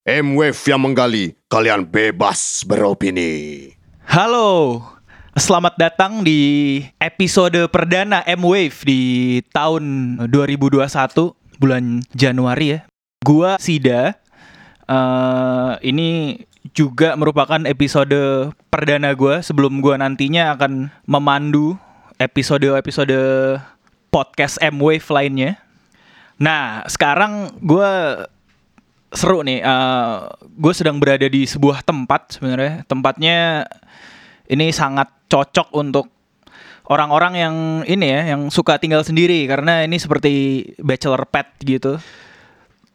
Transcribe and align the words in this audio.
M-Wave 0.00 0.56
yang 0.64 0.80
menggali, 0.80 1.36
kalian 1.52 1.84
bebas 1.84 2.64
beropini. 2.64 3.68
Halo, 4.08 4.80
selamat 5.36 5.76
datang 5.76 6.24
di 6.24 6.80
episode 6.96 7.68
perdana 7.68 8.24
M-Wave 8.24 8.80
di 8.88 9.00
tahun 9.52 10.16
2021 10.32 10.88
bulan 11.60 12.00
Januari 12.16 12.66
ya. 12.72 12.80
Gua 13.20 13.60
Sida. 13.60 14.16
eh, 14.88 15.72
ini 15.84 16.40
juga 16.72 17.12
merupakan 17.20 17.60
episode 17.68 18.56
perdana 18.72 19.12
gua 19.12 19.44
sebelum 19.44 19.84
gua 19.84 20.00
nantinya 20.00 20.56
akan 20.56 20.88
memandu 21.04 21.76
episode-episode 22.16 23.20
podcast 24.08 24.56
M-Wave 24.64 25.04
lainnya. 25.12 25.60
Nah, 26.40 26.88
sekarang 26.88 27.52
gua 27.60 28.24
seru 29.10 29.42
nih. 29.42 29.62
gue 30.40 30.72
sedang 30.74 31.02
berada 31.02 31.26
di 31.26 31.46
sebuah 31.46 31.82
tempat 31.82 32.38
sebenarnya. 32.38 32.86
Tempatnya 32.86 33.66
ini 34.50 34.70
sangat 34.74 35.10
cocok 35.30 35.70
untuk 35.78 36.10
orang-orang 36.90 37.34
yang 37.38 37.56
ini 37.86 38.06
ya, 38.10 38.34
yang 38.34 38.50
suka 38.50 38.78
tinggal 38.82 39.06
sendiri 39.06 39.46
karena 39.46 39.86
ini 39.86 39.96
seperti 39.98 40.32
bachelor 40.82 41.22
pad 41.30 41.46
gitu. 41.62 41.98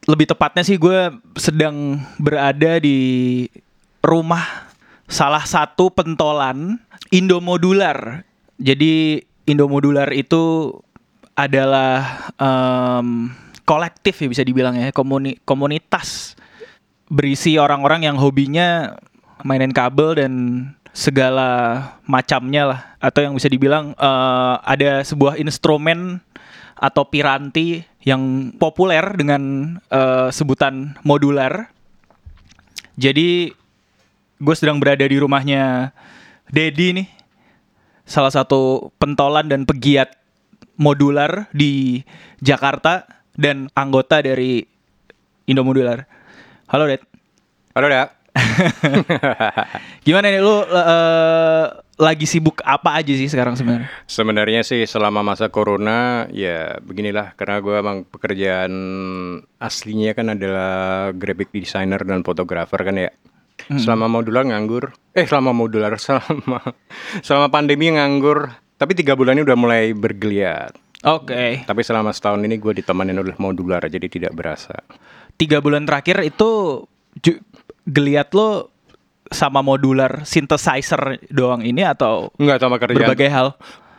Lebih 0.06 0.36
tepatnya 0.36 0.62
sih 0.62 0.78
gue 0.78 1.16
sedang 1.40 1.98
berada 2.20 2.78
di 2.78 3.48
rumah 4.04 4.70
salah 5.08 5.42
satu 5.48 5.90
pentolan 5.90 6.78
Indomodular. 7.09 8.28
Jadi 8.59 9.23
Indomodular 9.48 10.12
itu 10.12 10.73
adalah 11.38 12.30
em, 12.38 13.30
kolektif 13.66 14.22
ya 14.22 14.30
bisa 14.30 14.46
dibilang 14.46 14.78
ya 14.78 14.94
komuni- 14.94 15.42
komunitas 15.44 16.38
berisi 17.10 17.58
orang-orang 17.58 18.06
yang 18.06 18.18
hobinya 18.18 18.98
mainin 19.46 19.73
kabel 19.73 20.18
dan 20.18 20.34
segala 20.96 21.81
macamnya 22.08 22.64
lah. 22.66 22.81
Atau 23.04 23.26
yang 23.26 23.36
bisa 23.36 23.52
dibilang 23.52 23.94
eh, 23.94 24.56
ada 24.64 25.04
sebuah 25.04 25.38
instrumen 25.38 26.23
atau 26.76 27.08
piranti 27.08 27.84
yang 28.06 28.54
populer 28.56 29.04
dengan 29.17 29.76
eh, 29.92 30.30
sebutan 30.32 30.95
modular. 31.04 31.70
Jadi 32.95 33.52
gue 34.39 34.56
sedang 34.56 34.80
berada 34.80 35.04
di 35.04 35.17
rumahnya 35.20 35.92
Dedi 36.48 37.04
nih. 37.04 37.09
Salah 38.06 38.30
satu 38.30 38.94
pentolan 39.02 39.50
dan 39.50 39.66
pegiat 39.66 40.14
modular 40.78 41.50
di 41.52 42.06
Jakarta 42.38 43.14
dan 43.36 43.67
anggota 43.75 44.23
dari 44.23 44.64
Indomodular. 45.45 46.08
Halo, 46.72 46.89
Ded. 46.89 47.03
Halo, 47.77 47.88
Dak. 47.92 48.09
Gimana 50.05 50.27
nih 50.27 50.44
lu 50.44 50.59
eh, 50.67 51.66
lagi 51.95 52.27
sibuk 52.27 52.59
apa 52.67 53.00
aja 53.00 53.14
sih 53.16 53.31
sekarang 53.31 53.55
sebenarnya? 53.55 53.88
Sebenarnya 54.03 54.61
sih 54.67 54.83
selama 54.83 55.23
masa 55.23 55.47
corona 55.47 56.27
ya 56.36 56.75
beginilah 56.83 57.31
karena 57.39 57.64
gue 57.64 57.75
emang 57.80 57.97
pekerjaan 58.03 58.73
aslinya 59.55 60.11
kan 60.11 60.36
adalah 60.36 61.11
graphic 61.16 61.55
designer 61.55 62.03
dan 62.03 62.27
fotografer 62.27 62.83
kan 62.83 62.95
ya. 62.99 63.11
Selama 63.55 64.11
modular 64.11 64.44
nganggur, 64.44 64.92
eh 65.16 65.23
selama 65.23 65.55
modular 65.55 65.95
selama 66.03 66.75
selama 67.23 67.47
pandemi 67.47 67.88
nganggur, 67.88 68.52
tapi 68.75 68.92
tiga 68.99 69.16
bulan 69.16 69.39
ini 69.39 69.47
udah 69.47 69.58
mulai 69.58 69.95
bergeliat. 69.95 70.84
Oke. 71.06 71.61
Tapi 71.64 71.81
selama 71.86 72.09
setahun 72.09 72.42
ini 72.42 72.58
gue 72.58 72.81
ditemanin 72.81 73.22
oleh 73.22 73.38
modular 73.38 73.86
jadi 73.86 74.09
tidak 74.09 74.34
berasa. 74.34 74.73
Tiga 75.38 75.61
bulan 75.61 75.86
terakhir 75.86 76.25
itu 76.25 76.81
geliat 77.86 78.34
lo 78.34 78.73
sama 79.30 79.61
modular 79.61 80.26
synthesizer 80.26 81.22
doang 81.30 81.61
ini 81.66 81.86
atau 81.86 82.33
Enggak 82.38 82.61
sama 82.61 82.78
kerjaan. 82.81 83.00
berbagai 83.06 83.30
hal? 83.30 83.48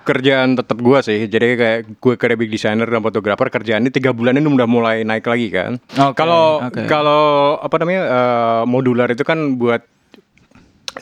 kerjaan 0.07 0.55
tetap 0.55 0.79
gua 0.79 1.03
sih 1.03 1.27
jadi 1.27 1.59
kayak 1.59 1.99
gue 1.99 2.15
graphic 2.15 2.47
designer 2.47 2.87
dan 2.87 3.03
fotografer 3.03 3.51
kerjaan 3.51 3.83
ini 3.83 3.91
tiga 3.91 4.15
bulan 4.15 4.39
ini 4.39 4.47
udah 4.47 4.69
mulai 4.71 5.03
naik 5.03 5.27
lagi 5.27 5.51
kan 5.51 5.83
kalau 6.15 6.63
oke. 6.63 6.87
kalau 6.87 7.59
apa 7.59 7.75
namanya 7.83 8.03
eh, 8.07 8.63
modular 8.71 9.11
itu 9.11 9.27
kan 9.27 9.59
buat 9.59 9.83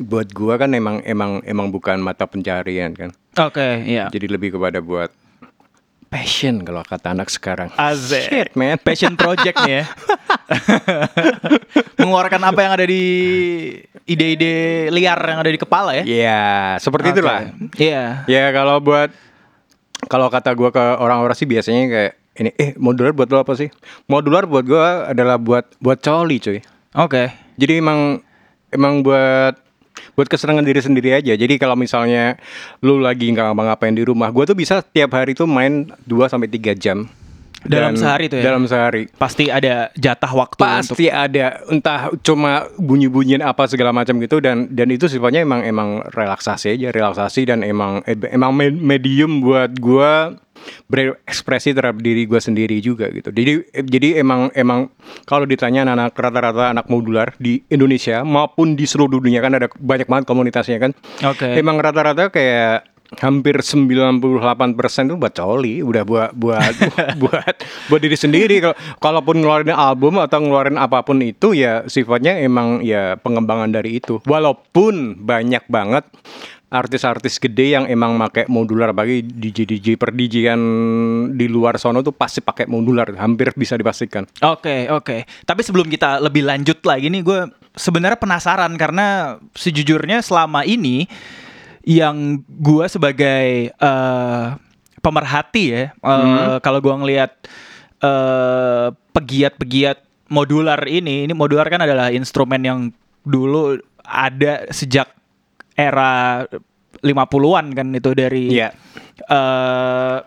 buat 0.01 0.33
gua 0.33 0.57
kan 0.57 0.73
emang 0.73 1.05
emang 1.05 1.45
emang 1.45 1.69
bukan 1.69 2.01
mata 2.01 2.25
pencarian 2.25 2.97
kan 2.97 3.13
Oke, 3.35 3.83
iya. 3.85 4.09
jadi 4.09 4.31
lebih 4.31 4.57
kepada 4.57 4.81
buat 4.81 5.13
passion 6.15 6.63
kalau 6.63 6.87
kata 6.87 7.11
anak 7.11 7.27
sekarang 7.27 7.75
Azek. 7.75 8.31
shit 8.31 8.49
man 8.55 8.79
Passion 8.79 9.19
project 9.19 9.59
nih 9.67 9.83
ya. 9.83 9.85
Mengeluarkan 11.99 12.39
apa 12.47 12.61
yang 12.63 12.73
ada 12.79 12.87
di 12.87 13.03
ide-ide 14.07 14.87
liar 14.95 15.19
yang 15.19 15.43
ada 15.43 15.51
di 15.51 15.59
kepala 15.59 15.91
ya. 15.99 16.05
Iya 16.07 16.45
seperti 16.79 17.11
Oke. 17.11 17.15
itulah 17.19 17.41
Iya. 17.75 18.05
ya 18.31 18.45
kalau 18.55 18.79
buat 18.79 19.11
kalau 20.07 20.31
kata 20.31 20.55
gua 20.55 20.71
ke 20.71 20.85
orang-orang 21.03 21.35
sih 21.35 21.51
biasanya 21.51 21.83
kayak 21.91 22.13
ini 22.35 22.51
eh 22.55 22.71
modular 22.79 23.11
buat 23.11 23.27
lo 23.27 23.43
apa 23.43 23.59
sih 23.59 23.75
modular 24.07 24.47
buat 24.47 24.63
gua 24.63 25.11
adalah 25.11 25.35
buat 25.35 25.67
buat 25.83 25.99
coli 25.99 26.39
cuy 26.39 26.61
Oke. 26.95 27.27
Jadi 27.59 27.83
emang 27.83 28.23
emang 28.71 29.03
buat 29.03 29.59
buat 30.13 30.29
kesenangan 30.29 30.65
diri 30.65 30.81
sendiri 30.85 31.17
aja. 31.17 31.33
Jadi 31.33 31.57
kalau 31.57 31.75
misalnya 31.75 32.37
lu 32.85 33.01
lagi 33.01 33.33
nggak 33.33 33.53
ngapa-ngapain 33.53 33.97
di 33.97 34.05
rumah, 34.05 34.29
gua 34.29 34.45
tuh 34.45 34.57
bisa 34.57 34.85
tiap 34.85 35.17
hari 35.17 35.33
tuh 35.33 35.49
main 35.49 35.89
2 36.05 36.29
sampai 36.29 36.53
3 36.53 36.77
jam. 36.77 37.09
Dalam 37.65 37.97
sehari 37.97 38.29
tuh 38.29 38.39
ya? 38.41 38.53
Dalam 38.53 38.69
sehari. 38.69 39.09
Pasti 39.17 39.49
ada 39.49 39.89
jatah 39.97 40.33
waktu 40.37 40.61
untuk 40.61 40.97
Pasti 41.01 41.09
ada 41.09 41.65
entah 41.73 42.13
cuma 42.21 42.69
bunyi-bunyian 42.77 43.41
apa 43.41 43.65
segala 43.65 43.91
macam 43.91 44.21
gitu 44.21 44.37
dan 44.45 44.69
dan 44.69 44.93
itu 44.93 45.09
sifatnya 45.09 45.41
emang 45.41 45.65
emang 45.65 46.05
relaksasi 46.13 46.77
aja, 46.77 46.93
relaksasi 46.93 47.49
dan 47.49 47.65
emang 47.65 48.05
emang 48.29 48.53
me- 48.53 48.77
medium 48.77 49.41
buat 49.41 49.73
gua 49.81 50.37
berekspresi 50.89 51.73
terhadap 51.73 52.01
diri 52.01 52.29
gua 52.29 52.41
sendiri 52.41 52.79
juga 52.81 53.11
gitu. 53.11 53.31
Jadi 53.31 53.53
jadi 53.87 54.21
emang 54.21 54.53
emang 54.53 54.93
kalau 55.25 55.45
ditanya 55.49 55.87
anak 55.89 56.17
rata-rata 56.17 56.73
anak 56.73 56.87
modular 56.89 57.33
di 57.41 57.63
Indonesia 57.71 58.23
maupun 58.23 58.75
di 58.75 58.85
seluruh 58.85 59.21
dunia 59.21 59.41
kan 59.45 59.55
ada 59.57 59.69
banyak 59.71 60.09
banget 60.09 60.25
komunitasnya 60.29 60.79
kan. 60.81 60.93
Oke. 61.25 61.59
Emang 61.59 61.81
rata-rata 61.81 62.29
kayak 62.29 62.95
hampir 63.21 63.61
98% 63.61 64.19
tuh 65.13 65.19
buat 65.21 65.35
coli, 65.37 65.85
udah 65.85 66.03
buat 66.03 66.31
buat 66.43 66.75
buat 67.21 67.55
buat 67.91 68.01
diri 68.01 68.17
sendiri. 68.17 68.57
Kalau 68.65 68.75
kalaupun 68.99 69.45
ngeluarin 69.45 69.71
album 69.71 70.19
atau 70.19 70.43
ngeluarin 70.43 70.81
apa 70.81 71.05
pun 71.07 71.23
itu 71.23 71.55
ya 71.55 71.87
sifatnya 71.87 72.41
emang 72.41 72.83
ya 72.83 73.15
pengembangan 73.21 73.71
dari 73.71 74.03
itu. 74.03 74.19
Walaupun 74.27 75.23
banyak 75.23 75.69
banget 75.71 76.09
artis-artis 76.75 77.39
gede 77.39 77.79
yang 77.79 77.85
emang 77.87 78.19
pakai 78.19 78.51
modular 78.51 78.91
bagi 78.91 79.23
DJ 79.23 79.63
DJ 79.63 79.87
per 79.95 80.11
DJ 80.11 80.51
kan 80.51 80.61
di 81.31 81.47
luar 81.47 81.79
sono 81.79 82.03
tuh 82.03 82.11
pasti 82.11 82.43
pakai 82.43 82.67
modular 82.67 83.07
hampir 83.15 83.55
bisa 83.55 83.79
dipastikan. 83.79 84.27
Oke, 84.43 84.91
oke. 84.91 85.23
Tapi 85.47 85.61
sebelum 85.63 85.87
kita 85.87 86.19
lebih 86.19 86.43
lanjut 86.43 86.83
lagi 86.83 87.07
nih, 87.07 87.23
gue 87.23 87.41
sebenarnya 87.79 88.19
penasaran 88.19 88.75
karena 88.75 89.39
sejujurnya 89.55 90.19
selama 90.19 90.67
ini 90.67 91.07
yang 91.87 92.43
gue 92.43 92.91
sebagai 92.91 93.71
eh, 93.71 94.47
pemerhati 94.99 95.65
ya, 95.71 95.85
eh, 95.95 96.59
kalau 96.59 96.83
gue 96.83 96.95
ngelihat 97.07 97.31
eh, 98.03 98.89
pegiat-pegiat 99.15 100.03
modular 100.27 100.83
ini, 100.91 101.31
ini 101.31 101.33
modular 101.39 101.71
kan 101.71 101.87
adalah 101.87 102.11
instrumen 102.11 102.67
yang 102.67 102.79
dulu 103.23 103.79
ada 104.03 104.69
sejak 104.75 105.14
era 105.75 106.45
50-an 107.01 107.67
kan 107.71 107.87
itu 107.91 108.11
dari 108.13 108.45
Iya. 108.51 108.71
eh 109.25 110.19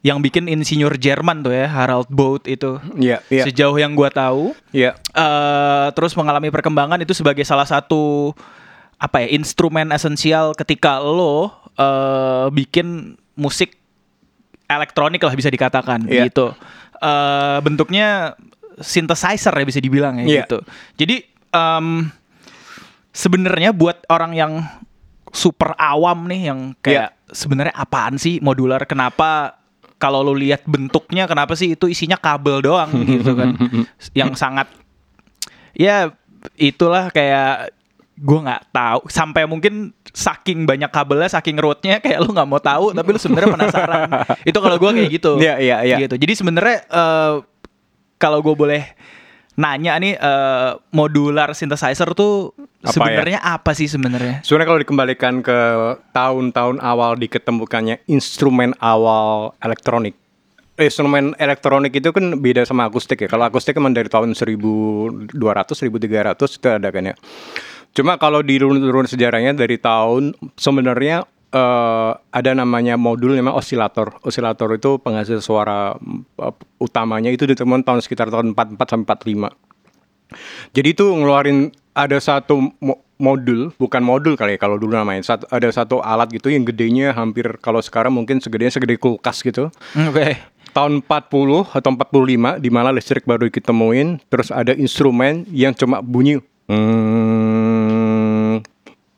yang 0.00 0.22
bikin 0.22 0.46
insinyur 0.46 0.94
Jerman 0.94 1.42
tuh 1.42 1.50
ya 1.50 1.66
Harald 1.66 2.06
Both 2.06 2.46
itu 2.46 2.78
Iya, 2.94 3.18
iya. 3.26 3.42
sejauh 3.42 3.74
yang 3.74 3.92
gua 3.92 4.06
tahu 4.08 4.54
Iya. 4.70 4.94
eh 4.94 5.86
terus 5.92 6.14
mengalami 6.14 6.48
perkembangan 6.48 7.00
itu 7.00 7.10
sebagai 7.10 7.42
salah 7.42 7.66
satu 7.66 8.30
apa 8.96 9.20
ya 9.20 9.34
instrumen 9.34 9.90
esensial 9.90 10.54
ketika 10.54 10.96
lo 10.98 11.50
eh 11.74 12.46
bikin 12.50 13.18
musik 13.34 13.74
elektronik 14.66 15.20
lah 15.20 15.34
bisa 15.34 15.48
dikatakan 15.48 16.06
Iya. 16.06 16.28
gitu 16.28 16.54
Eh 16.96 17.58
bentuknya 17.60 18.32
synthesizer 18.78 19.52
ya 19.52 19.64
bisa 19.64 19.80
dibilang 19.80 20.16
ya 20.16 20.24
Iya. 20.24 20.40
gitu 20.42 20.58
jadi 20.96 21.16
em, 21.50 22.08
sebenarnya 23.16 23.72
buat 23.72 24.04
orang 24.12 24.36
yang 24.36 24.52
super 25.32 25.72
awam 25.80 26.28
nih 26.28 26.52
yang 26.52 26.60
kayak 26.84 27.16
sebenarnya 27.32 27.72
apaan 27.72 28.20
sih 28.20 28.38
modular 28.44 28.84
kenapa 28.84 29.56
kalau 29.96 30.20
lu 30.20 30.36
lihat 30.36 30.68
bentuknya 30.68 31.24
kenapa 31.24 31.56
sih 31.56 31.72
itu 31.72 31.88
isinya 31.88 32.20
kabel 32.20 32.60
doang 32.60 32.92
gitu 33.08 33.32
kan? 33.32 33.56
Yang 34.12 34.36
sangat 34.36 34.68
ya 35.72 36.12
itulah 36.60 37.08
kayak 37.08 37.72
gue 38.16 38.40
nggak 38.44 38.72
tahu. 38.72 39.00
Sampai 39.08 39.48
mungkin 39.48 39.96
saking 40.12 40.64
banyak 40.68 40.88
kabelnya 40.92 41.28
saking 41.32 41.56
rootnya 41.56 42.00
kayak 42.04 42.20
lu 42.20 42.32
nggak 42.32 42.48
mau 42.48 42.60
tahu 42.60 42.92
tapi 42.92 43.08
lu 43.16 43.20
sebenarnya 43.20 43.50
penasaran. 43.56 44.00
Itu 44.48 44.58
kalau 44.60 44.76
gue 44.76 44.90
kayak 44.92 45.10
gitu. 45.16 45.40
Iya, 45.40 45.56
iya, 45.60 45.76
iya. 45.84 45.96
gitu. 46.04 46.20
Jadi 46.20 46.32
sebenarnya 46.36 46.84
eh, 46.84 47.34
kalau 48.20 48.44
gue 48.44 48.52
boleh 48.56 48.84
nanya 49.56 49.96
nih 49.96 50.14
eh, 50.20 50.70
modular 50.92 51.56
synthesizer 51.56 52.12
tuh 52.12 52.52
ya? 52.84 52.92
sebenarnya 52.92 53.38
apa 53.40 53.72
sih 53.72 53.88
sebenarnya? 53.88 54.44
Sebenarnya 54.44 54.68
kalau 54.68 54.80
dikembalikan 54.84 55.34
ke 55.40 55.58
tahun-tahun 56.12 56.76
awal 56.84 57.16
diketemukannya 57.16 58.04
instrumen 58.06 58.76
awal 58.78 59.56
elektronik. 59.64 60.12
Instrumen 60.76 61.32
elektronik 61.40 61.96
itu 61.96 62.12
kan 62.12 62.36
beda 62.36 62.68
sama 62.68 62.84
akustik 62.84 63.24
ya. 63.24 63.28
Kalau 63.32 63.48
akustik 63.48 63.72
kan 63.72 63.96
dari 63.96 64.12
tahun 64.12 64.36
1200, 64.36 65.32
1300 65.32 65.88
itu 66.36 66.68
ada 66.68 66.88
kan 66.92 67.02
ya. 67.08 67.16
Cuma 67.96 68.20
kalau 68.20 68.44
di 68.44 68.60
runut-runut 68.60 69.08
sejarahnya 69.08 69.56
dari 69.56 69.80
tahun 69.80 70.36
sebenarnya 70.60 71.24
eh, 71.56 72.10
ada 72.20 72.50
namanya 72.52 73.00
modul 73.00 73.32
namanya 73.32 73.56
osilator. 73.56 74.20
Osilator 74.20 74.76
itu 74.76 75.00
penghasil 75.00 75.40
suara 75.40 75.96
eh, 76.36 76.54
utamanya 76.76 77.32
itu 77.32 77.48
ditemukan 77.48 77.80
tahun 77.80 78.00
sekitar 78.04 78.28
tahun 78.28 78.52
44 78.52 78.76
sampai 78.92 79.48
45. 79.48 80.76
Jadi 80.76 80.88
itu 80.92 81.06
ngeluarin 81.06 81.72
ada 81.96 82.20
satu 82.20 82.74
mo- 82.76 83.00
modul, 83.16 83.72
bukan 83.80 84.04
modul 84.04 84.36
kali 84.36 84.56
ya 84.56 84.60
kalau 84.60 84.76
dulu 84.76 84.92
namanya. 84.92 85.24
Satu, 85.24 85.48
ada 85.48 85.68
satu 85.72 86.04
alat 86.04 86.28
gitu 86.36 86.52
yang 86.52 86.68
gedenya 86.68 87.16
hampir 87.16 87.56
kalau 87.64 87.80
sekarang 87.80 88.12
mungkin 88.12 88.40
segede 88.44 88.68
segede 88.68 89.00
kulkas 89.00 89.40
gitu. 89.40 89.72
Oke. 89.96 90.36
Tahun 90.76 91.00
40 91.00 91.72
atau 91.72 91.90
45 91.96 92.60
di 92.60 92.68
mana 92.68 92.92
listrik 92.92 93.24
baru 93.24 93.48
ditemuin, 93.48 94.20
terus 94.28 94.52
ada 94.52 94.76
instrumen 94.76 95.48
yang 95.48 95.72
cuma 95.72 96.04
bunyi. 96.04 96.36
Hmm, 96.68 97.80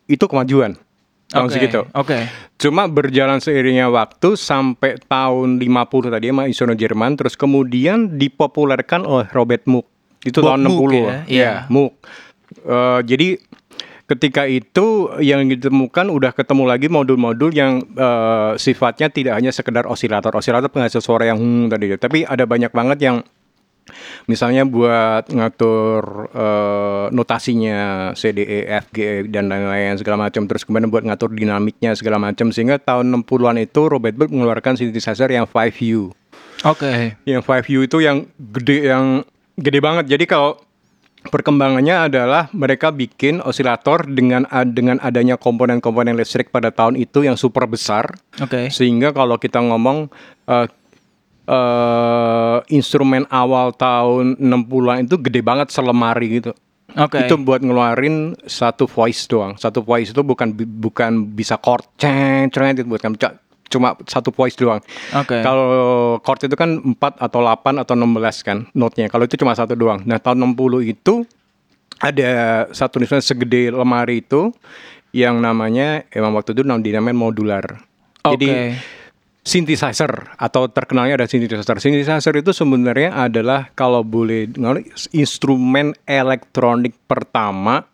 itu 0.07 0.23
kemajuan. 0.23 0.79
Tahun 1.29 1.45
Oke, 1.45 1.55
segitu. 1.61 1.85
Oke. 1.93 2.25
Cuma 2.57 2.89
berjalan 2.89 3.37
seiringnya 3.37 3.93
waktu 3.93 4.33
sampai 4.33 4.97
tahun 5.05 5.61
50 5.61 6.09
tadi 6.09 6.27
sama 6.33 6.43
instrumen 6.49 6.77
Jerman 6.81 7.21
terus 7.21 7.37
kemudian 7.37 8.17
dipopulerkan 8.17 9.05
oleh 9.05 9.29
Robert 9.37 9.69
Moog. 9.69 9.85
Itu 10.25 10.41
Bob 10.41 10.57
tahun 10.57 10.61
Moog 10.65 10.89
60. 10.89 10.97
ya? 10.97 11.19
Iya. 11.29 11.53
Moog. 11.69 11.93
Eh, 12.65 13.01
jadi 13.05 13.29
ketika 14.09 14.49
itu 14.49 15.13
yang 15.21 15.45
ditemukan 15.53 16.09
udah 16.09 16.33
ketemu 16.33 16.65
lagi 16.65 16.89
modul-modul 16.89 17.53
yang 17.53 17.85
eh, 17.85 18.53
sifatnya 18.57 19.13
tidak 19.13 19.37
hanya 19.37 19.53
sekedar 19.53 19.85
osilator. 19.85 20.33
Osilator 20.33 20.73
penghasil 20.73 21.05
suara 21.05 21.29
yang 21.29 21.37
hmm 21.37 21.69
tadi, 21.69 21.93
tapi 22.01 22.25
ada 22.25 22.49
banyak 22.49 22.73
banget 22.73 22.99
yang 23.05 23.17
Misalnya 24.31 24.65
buat 24.69 25.29
ngatur 25.31 26.31
eh, 26.33 27.07
notasinya 27.13 28.13
C, 28.15 28.33
D, 28.33 28.45
E, 28.45 28.59
F, 28.69 28.93
G 28.93 29.29
dan 29.29 29.49
lain-lain 29.49 29.97
segala 29.99 30.29
macam. 30.29 30.45
Terus 30.47 30.63
kemudian 30.65 30.93
buat 30.93 31.05
ngatur 31.05 31.33
dinamiknya 31.33 31.97
segala 31.97 32.21
macam. 32.21 32.53
Sehingga 32.53 32.79
tahun 32.79 33.11
60-an 33.13 33.59
itu 33.61 33.81
Robert 33.89 34.15
Bird 34.15 34.31
mengeluarkan 34.33 34.77
synthesizer 34.77 35.29
yang 35.29 35.49
5U. 35.49 36.13
Oke. 36.67 37.15
Yang 37.23 37.43
5U 37.47 37.81
itu 37.87 37.99
yang 38.03 38.27
gede 38.39 38.91
yang 38.91 39.23
gede 39.59 39.79
banget. 39.79 40.05
Jadi 40.11 40.25
kalau 40.27 40.59
perkembangannya 41.29 42.09
adalah 42.09 42.47
mereka 42.55 42.95
bikin 42.95 43.43
osilator 43.43 44.07
dengan 44.07 44.47
dengan 44.71 45.03
adanya 45.03 45.35
komponen-komponen 45.35 46.15
listrik 46.15 46.55
pada 46.55 46.71
tahun 46.71 46.95
itu 46.99 47.27
yang 47.27 47.35
super 47.35 47.67
besar. 47.67 48.15
Oke. 48.39 48.71
Sehingga 48.71 49.11
kalau 49.11 49.37
kita 49.39 49.59
ngomong 49.59 50.11
eh, 50.47 50.67
eh, 51.49 52.57
instrumen 52.69 53.25
awal 53.33 53.73
tahun 53.73 54.37
60-an 54.37 55.09
itu 55.09 55.17
gede 55.17 55.41
banget 55.41 55.73
selemari 55.73 56.45
gitu. 56.45 56.53
Oke. 56.97 57.25
Itu 57.25 57.37
buat 57.41 57.61
ngeluarin 57.61 58.37
satu 58.49 58.89
voice 58.89 59.29
doang. 59.29 59.57
Satu 59.57 59.85
voice 59.85 60.13
itu 60.13 60.21
bukan 60.25 60.53
bukan 60.57 61.25
bisa 61.33 61.57
chord 61.61 61.85
ceng 62.01 62.49
ceng 62.49 62.77
itu 62.77 62.85
bukan 62.85 63.17
cuma 63.69 63.93
satu 64.09 64.33
voice 64.33 64.57
doang. 64.57 64.81
Oke. 65.13 65.45
Kalau 65.45 65.69
chord 66.25 66.49
itu 66.49 66.57
kan 66.57 66.81
4 66.81 66.97
atau 67.21 67.41
8 67.45 67.85
atau 67.85 67.95
16 67.95 68.41
kan 68.49 68.59
note-nya. 68.73 69.13
Kalau 69.13 69.29
itu 69.29 69.37
cuma 69.37 69.53
satu 69.53 69.77
doang. 69.77 70.01
Nah, 70.09 70.17
tahun 70.17 70.41
60 70.57 70.81
itu 70.89 71.29
ada 72.01 72.65
satu 72.73 72.97
instrumen 73.03 73.21
segede 73.25 73.75
lemari 73.75 74.25
itu 74.25 74.55
yang 75.13 75.41
namanya 75.41 76.05
emang 76.13 76.33
waktu 76.37 76.57
itu 76.57 76.65
nam- 76.65 76.81
dinamain 76.81 77.17
modular. 77.17 77.85
Jadi 78.25 78.49
Oke. 78.49 78.65
Synthesizer 79.49 80.37
atau 80.37 80.69
terkenalnya 80.69 81.25
ada 81.25 81.27
synthesizer. 81.27 81.81
Synthesizer 81.81 82.35
itu 82.37 82.53
sebenarnya 82.53 83.17
adalah 83.17 83.73
kalau 83.73 84.05
boleh 84.05 84.53
ngomong, 84.53 84.85
instrumen 85.17 85.97
elektronik 86.05 86.93
pertama 87.09 87.89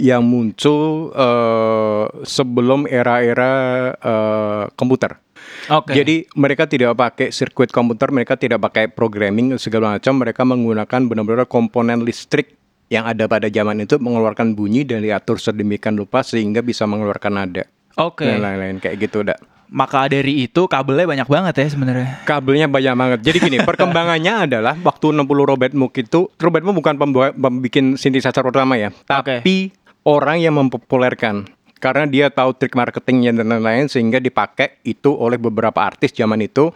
yang 0.00 0.24
muncul 0.24 1.12
eh, 1.12 2.04
sebelum 2.24 2.88
era-era 2.88 3.52
eh, 3.92 4.64
komputer. 4.72 5.20
Oke. 5.68 5.92
Jadi 5.92 6.24
mereka 6.34 6.64
tidak 6.64 6.96
pakai 6.96 7.28
sirkuit 7.28 7.68
komputer, 7.68 8.08
mereka 8.08 8.40
tidak 8.40 8.64
pakai 8.64 8.88
programming 8.88 9.60
segala 9.60 10.00
macam, 10.00 10.16
mereka 10.16 10.42
menggunakan 10.48 11.00
benar-benar 11.04 11.44
komponen 11.44 12.00
listrik 12.02 12.56
yang 12.88 13.04
ada 13.04 13.28
pada 13.28 13.52
zaman 13.52 13.84
itu 13.84 14.00
mengeluarkan 14.00 14.56
bunyi 14.56 14.84
dan 14.84 15.04
diatur 15.04 15.36
sedemikian 15.36 15.96
rupa 16.00 16.24
sehingga 16.24 16.64
bisa 16.64 16.88
mengeluarkan 16.88 17.32
nada. 17.32 17.64
Oke. 18.00 18.24
Dan 18.24 18.40
lain-lain 18.40 18.80
kayak 18.80 18.96
gitu 18.96 19.24
udah. 19.28 19.51
Maka 19.72 20.04
dari 20.12 20.44
itu 20.44 20.68
kabelnya 20.68 21.08
banyak 21.08 21.28
banget 21.32 21.54
ya 21.64 21.66
sebenarnya. 21.72 22.20
Kabelnya 22.28 22.68
banyak 22.68 22.92
banget. 22.92 23.18
Jadi 23.24 23.38
gini, 23.40 23.58
perkembangannya 23.68 24.44
adalah 24.44 24.76
waktu 24.76 25.16
60 25.16 25.24
Robert 25.24 25.72
Moog 25.72 25.96
itu, 25.96 26.28
Robert 26.36 26.60
Moog 26.60 26.76
bukan 26.84 27.00
pembuat 27.00 27.32
pembikin 27.32 27.96
synthesizer 27.96 28.44
pertama 28.44 28.76
ya, 28.76 28.92
tapi 29.08 29.72
orang 30.04 30.44
yang 30.44 30.60
mempopulerkan 30.60 31.48
karena 31.82 32.06
dia 32.06 32.30
tahu 32.30 32.54
trik 32.54 32.78
marketingnya 32.78 33.34
dan 33.34 33.50
lain-lain 33.50 33.90
sehingga 33.90 34.22
dipakai 34.22 34.78
itu 34.86 35.10
oleh 35.10 35.34
beberapa 35.34 35.82
artis 35.82 36.14
zaman 36.14 36.38
itu. 36.44 36.70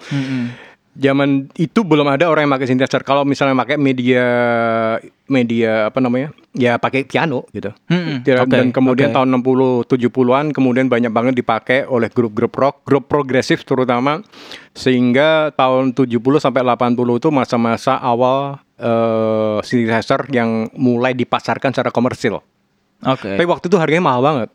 Zaman 0.96 1.52
itu 1.60 1.84
belum 1.84 2.08
ada 2.08 2.26
orang 2.26 2.48
yang 2.48 2.54
pakai 2.56 2.72
synthesizer. 2.72 3.04
Kalau 3.04 3.22
misalnya 3.22 3.54
pakai 3.54 3.76
media 3.78 4.24
media 5.30 5.92
apa 5.92 6.00
namanya? 6.02 6.34
Ya 6.56 6.80
pakai 6.80 7.04
piano 7.04 7.44
gitu. 7.52 7.68
Mm-mm. 7.92 8.24
Dan- 8.24 8.40
Oke, 8.40 8.56
Dan 8.56 8.66
kemudian 8.72 9.12
oke. 9.12 9.16
tahun 9.20 9.28
60 9.28 9.84
70-an 9.84 10.56
kemudian 10.56 10.88
banyak 10.88 11.12
banget 11.12 11.34
dipakai 11.36 11.84
oleh 11.84 12.08
grup-grup 12.08 12.56
rock, 12.56 12.80
grup 12.82 13.12
progresif 13.12 13.60
terutama 13.62 14.24
sehingga 14.72 15.52
tahun 15.52 15.92
70 15.92 16.16
sampai 16.40 16.64
80 16.64 16.96
itu 17.20 17.28
masa-masa 17.28 18.00
awal 18.00 18.56
eh 18.76 19.58
synthesizer 19.60 20.24
yang 20.32 20.72
mulai 20.72 21.12
dipasarkan 21.12 21.76
secara 21.76 21.92
komersil. 21.92 22.40
Oke. 23.04 23.36
Tapi 23.36 23.44
waktu 23.44 23.68
itu 23.68 23.76
harganya 23.76 24.04
mahal 24.04 24.24
banget. 24.24 24.48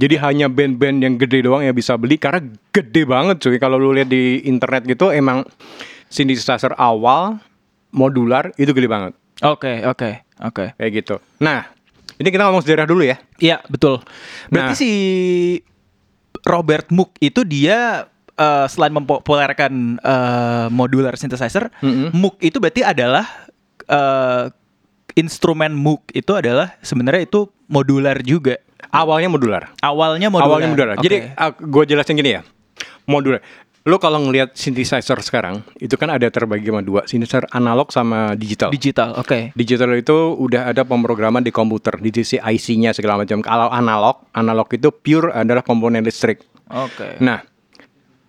Jadi 0.00 0.16
hanya 0.16 0.48
band-band 0.48 1.04
yang 1.04 1.14
gede 1.20 1.44
doang 1.44 1.60
yang 1.60 1.76
bisa 1.76 2.00
beli 2.00 2.16
karena 2.16 2.40
gede 2.72 3.04
banget 3.04 3.36
cuy. 3.36 3.60
Kalau 3.60 3.76
lu 3.76 3.92
lihat 3.92 4.08
di 4.08 4.40
internet 4.48 4.88
gitu 4.88 5.12
emang 5.12 5.44
synthesizer 6.08 6.72
awal 6.80 7.36
modular 7.92 8.48
itu 8.56 8.72
gede 8.72 8.88
banget 8.88 9.12
Oke, 9.40 9.84
oke, 9.88 10.10
oke. 10.44 10.64
kayak 10.76 10.92
gitu. 10.92 11.16
Nah, 11.40 11.64
ini 12.20 12.28
kita 12.28 12.44
ngomong 12.44 12.60
sejarah 12.60 12.84
dulu 12.84 13.00
ya. 13.04 13.16
Iya, 13.40 13.64
betul. 13.66 14.04
Berarti 14.52 14.72
Nah. 14.72 14.78
si 14.78 14.90
Robert 16.44 16.88
Moog 16.92 17.16
itu 17.20 17.40
dia 17.44 18.08
eh, 18.36 18.66
selain 18.68 18.92
mempopulerkan 18.92 19.96
eh, 19.96 20.66
modular 20.68 21.16
synthesizer, 21.16 21.72
Mm-mm. 21.80 22.12
Moog 22.12 22.36
itu 22.40 22.60
berarti 22.60 22.84
adalah 22.84 23.24
eh, 23.88 24.52
instrumen 25.16 25.72
Moog 25.72 26.04
itu 26.12 26.32
adalah 26.36 26.76
sebenarnya 26.84 27.24
itu 27.24 27.48
modular 27.68 28.20
juga. 28.20 28.60
Awalnya 28.90 29.28
modular. 29.30 29.70
Awalnya 29.80 30.28
modular. 30.32 30.48
Awalnya 30.48 30.68
modular. 30.72 30.94
Oke. 30.98 31.04
Jadi 31.06 31.16
gue 31.62 31.84
jelasin 31.86 32.16
gini 32.16 32.36
ya. 32.36 32.42
Modular. 33.06 33.40
Lo 33.88 33.96
kalau 33.96 34.20
ngelihat 34.20 34.52
synthesizer 34.52 35.16
sekarang 35.24 35.64
itu 35.80 35.96
kan 35.96 36.12
ada 36.12 36.28
terbagi 36.28 36.68
sama 36.68 36.84
dua, 36.84 37.00
synthesizer 37.08 37.48
analog 37.56 37.88
sama 37.88 38.36
digital. 38.36 38.68
digital. 38.68 39.16
Oke. 39.16 39.56
Digital 39.56 39.96
itu 39.96 40.36
udah 40.36 40.68
ada 40.68 40.84
pemrograman 40.84 41.40
di 41.40 41.48
komputer, 41.48 41.96
di 41.96 42.12
sisi 42.12 42.36
IC-nya 42.36 42.92
segala 42.92 43.24
macam. 43.24 43.40
Kalau 43.40 43.72
analog, 43.72 44.28
analog 44.36 44.68
itu 44.76 44.92
pure 44.92 45.32
adalah 45.32 45.64
komponen 45.64 46.04
listrik. 46.04 46.44
Oke. 46.68 47.16
Nah, 47.24 47.40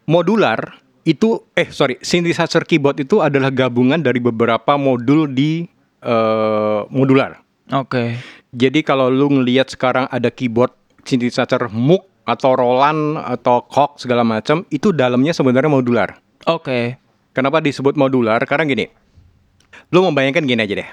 modular 0.07 0.79
itu 1.03 1.43
eh 1.51 1.67
sorry, 1.67 1.99
synthesizer 1.99 2.63
keyboard 2.63 3.03
itu 3.03 3.19
adalah 3.19 3.51
gabungan 3.51 3.99
dari 3.99 4.23
beberapa 4.23 4.79
modul 4.79 5.27
di 5.27 5.67
eh, 5.99 6.81
modular. 6.87 7.43
Oke. 7.75 8.15
Jadi 8.51 8.83
kalau 8.87 9.11
lu 9.11 9.27
ngelihat 9.31 9.71
sekarang 9.71 10.07
ada 10.07 10.31
keyboard 10.31 10.71
synthesizer 11.03 11.71
Moog 11.71 12.10
atau 12.25 12.53
Roland 12.53 13.17
atau 13.17 13.65
Korg 13.65 13.97
segala 13.97 14.21
macam, 14.21 14.63
itu 14.69 14.93
dalamnya 14.93 15.33
sebenarnya 15.33 15.71
modular. 15.71 16.09
Oke. 16.45 16.97
Kenapa 17.31 17.63
disebut 17.63 17.95
modular? 17.95 18.43
Karena 18.43 18.67
gini, 18.67 18.85
lu 19.89 20.03
membayangkan 20.03 20.43
gini 20.43 20.61
aja 20.61 20.75
deh. 20.83 20.89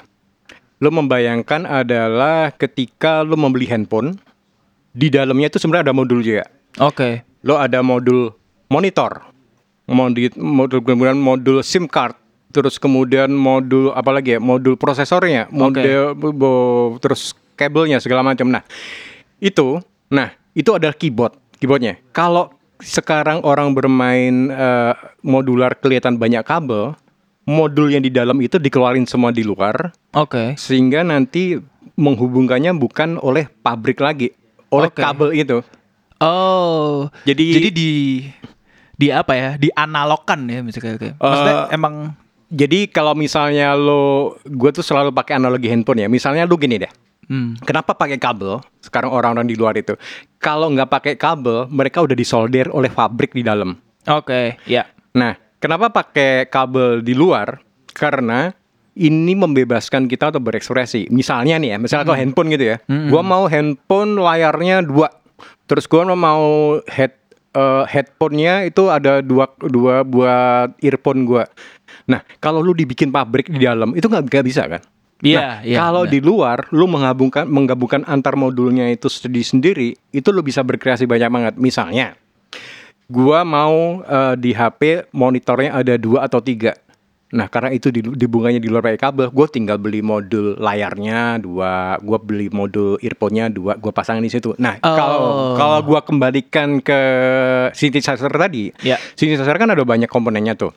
Lu 0.78 0.94
membayangkan 0.94 1.66
adalah 1.66 2.54
ketika 2.54 3.26
lu 3.26 3.34
membeli 3.34 3.66
handphone, 3.66 4.14
di 4.94 5.10
dalamnya 5.10 5.50
itu 5.50 5.58
sebenarnya 5.58 5.90
ada 5.90 5.96
modul 5.96 6.22
juga. 6.22 6.46
Oke. 6.78 7.26
Lo 7.42 7.58
ada 7.58 7.82
modul 7.82 8.30
monitor, 8.70 9.26
modul 9.90 10.30
modul 10.38 10.80
kemudian 10.82 11.18
modul 11.18 11.66
SIM 11.66 11.90
card, 11.90 12.14
terus 12.54 12.78
kemudian 12.78 13.34
modul 13.34 13.90
apa 13.94 14.10
lagi 14.14 14.38
ya, 14.38 14.40
modul 14.40 14.78
prosesornya, 14.78 15.50
modul 15.50 16.14
bo- 16.14 16.94
terus 17.02 17.34
kabelnya 17.58 17.98
segala 17.98 18.22
macam. 18.22 18.46
Nah, 18.46 18.62
itu, 19.42 19.82
nah 20.06 20.30
itu 20.58 20.74
adalah 20.74 20.98
keyboard, 20.98 21.38
keyboardnya. 21.62 22.02
Kalau 22.10 22.50
sekarang 22.82 23.46
orang 23.46 23.70
bermain 23.78 24.50
eh, 24.50 24.94
modular 25.22 25.78
kelihatan 25.78 26.18
banyak 26.18 26.42
kabel, 26.42 26.98
modul 27.46 27.86
yang 27.94 28.02
di 28.02 28.10
dalam 28.10 28.42
itu 28.42 28.58
dikeluarin 28.58 29.06
semua 29.06 29.30
di 29.30 29.46
luar 29.46 29.94
Oke. 30.12 30.58
sehingga 30.58 31.06
nanti 31.06 31.56
menghubungkannya 31.94 32.74
bukan 32.74 33.22
oleh 33.22 33.46
pabrik 33.62 34.02
lagi, 34.02 34.34
oleh 34.74 34.90
Oke. 34.90 34.98
kabel 34.98 35.30
itu. 35.32 35.58
Oh. 36.18 37.06
Jadi- 37.22 37.54
jadi 37.54 37.68
di 37.70 37.90
di 38.98 39.06
apa 39.14 39.32
ya? 39.38 39.50
Di 39.54 39.70
analogkan 39.70 40.42
ya 40.50 40.58
misalnya. 40.66 41.14
Maksudnya 41.14 41.70
Eh, 41.70 41.78
emang 41.78 41.94
Jadi 42.48 42.88
kalau 42.88 43.12
misalnya 43.12 43.76
lo, 43.76 44.32
gue 44.40 44.70
tuh 44.72 44.80
selalu 44.80 45.12
pakai 45.12 45.36
analogi 45.36 45.68
handphone 45.68 46.00
ya. 46.00 46.08
Misalnya 46.08 46.48
lo 46.48 46.56
gini 46.56 46.80
deh, 46.80 46.88
hmm. 47.28 47.62
kenapa 47.62 47.94
pakai 47.94 48.18
kabel? 48.18 48.60
Sekarang 48.82 49.12
orang-orang 49.12 49.46
di 49.46 49.56
luar 49.56 49.76
itu, 49.76 49.94
kalau 50.42 50.72
nggak 50.72 50.90
pakai 50.90 51.14
kabel, 51.14 51.68
mereka 51.70 52.02
udah 52.02 52.16
disolder 52.16 52.72
oleh 52.72 52.90
pabrik 52.90 53.36
di 53.36 53.44
dalam. 53.44 53.78
Oke, 54.08 54.56
ya. 54.64 54.88
Nah, 55.14 55.36
kenapa 55.60 55.92
pakai 55.92 56.48
kabel 56.48 57.04
di 57.04 57.12
luar? 57.12 57.60
Karena 57.92 58.48
ini 58.98 59.32
membebaskan 59.38 60.10
kita 60.10 60.34
untuk 60.34 60.50
berekspresi. 60.50 61.06
Misalnya 61.14 61.56
nih 61.62 61.74
ya, 61.74 61.78
misalnya 61.78 62.04
kalau 62.10 62.18
handphone 62.18 62.48
gitu 62.50 62.64
ya, 62.74 62.76
gua 63.08 63.22
mau 63.22 63.46
handphone 63.46 64.18
layarnya 64.18 64.82
dua, 64.82 65.08
terus 65.70 65.86
gua 65.86 66.02
mau 66.10 66.78
head 66.90 67.14
eh, 67.54 67.84
headphone-nya 67.86 68.66
itu 68.66 68.90
ada 68.90 69.22
dua 69.22 69.46
dua 69.62 70.02
buat 70.02 70.74
earphone 70.82 71.22
gua. 71.24 71.46
Nah, 72.10 72.26
kalau 72.42 72.58
lu 72.58 72.74
dibikin 72.74 73.14
pabrik 73.14 73.46
di 73.52 73.62
dalam 73.62 73.94
itu 73.94 74.10
nggak 74.10 74.46
bisa 74.46 74.66
kan? 74.66 74.82
Iya, 75.18 75.38
Nah, 75.42 75.54
iya, 75.66 75.78
kalau 75.82 76.06
di 76.06 76.22
luar 76.22 76.70
lu 76.70 76.86
menggabungkan 76.86 77.50
menggabungkan 77.50 78.06
antar 78.06 78.38
modulnya 78.38 78.86
itu 78.86 79.10
sendiri 79.10 79.42
sendiri, 79.42 79.88
itu 80.14 80.28
lu 80.30 80.46
bisa 80.46 80.62
berkreasi 80.62 81.10
banyak 81.10 81.26
banget. 81.26 81.54
Misalnya, 81.58 82.14
gua 83.10 83.42
mau 83.42 83.98
eh, 84.00 84.34
di 84.38 84.54
HP 84.54 85.10
monitornya 85.10 85.74
ada 85.74 85.98
dua 85.98 86.30
atau 86.30 86.38
tiga. 86.38 86.78
Nah, 87.28 87.44
karena 87.44 87.68
itu 87.68 87.92
di, 87.92 88.00
dibunganya 88.00 88.56
di 88.56 88.72
luar 88.72 88.80
pakai 88.80 88.96
kabel, 88.96 89.28
gue 89.28 89.46
tinggal 89.52 89.76
beli 89.76 90.00
modul 90.00 90.56
layarnya 90.56 91.36
dua, 91.36 92.00
gua 92.00 92.16
beli 92.16 92.48
modul 92.48 92.96
earphone-nya 93.04 93.52
dua, 93.52 93.76
gua 93.76 93.92
pasangin 93.92 94.24
di 94.24 94.32
situ. 94.32 94.56
Nah, 94.56 94.80
kalau 94.80 95.18
Oh. 95.20 95.52
kalau 95.52 95.84
gua 95.84 96.00
kembalikan 96.00 96.80
ke 96.80 97.00
synthesizer 97.76 98.32
tadi, 98.32 98.72
Ya. 98.80 98.96
synthesizer 99.12 99.60
kan 99.60 99.68
ada 99.68 99.84
banyak 99.84 100.08
komponennya 100.08 100.56
tuh. 100.56 100.72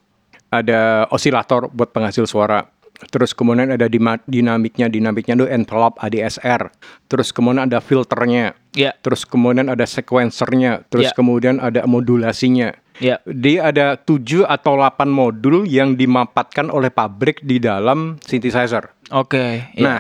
Ada 0.52 1.08
osilator 1.08 1.72
buat 1.72 1.96
penghasil 1.96 2.28
suara. 2.28 2.68
Terus 3.10 3.34
kemudian 3.34 3.74
ada 3.74 3.90
dinamiknya, 4.28 4.86
dinamiknya 4.86 5.34
tuh 5.42 5.50
envelope 5.50 5.98
ADSR. 5.98 6.70
Terus 7.10 7.34
kemudian 7.34 7.66
ada 7.66 7.82
filternya. 7.82 8.54
Ya. 8.78 8.94
Terus 9.02 9.26
kemudian 9.26 9.72
ada 9.72 9.84
sequencernya. 9.88 10.86
Terus 10.92 11.10
Ya. 11.10 11.14
kemudian 11.18 11.58
ada 11.58 11.82
modulasinya. 11.90 12.78
Ya. 13.02 13.18
Dia 13.26 13.74
ada 13.74 13.98
7 13.98 14.46
atau 14.46 14.78
8 14.78 15.10
modul 15.10 15.66
yang 15.66 15.98
dimapatkan 15.98 16.70
oleh 16.70 16.94
pabrik 16.94 17.42
di 17.42 17.58
dalam 17.58 18.22
synthesizer. 18.22 18.94
Oke. 19.10 19.66
ya. 19.74 19.82
Nah, 19.82 20.00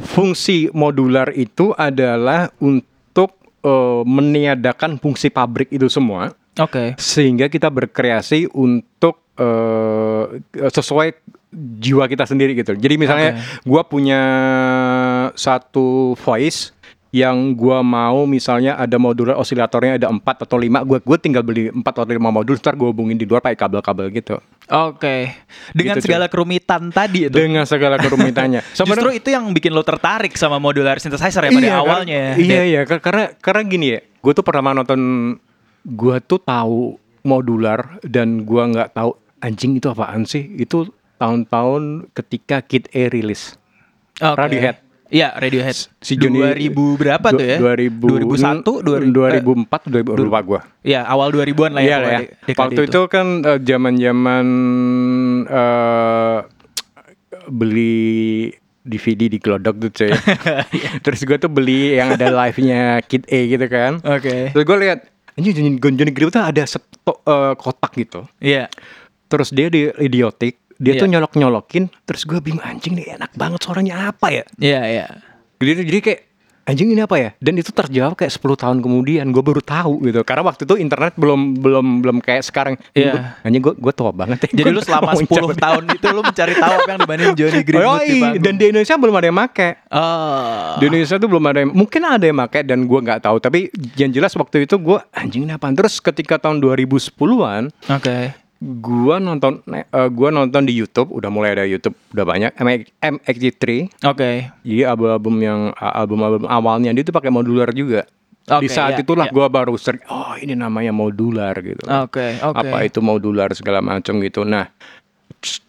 fungsi 0.00 0.72
modular 0.72 1.28
itu 1.36 1.76
adalah 1.76 2.48
untuk 2.58 3.36
eh, 3.60 4.02
meniadakan 4.08 4.96
fungsi 4.96 5.28
pabrik 5.28 5.68
itu 5.68 5.84
semua 5.92 6.32
Oke. 6.56 6.96
sehingga 6.96 7.52
kita 7.52 7.68
berkreasi 7.68 8.48
untuk 8.56 9.20
eh, 9.36 10.24
sesuai 10.56 11.12
jiwa 11.52 12.06
kita 12.06 12.24
sendiri 12.24 12.54
gitu. 12.54 12.72
Jadi 12.72 12.94
misalnya 12.96 13.30
gua 13.62 13.82
punya 13.82 14.22
satu 15.32 16.14
voice 16.16 16.70
yang 17.10 17.34
gua 17.52 17.82
mau 17.82 18.22
misalnya 18.22 18.78
ada 18.78 18.94
modular 18.94 19.34
osilatornya 19.34 19.98
ada 19.98 20.06
4 20.08 20.22
atau 20.22 20.54
5 20.54 20.86
gua 20.86 20.98
gua 21.00 21.18
tinggal 21.18 21.42
beli 21.42 21.66
4 21.66 21.82
atau 21.82 22.06
5 22.06 22.22
modul 22.22 22.54
ntar 22.54 22.78
gua 22.78 22.94
hubungin 22.94 23.18
di 23.18 23.26
luar 23.26 23.42
pakai 23.42 23.58
kabel-kabel 23.58 24.14
gitu. 24.14 24.38
Oke. 24.70 25.34
Dengan 25.74 25.98
Gitu, 25.98 26.06
segala 26.06 26.30
kerumitan 26.30 26.86
tadi 26.88 27.26
itu. 27.26 27.34
Dengan 27.34 27.66
segala 27.66 27.98
kerumitannya. 27.98 28.62
Justru 28.70 28.86
Sebenarnya- 28.86 29.18
itu 29.18 29.28
yang 29.28 29.50
bikin 29.50 29.74
lo 29.74 29.82
tertarik 29.82 30.30
sama 30.34 30.56
modular 30.56 30.96
synthesizer 30.96 31.42
ya 31.42 31.50
pada 31.50 31.70
awalnya. 31.76 32.38
ya. 32.38 32.38
Iya 32.38 32.62
iya 32.64 32.80
kar- 32.86 33.02
karena 33.02 33.34
karena 33.36 33.62
gini 33.64 33.86
ya, 33.90 34.00
gue 34.00 34.32
tuh 34.32 34.46
pertama 34.46 34.70
nonton 34.70 35.00
gue 35.82 36.16
tuh 36.22 36.38
tahu 36.38 36.94
modular 37.20 37.98
dan 38.00 38.46
gua 38.46 38.64
nggak 38.64 38.94
tahu 38.94 39.12
anjing 39.40 39.74
itu 39.74 39.90
apaan 39.90 40.22
sih? 40.22 40.46
Itu 40.54 40.94
tahun-tahun 41.20 42.08
ketika 42.16 42.64
Kid 42.64 42.88
A 42.96 43.12
rilis. 43.12 43.60
Oke. 44.24 44.40
Radiohead. 44.40 44.76
Iya, 45.10 45.34
Radiohead. 45.34 45.74
Si 46.00 46.14
Johnny 46.14 46.38
2000 46.70 46.70
berapa 47.02 47.28
tuh 47.34 47.42
ya? 47.42 47.58
2000 47.58 48.30
2001, 48.30 48.62
2000, 49.10 49.66
2004, 49.66 50.06
2000 50.06 50.22
lupa 50.22 50.40
gua. 50.40 50.60
Ya, 50.86 51.02
awal 51.02 51.34
2000-an 51.34 51.72
lah 51.76 51.82
ya. 51.82 51.88
Iya 51.90 51.98
ya. 51.98 52.20
dekade 52.46 52.62
Waktu 52.62 52.80
itu 52.86 53.00
kan 53.10 53.26
eh, 53.42 53.58
zaman-zaman 53.58 54.46
eh, 55.50 56.38
beli 57.50 58.54
DVD 58.86 59.26
di 59.26 59.38
Glodok 59.42 59.76
tuh 59.82 59.90
cuy. 59.90 60.10
Terus 61.04 61.20
gue 61.26 61.36
tuh 61.42 61.50
beli 61.50 61.98
yang 61.98 62.14
ada 62.14 62.30
live-nya 62.30 63.02
Kid 63.04 63.26
A 63.28 63.40
gitu 63.50 63.66
kan. 63.66 63.98
Oke. 64.06 64.54
Terus 64.54 64.64
gue 64.64 64.78
lihat 64.78 64.98
anjing 65.34 65.54
Johnny, 65.58 65.98
Johnny 65.98 66.12
Green 66.14 66.30
tuh 66.30 66.38
ada 66.38 66.62
seto, 66.64 67.18
eh, 67.26 67.52
kotak 67.58 67.98
gitu. 67.98 68.30
Iya. 68.38 68.70
Terus 69.26 69.50
dia 69.50 69.66
di 69.66 69.90
idiotik, 69.98 70.54
dia 70.80 70.96
Iya. 70.96 71.00
tuh 71.00 71.08
nyolok-nyolokin. 71.08 71.84
Terus 72.02 72.24
gue 72.24 72.40
bingung 72.40 72.64
anjing 72.64 72.96
nih 72.96 73.14
enak 73.14 73.30
banget 73.32 73.60
suaranya 73.60 74.08
apa 74.08 74.32
ya? 74.32 74.44
Iya, 74.56 74.80
iya. 74.82 75.06
Jadi, 75.60 75.84
jadi 75.84 76.00
kayak 76.00 76.20
anjing 76.62 76.88
ini 76.88 77.02
apa 77.02 77.16
ya? 77.16 77.30
Dan 77.36 77.58
itu 77.58 77.68
terjawab 77.68 78.14
kayak 78.14 78.30
10 78.30 78.54
tahun 78.54 78.78
kemudian 78.78 79.26
gue 79.28 79.42
baru 79.42 79.58
tahu 79.58 80.00
gitu. 80.02 80.22
Karena 80.22 80.46
waktu 80.46 80.62
itu 80.62 80.78
internet 80.78 81.12
belum 81.14 81.58
belum 81.58 81.86
belum 81.98 82.16
kayak 82.18 82.40
sekarang. 82.42 82.74
Iya. 82.92 83.10
Gua- 83.12 83.26
Anjing 83.42 83.60
gue 83.60 83.74
gue 83.74 83.92
tua 83.92 84.10
banget 84.10 84.38
ya. 84.40 84.48
Jadi 84.54 84.62
Gua 84.64 84.72
lu 84.72 84.80
selama 84.80 85.10
mau 85.10 85.18
10 85.18 85.26
mencari- 85.26 85.58
tahun 85.58 85.82
itu 85.90 86.06
lu 86.08 86.22
mencari 86.22 86.54
tahu 86.54 86.72
apa 86.72 86.88
yang 86.88 87.00
dibanding 87.00 87.30
Johnny 87.34 87.60
Greenwood 87.66 87.90
Oh, 87.90 88.00
di 88.00 88.16
iya. 88.16 88.28
dan 88.38 88.54
di 88.54 88.64
Indonesia 88.66 88.94
belum 88.96 89.14
ada 89.14 89.26
yang 89.26 89.36
make. 89.36 89.68
Oh. 89.90 90.72
Di 90.78 90.84
Indonesia 90.86 91.16
tuh 91.16 91.28
belum 91.28 91.44
ada 91.44 91.58
yang 91.58 91.70
mungkin 91.72 92.00
ada 92.04 92.24
yang 92.24 92.38
make 92.38 92.60
dan 92.62 92.78
gue 92.80 93.00
nggak 93.02 93.20
tahu. 93.20 93.36
Tapi 93.38 93.58
yang 93.94 94.10
jelas 94.10 94.32
waktu 94.32 94.62
itu 94.62 94.74
gue 94.76 94.98
anjing 95.12 95.42
ini 95.42 95.52
apaan? 95.52 95.74
Terus 95.74 95.98
ketika 95.98 96.38
tahun 96.38 96.62
2010-an 96.62 97.68
Oke. 97.90 98.16
Gua 98.60 99.16
nonton 99.16 99.64
eh, 99.72 100.08
gua 100.12 100.28
nonton 100.28 100.68
di 100.68 100.76
YouTube 100.76 101.16
udah 101.16 101.32
mulai 101.32 101.56
ada 101.56 101.64
YouTube 101.64 101.96
udah 102.12 102.24
banyak 102.28 102.52
MX 102.60 102.80
MXG3 103.00 103.64
Oke. 104.04 104.52
Jadi 104.60 104.82
album-album 104.84 105.36
yang 105.40 105.60
album-album 105.80 106.44
awalnya 106.44 106.92
dia 106.92 107.00
tuh 107.00 107.16
pakai 107.16 107.32
modular 107.32 107.72
juga. 107.72 108.04
Oke, 108.50 108.66
di 108.66 108.68
saat 108.68 108.98
ya, 108.98 109.06
itulah 109.06 109.28
ya. 109.28 109.32
gua 109.32 109.46
baru 109.48 109.78
sering 109.80 110.04
oh 110.12 110.36
ini 110.36 110.52
namanya 110.52 110.92
modular 110.92 111.56
gitu. 111.64 111.80
Oke, 111.88 112.36
oke. 112.44 112.56
Apa 112.60 112.84
itu 112.84 113.00
modular 113.00 113.48
segala 113.56 113.80
macam 113.80 114.20
gitu. 114.20 114.44
Nah, 114.44 114.68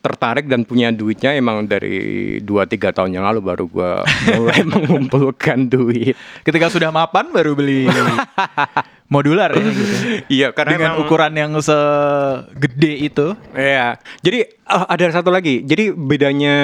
tertarik 0.03 0.51
dan 0.51 0.67
punya 0.67 0.91
duitnya 0.91 1.31
emang 1.31 1.63
dari 1.63 2.39
2 2.43 2.47
3 2.47 2.91
tahun 2.91 3.11
yang 3.15 3.23
lalu 3.23 3.39
baru 3.39 3.65
gua 3.71 4.03
mulai 4.35 4.67
mengumpulkan 4.67 5.71
duit. 5.71 6.17
Ketika 6.43 6.67
sudah 6.67 6.91
mapan 6.91 7.31
baru 7.31 7.55
beli 7.55 7.87
modular 9.11 9.51
ya 9.51 9.59
gitu. 9.61 9.83
Iya, 10.31 10.47
karena 10.55 10.71
Dengan 10.73 10.91
emang- 10.95 11.01
ukuran 11.03 11.33
yang 11.35 11.51
segede 11.59 12.91
itu. 12.97 13.27
Iya. 13.51 13.99
Jadi 14.23 14.39
oh, 14.65 14.87
ada 14.87 15.03
satu 15.11 15.29
lagi. 15.29 15.61
Jadi 15.61 15.91
bedanya 15.91 16.55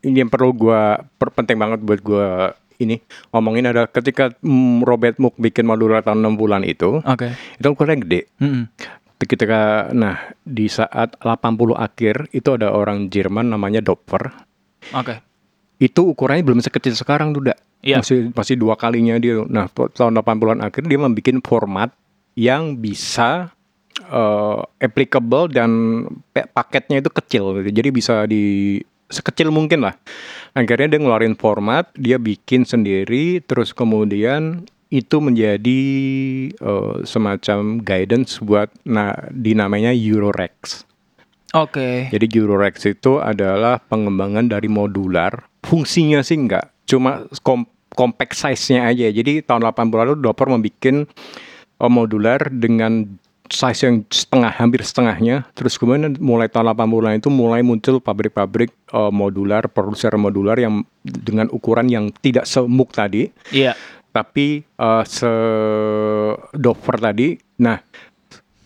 ini 0.00 0.16
yang 0.16 0.32
perlu 0.32 0.50
gua 0.50 0.96
per- 1.20 1.30
penting 1.30 1.60
banget 1.60 1.84
buat 1.84 2.00
gua 2.00 2.56
ini 2.76 3.00
ngomongin 3.30 3.64
ada 3.66 3.84
ketika 3.84 4.32
mm, 4.38 4.84
Robert 4.84 5.16
Moog 5.16 5.36
bikin 5.36 5.64
modular 5.64 6.00
tahun 6.00 6.20
6 6.22 6.36
bulan 6.36 6.60
itu, 6.60 7.00
Oke. 7.00 7.32
itu 7.32 7.66
ukurannya 7.66 8.04
gede. 8.04 8.20
Mm-mm. 8.36 8.68
Ketika 9.16 9.88
nah 9.92 10.20
di 10.40 10.68
saat 10.68 11.16
80 11.16 11.72
akhir 11.72 12.28
itu 12.32 12.48
ada 12.52 12.68
orang 12.68 13.08
Jerman 13.08 13.48
namanya 13.48 13.80
Doppler. 13.80 14.28
Oke. 14.92 15.24
Itu 15.76 16.08
ukurannya 16.12 16.44
belum 16.44 16.60
sekecil 16.64 16.96
sekarang 16.96 17.36
tuh, 17.36 17.52
Dak. 17.52 17.58
Iya. 17.84 18.00
Masih 18.00 18.32
masih 18.32 18.54
dua 18.56 18.74
kalinya 18.74 19.14
dia. 19.20 19.44
Nah, 19.46 19.68
tahun 19.70 20.18
80-an 20.18 20.64
akhir 20.64 20.88
dia 20.88 20.98
membuat 20.98 21.38
format 21.44 21.90
yang 22.36 22.76
bisa 22.76 23.52
eh, 24.00 24.60
applicable 24.82 25.52
dan 25.52 25.70
paketnya 26.32 27.04
itu 27.04 27.10
kecil 27.12 27.62
gitu. 27.62 27.70
Jadi 27.70 27.88
bisa 27.92 28.24
di 28.26 28.78
sekecil 29.06 29.54
mungkin 29.54 29.86
lah. 29.86 29.94
Akhirnya 30.56 30.96
dia 30.96 31.00
ngeluarin 31.00 31.38
format, 31.38 31.92
dia 31.94 32.18
bikin 32.18 32.66
sendiri 32.66 33.44
terus 33.44 33.70
kemudian 33.70 34.66
itu 34.90 35.18
menjadi 35.18 35.82
eh, 36.50 36.96
semacam 37.06 37.82
guidance 37.82 38.42
buat 38.42 38.72
nah 38.82 39.14
dinamanya 39.30 39.94
Eurorex. 39.94 40.86
Oke. 41.56 42.12
Jadi 42.12 42.26
Eurorex 42.36 42.84
itu 42.84 43.16
adalah 43.16 43.80
pengembangan 43.80 44.52
dari 44.52 44.68
modular. 44.68 45.48
Fungsinya 45.64 46.20
sih 46.20 46.36
enggak, 46.36 46.68
cuma 46.84 47.24
kom 47.40 47.64
compact 47.96 48.36
size-nya 48.36 48.92
aja. 48.92 49.08
Jadi 49.08 49.40
tahun 49.40 49.64
80 49.72 50.02
lalu 50.04 50.12
Doppler 50.20 50.52
membuat 50.52 51.08
uh, 51.80 51.88
modular 51.88 52.40
dengan 52.52 53.08
size 53.48 53.86
yang 53.88 53.96
setengah, 54.10 54.52
hampir 54.52 54.82
setengahnya. 54.84 55.48
Terus 55.56 55.80
kemudian 55.80 56.18
mulai 56.20 56.50
tahun 56.50 56.76
80-an 56.76 57.22
itu 57.22 57.30
mulai 57.32 57.64
muncul 57.64 58.02
pabrik-pabrik 58.02 58.74
uh, 58.92 59.08
modular, 59.08 59.64
produser 59.70 60.12
modular 60.18 60.58
yang 60.60 60.84
dengan 61.02 61.48
ukuran 61.54 61.88
yang 61.88 62.10
tidak 62.20 62.44
semuk 62.44 62.92
tadi 62.92 63.30
Iya. 63.54 63.78
tapi 64.10 64.66
uh, 64.76 65.06
se 65.06 65.30
Dover 66.52 66.96
tadi. 67.00 67.38
Nah, 67.56 67.80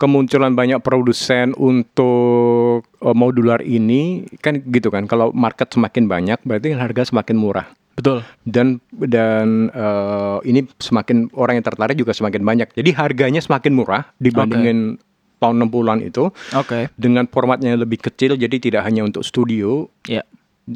kemunculan 0.01 0.57
banyak 0.57 0.81
produsen 0.81 1.53
untuk 1.53 2.81
eh, 3.05 3.13
modular 3.13 3.61
ini 3.61 4.25
kan 4.41 4.57
gitu 4.65 4.89
kan. 4.89 5.05
Kalau 5.05 5.29
market 5.29 5.69
semakin 5.69 6.09
banyak 6.09 6.41
berarti 6.41 6.73
harga 6.73 7.13
semakin 7.13 7.37
murah. 7.37 7.69
Betul. 7.93 8.25
Dan 8.41 8.81
dan 8.89 9.69
eh, 9.69 10.37
ini 10.49 10.65
semakin 10.81 11.29
orang 11.37 11.61
yang 11.61 11.65
tertarik 11.69 11.93
juga 11.93 12.17
semakin 12.17 12.41
banyak. 12.41 12.73
Jadi 12.73 12.89
harganya 12.97 13.45
semakin 13.45 13.77
murah 13.77 14.09
dibandingin 14.17 14.97
tahun 15.41 15.57
60-an 15.57 15.99
itu 16.05 16.29
Oke. 16.53 16.93
dengan 16.93 17.25
formatnya 17.25 17.73
lebih 17.73 17.97
kecil 17.97 18.37
jadi 18.37 18.61
tidak 18.61 18.85
hanya 18.85 19.01
untuk 19.01 19.25
studio 19.25 19.89
Ya. 20.05 20.21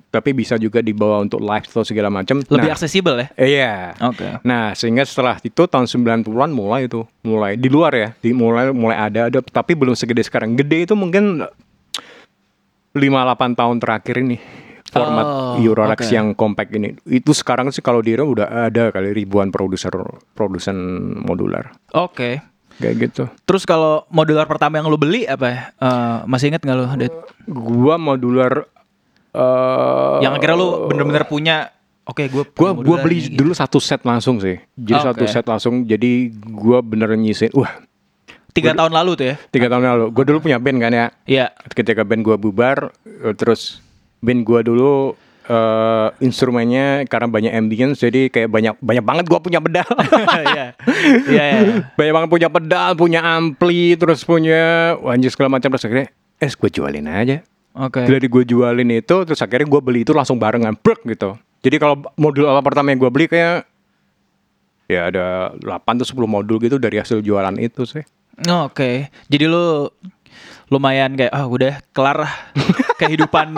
Tapi 0.10 0.34
bisa 0.34 0.58
juga 0.58 0.82
dibawa 0.82 1.22
untuk 1.22 1.40
live 1.40 1.64
atau 1.64 1.86
segala 1.86 2.10
macam. 2.10 2.42
Lebih 2.42 2.68
Nah, 2.68 2.76
aksesibel 2.76 3.16
ya. 3.16 3.28
Iya. 3.38 3.74
Oke. 4.02 4.42
Nah, 4.42 4.74
sehingga 4.74 5.06
setelah 5.06 5.38
itu 5.40 5.64
tahun 5.64 5.86
90-an 5.86 6.50
mulai 6.50 6.86
itu, 6.86 7.06
mulai 7.22 7.54
di 7.56 7.70
luar 7.70 7.94
ya, 7.94 8.10
di 8.18 8.34
mulai 8.34 8.74
mulai 8.74 8.98
ada 8.98 9.30
ada 9.30 9.40
tapi 9.40 9.78
belum 9.78 9.94
segede 9.94 10.22
sekarang. 10.22 10.58
Gede 10.58 10.84
itu 10.84 10.94
mungkin 10.94 11.46
5 12.94 12.98
8 12.98 13.60
tahun 13.60 13.78
terakhir 13.78 14.16
ini 14.18 14.38
format 14.86 15.26
Oh, 15.28 15.56
Eurorack 15.60 16.02
oke. 16.02 16.10
yang 16.10 16.32
compact 16.32 16.72
ini. 16.72 16.96
Itu 17.04 17.36
sekarang 17.36 17.68
sih 17.68 17.84
kalau 17.84 18.00
di 18.00 18.16
Euro 18.16 18.32
udah 18.32 18.72
ada 18.72 18.90
kali 18.90 19.12
ribuan 19.12 19.52
produser 19.52 19.92
produsen 20.32 20.76
modular. 21.20 21.76
Oke. 21.92 22.40
Kayak 22.76 22.96
gitu. 23.02 23.24
Terus 23.44 23.64
kalau 23.64 24.04
modular 24.08 24.48
pertama 24.48 24.80
yang 24.80 24.88
lu 24.88 24.96
beli 24.96 25.24
apa 25.24 25.46
ya? 25.48 25.60
Eh, 25.76 26.18
masih 26.28 26.52
inget 26.52 26.64
nggak 26.64 26.76
lu? 26.76 26.86
Det? 26.98 27.12
Gua 27.48 27.96
modular 27.96 28.68
eh 29.36 30.18
yang 30.24 30.34
akhirnya 30.40 30.56
lu 30.56 30.88
bener-bener 30.88 31.28
punya. 31.28 31.76
Oke, 32.06 32.30
gue 32.30 32.46
gua 32.54 32.72
gua 32.78 32.98
beli 33.02 33.34
dulu 33.34 33.52
satu 33.58 33.82
set 33.82 34.06
langsung 34.06 34.38
sih. 34.38 34.62
Jadi 34.78 34.94
Oke. 35.02 35.06
satu 35.10 35.24
set 35.26 35.46
langsung. 35.50 35.90
Jadi 35.90 36.30
gua 36.54 36.86
bener 36.86 37.10
nyisin. 37.18 37.50
Wah, 37.58 37.82
tiga 38.54 38.78
tahun 38.78 38.94
lalu 38.94 39.12
tuh 39.18 39.26
ya? 39.34 39.36
tiga 39.50 39.68
tahun 39.74 39.84
lalu. 39.90 40.06
Gua 40.14 40.24
dulu 40.24 40.38
punya 40.46 40.62
band 40.62 40.78
kan 40.80 40.94
ya. 40.94 41.08
Iya. 41.26 41.46
ketika 41.74 42.06
band 42.06 42.22
gua 42.22 42.38
bubar 42.38 42.94
eh, 43.04 43.34
terus 43.34 43.82
band 44.22 44.46
gua 44.46 44.62
dulu 44.62 45.18
eh, 45.50 46.08
instrumennya 46.22 47.10
karena 47.10 47.26
banyak 47.26 47.54
ambience 47.58 48.06
jadi 48.06 48.30
kayak 48.30 48.54
banyak 48.54 48.74
banyak 48.86 49.02
banget 49.02 49.26
gua 49.26 49.42
punya 49.42 49.58
pedal 49.58 49.90
Iya. 50.46 50.66
Iya. 51.26 51.44
iya. 51.50 51.60
banyak 51.98 52.14
banget 52.14 52.30
punya 52.30 52.50
pedal 52.54 52.90
punya 52.94 53.20
ampli 53.26 53.98
terus 53.98 54.22
punya 54.22 54.94
anjir 55.02 55.34
segala 55.34 55.58
macam 55.58 55.74
terus 55.74 55.90
akhirnya 55.90 56.14
eh 56.36 56.52
gue 56.52 56.70
jualin 56.70 57.08
aja 57.08 57.42
Oke. 57.78 58.04
dari 58.04 58.26
gue 58.26 58.44
jualin 58.46 58.90
itu 58.90 59.16
terus 59.22 59.38
akhirnya 59.38 59.66
gua 59.66 59.80
beli 59.80 60.02
itu 60.02 60.12
langsung 60.12 60.36
barengan 60.36 60.74
brek 60.74 61.04
gitu 61.06 61.36
jadi 61.60 61.76
kalau 61.76 62.00
modul 62.16 62.48
apa 62.48 62.62
pertama 62.62 62.90
yang 62.90 63.00
gua 63.00 63.10
beli 63.10 63.26
kayak 63.26 63.68
ya 64.86 65.08
ada 65.08 65.26
8 65.58 65.68
atau 65.82 66.08
10 66.08 66.24
modul 66.26 66.56
gitu 66.58 66.78
dari 66.78 66.96
hasil 66.96 67.20
jualan 67.20 67.56
itu 67.58 67.84
sih 67.84 68.04
Oh, 68.44 68.68
Oke. 68.68 69.08
Jadi 69.26 69.46
lu 69.46 69.88
lumayan 70.68 71.14
kayak 71.14 71.32
ah 71.32 71.46
udah 71.46 71.80
kelar 71.90 72.28
kehidupan 73.00 73.56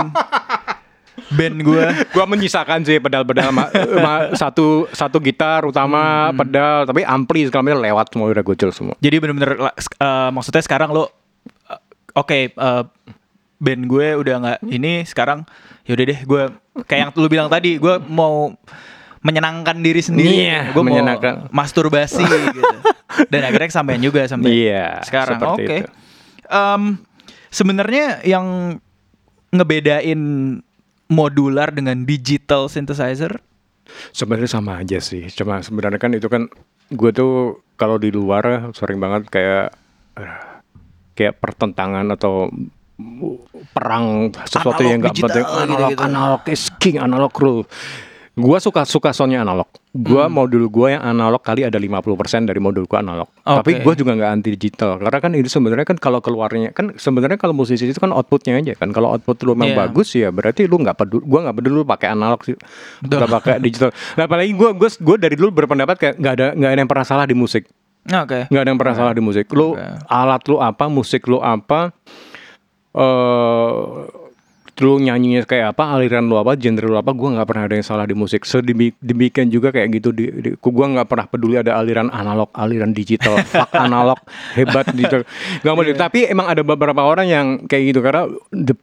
band 1.29 1.57
gue. 1.59 1.85
gua 2.07 2.25
menyisakan 2.25 2.83
sih 2.83 2.97
pedal-pedal 2.97 3.49
ma- 3.49 3.73
ma- 3.97 4.29
satu 4.31 4.85
satu 4.87 5.17
gitar 5.17 5.65
utama 5.65 6.29
pedal 6.31 6.85
tapi 6.85 7.01
ampli 7.01 7.43
segala 7.43 7.63
macam 7.65 7.81
lewat 7.81 8.05
semua 8.07 8.29
udah 8.29 8.43
gocel 8.43 8.69
semua 8.69 8.93
Jadi 8.97 9.15
bener-bener 9.17 9.57
la- 9.57 9.73
s- 9.75 9.89
eh, 9.91 10.29
maksudnya 10.29 10.61
sekarang 10.61 10.89
lo 10.91 11.09
eh, 11.65 11.81
oke 12.13 12.39
eh, 12.53 12.83
band 13.57 13.85
gue 13.85 14.07
udah 14.15 14.35
nggak 14.37 14.59
ini 14.67 15.01
sekarang 15.03 15.41
yaudah 15.83 16.05
deh 16.05 16.19
gue 16.21 16.41
kayak 16.85 16.99
yang 16.99 17.11
lu 17.13 17.27
bilang 17.27 17.49
tadi 17.49 17.77
gue 17.77 17.95
mau 18.05 18.53
menyenangkan 19.17 19.81
diri 19.81 19.99
sendiri. 19.99 20.29
Iya, 20.45 20.71
gue 20.71 20.79
mau 20.79 20.93
menyenangkan. 20.93 21.49
masturbasi 21.51 22.21
gitu. 22.47 22.61
Dan 23.27 23.43
akhirnya 23.43 23.73
sampean 23.73 23.99
juga 23.99 24.23
sampai 24.23 24.47
Iya, 24.69 25.03
sekarang. 25.03 25.41
oke. 25.41 25.65
itu. 25.65 25.75
Em, 26.47 27.01
sebenarnya 27.49 28.23
yang 28.23 28.77
ngebedain 29.51 30.21
modular 31.07 31.73
dengan 31.73 32.03
digital 32.03 32.67
synthesizer? 32.67 33.41
Sebenarnya 34.11 34.47
sama 34.47 34.79
aja 34.79 34.99
sih. 34.99 35.27
Cuma 35.33 35.59
sebenarnya 35.59 35.99
kan 35.99 36.11
itu 36.13 36.27
kan 36.27 36.47
gue 36.87 37.11
tuh 37.11 37.59
kalau 37.75 37.99
di 37.99 38.13
luar 38.13 38.71
sering 38.71 39.01
banget 39.01 39.27
kayak 39.27 39.75
eh, 40.15 40.35
kayak 41.15 41.41
pertentangan 41.41 42.07
atau 42.13 42.47
perang 43.71 44.33
sesuatu 44.49 44.81
Analog 44.81 44.89
yang 44.89 44.99
nggak 45.05 45.15
penting 45.15 45.45
analog 45.45 45.69
gitu-gitu. 45.69 46.01
analog 46.03 46.41
is 46.49 46.63
king 46.81 46.97
analog 46.97 47.33
rule 47.37 47.63
Gua 48.37 48.61
suka 48.61 48.85
suka 48.85 49.17
soundnya 49.17 49.41
analog. 49.41 49.65
Gua 49.97 50.29
Hmm. 50.29 50.37
modul 50.37 50.69
gua 50.69 50.93
yang 50.93 51.01
analog 51.01 51.41
kali 51.41 51.65
ada 51.65 51.81
50% 51.81 52.45
dari 52.45 52.61
modul 52.61 52.85
gua 52.85 53.01
analog. 53.01 53.25
Oke. 53.41 53.57
Tapi 53.65 53.71
gua 53.81 53.97
juga 53.97 54.13
nggak 54.13 54.29
anti 54.29 54.53
digital 54.53 55.01
karena 55.01 55.17
kan 55.17 55.33
itu 55.33 55.49
sebenarnya 55.49 55.89
kan 55.89 55.97
kalau 55.97 56.21
keluarnya 56.21 56.69
kan 56.69 56.93
sebenarnya 57.01 57.41
kalau 57.41 57.57
musisi 57.57 57.89
itu 57.89 57.97
kan 57.97 58.13
outputnya 58.13 58.61
aja 58.61 58.77
kan. 58.77 58.93
Kalau 58.93 59.09
output 59.09 59.41
lu 59.41 59.57
memang 59.57 59.73
Iya. 59.73 59.79
bagus 59.81 60.13
ya 60.13 60.29
berarti 60.29 60.69
lu 60.69 60.77
nggak 60.77 61.01
peduli. 61.01 61.25
Gua 61.25 61.49
nggak 61.49 61.55
peduli 61.57 61.75
lu 61.81 61.85
pakai 61.89 62.07
analog 62.13 62.45
sih. 62.45 62.53
Betul. 63.01 63.17
Nggak 63.25 63.31
pakai 63.41 63.53
digital. 63.57 63.89
Nah, 64.13 64.23
apalagi 64.29 64.51
gua 64.53 64.69
gua 64.77 64.89
gua 65.01 65.15
dari 65.17 65.33
dulu 65.33 65.49
berpendapat 65.57 65.95
kayak 65.97 66.15
nggak 66.21 66.33
ada 66.37 66.47
nggak 66.53 66.71
ada 66.77 66.79
yang 66.85 66.91
pernah 66.93 67.05
salah 67.09 67.25
di 67.25 67.33
musik. 67.33 67.65
oke 68.05 68.53
nggak 68.53 68.61
ada 68.61 68.69
yang 68.69 68.77
pernah 68.77 68.93
salah 68.93 69.13
di 69.17 69.23
musik. 69.25 69.49
Lu 69.49 69.73
Oke. 69.73 69.81
alat 70.05 70.45
lu 70.45 70.61
apa, 70.61 70.85
musik 70.85 71.25
lu 71.25 71.41
apa, 71.41 71.89
eh 72.97 73.75
lu 74.77 75.01
nyanyinya 75.01 75.41
kayak 75.41 75.73
apa, 75.73 75.97
aliran 75.97 76.29
lu 76.29 76.37
apa, 76.37 76.53
genre 76.53 76.85
lu 76.85 76.97
apa, 77.01 77.09
gua 77.09 77.33
nggak 77.33 77.47
pernah 77.49 77.63
ada 77.65 77.73
yang 77.73 77.87
salah 77.87 78.05
di 78.05 78.13
musik. 78.13 78.45
Sedemi 78.45 78.93
demikian 79.01 79.49
juga 79.49 79.73
kayak 79.73 79.89
gitu 79.97 80.13
di, 80.13 80.29
di 80.29 80.49
gua 80.61 80.85
nggak 80.85 81.07
pernah 81.09 81.25
peduli 81.25 81.57
ada 81.57 81.81
aliran 81.81 82.13
analog, 82.13 82.53
aliran 82.53 82.93
digital, 82.93 83.41
fuck 83.49 83.73
analog, 83.73 84.21
hebat 84.53 84.85
digital. 84.93 85.25
Nggak 85.65 85.73
mau 85.73 85.81
Tapi 85.81 86.29
emang 86.29 86.47
ada 86.53 86.61
beberapa 86.61 87.01
orang 87.01 87.25
yang 87.25 87.47
kayak 87.65 87.83
gitu 87.89 87.99
karena 88.05 88.29
the- 88.53 88.77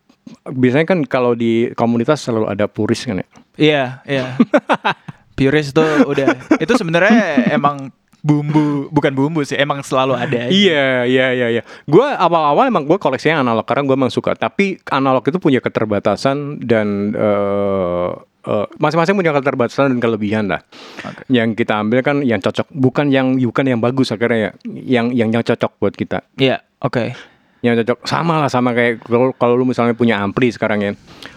biasanya 0.51 0.87
kan 0.89 0.99
kalau 1.07 1.39
di 1.39 1.71
komunitas 1.79 2.27
selalu 2.27 2.51
ada 2.51 2.67
puris 2.67 3.07
kan 3.07 3.23
ya. 3.23 3.27
Iya, 3.55 3.85
iya. 4.03 4.25
Purist 5.35 5.75
tuh 5.75 6.07
udah 6.07 6.31
itu 6.63 6.73
sebenarnya 6.79 7.51
emang 7.51 7.91
bumbu 8.25 8.89
bukan 8.89 9.13
bumbu 9.13 9.45
sih, 9.45 9.61
emang 9.61 9.85
selalu 9.85 10.17
ada. 10.17 10.49
aja. 10.49 10.49
Iya, 10.49 11.05
iya, 11.05 11.27
iya, 11.37 11.47
iya. 11.61 11.63
Gue 11.85 12.09
awal-awal 12.09 12.73
emang 12.73 12.89
gue 12.89 12.97
koleksinya 12.97 13.45
analog 13.45 13.69
karena 13.69 13.85
gue 13.85 13.97
emang 14.01 14.09
suka. 14.09 14.33
Tapi 14.33 14.81
analog 14.89 15.21
itu 15.29 15.37
punya 15.37 15.61
keterbatasan 15.61 16.65
dan 16.65 17.13
eh, 17.13 18.11
eh, 18.49 18.67
masing-masing 18.81 19.13
punya 19.13 19.37
keterbatasan 19.37 19.93
dan 19.93 19.99
kelebihan 20.01 20.49
lah. 20.49 20.65
Oke. 21.05 21.29
Yang 21.29 21.61
kita 21.61 21.85
ambil 21.85 22.01
kan 22.01 22.25
yang 22.25 22.41
cocok, 22.41 22.73
bukan 22.73 23.13
yang 23.13 23.37
bukan 23.37 23.65
yang 23.69 23.81
bagus 23.85 24.09
akhirnya 24.09 24.39
ya. 24.41 24.51
Yang 24.73 25.07
yang 25.13 25.29
yang 25.37 25.45
cocok 25.45 25.73
buat 25.77 25.93
kita. 25.93 26.25
Iya, 26.41 26.65
oke. 26.81 27.13
Yang 27.61 27.85
cocok 27.85 27.99
sama 28.09 28.41
lah 28.41 28.49
sama 28.49 28.73
kayak 28.73 29.05
kalau 29.05 29.37
kalau 29.37 29.55
lu 29.61 29.69
misalnya 29.69 29.93
punya 29.93 30.25
ampli 30.25 30.49
sekarang 30.49 30.81
ya. 30.81 30.93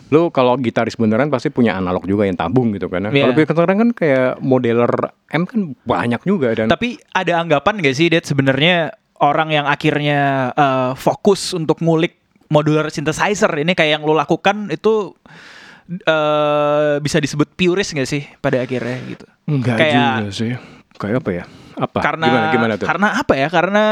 Lu 0.08 0.32
kalau 0.32 0.56
gitaris 0.56 0.96
beneran 0.96 1.28
pasti 1.28 1.52
punya 1.52 1.76
analog 1.76 2.08
juga 2.08 2.24
yang 2.24 2.40
tabung 2.40 2.72
gitu 2.72 2.88
kan. 2.88 3.12
Iya. 3.12 3.28
Kalau 3.28 3.64
sekarang 3.64 3.78
kan 3.78 3.90
kayak 3.92 4.40
modeler 4.40 4.92
M 5.36 5.44
kan 5.44 5.76
banyak 5.84 6.22
juga 6.24 6.56
dan 6.56 6.72
Tapi 6.72 6.96
ada 7.12 7.44
anggapan 7.44 7.84
gak 7.84 7.96
sih, 7.96 8.08
Det, 8.08 8.24
sebenarnya 8.24 8.96
orang 9.20 9.52
yang 9.52 9.66
akhirnya 9.68 10.52
eh, 10.56 10.92
fokus 10.96 11.52
untuk 11.52 11.84
ngulik 11.84 12.16
modular 12.48 12.88
synthesizer 12.88 13.52
ini 13.60 13.76
kayak 13.76 14.00
yang 14.00 14.04
lo 14.08 14.16
lakukan 14.16 14.72
itu 14.72 15.12
eh 15.88 16.94
bisa 17.00 17.18
disebut 17.20 17.56
purist 17.56 17.96
gak 17.96 18.08
sih 18.08 18.24
pada 18.40 18.64
akhirnya 18.64 18.98
gitu? 19.08 19.26
enggak 19.48 19.76
kayak- 19.80 20.20
juga 20.24 20.32
sih. 20.32 20.52
Kayak 20.98 21.18
apa 21.24 21.32
ya? 21.32 21.44
Apa? 21.78 22.00
karena 22.02 22.26
gimana 22.26 22.48
gimana 22.50 22.74
tuh? 22.74 22.88
karena 22.90 23.08
apa 23.22 23.34
ya 23.38 23.48
karena 23.54 23.84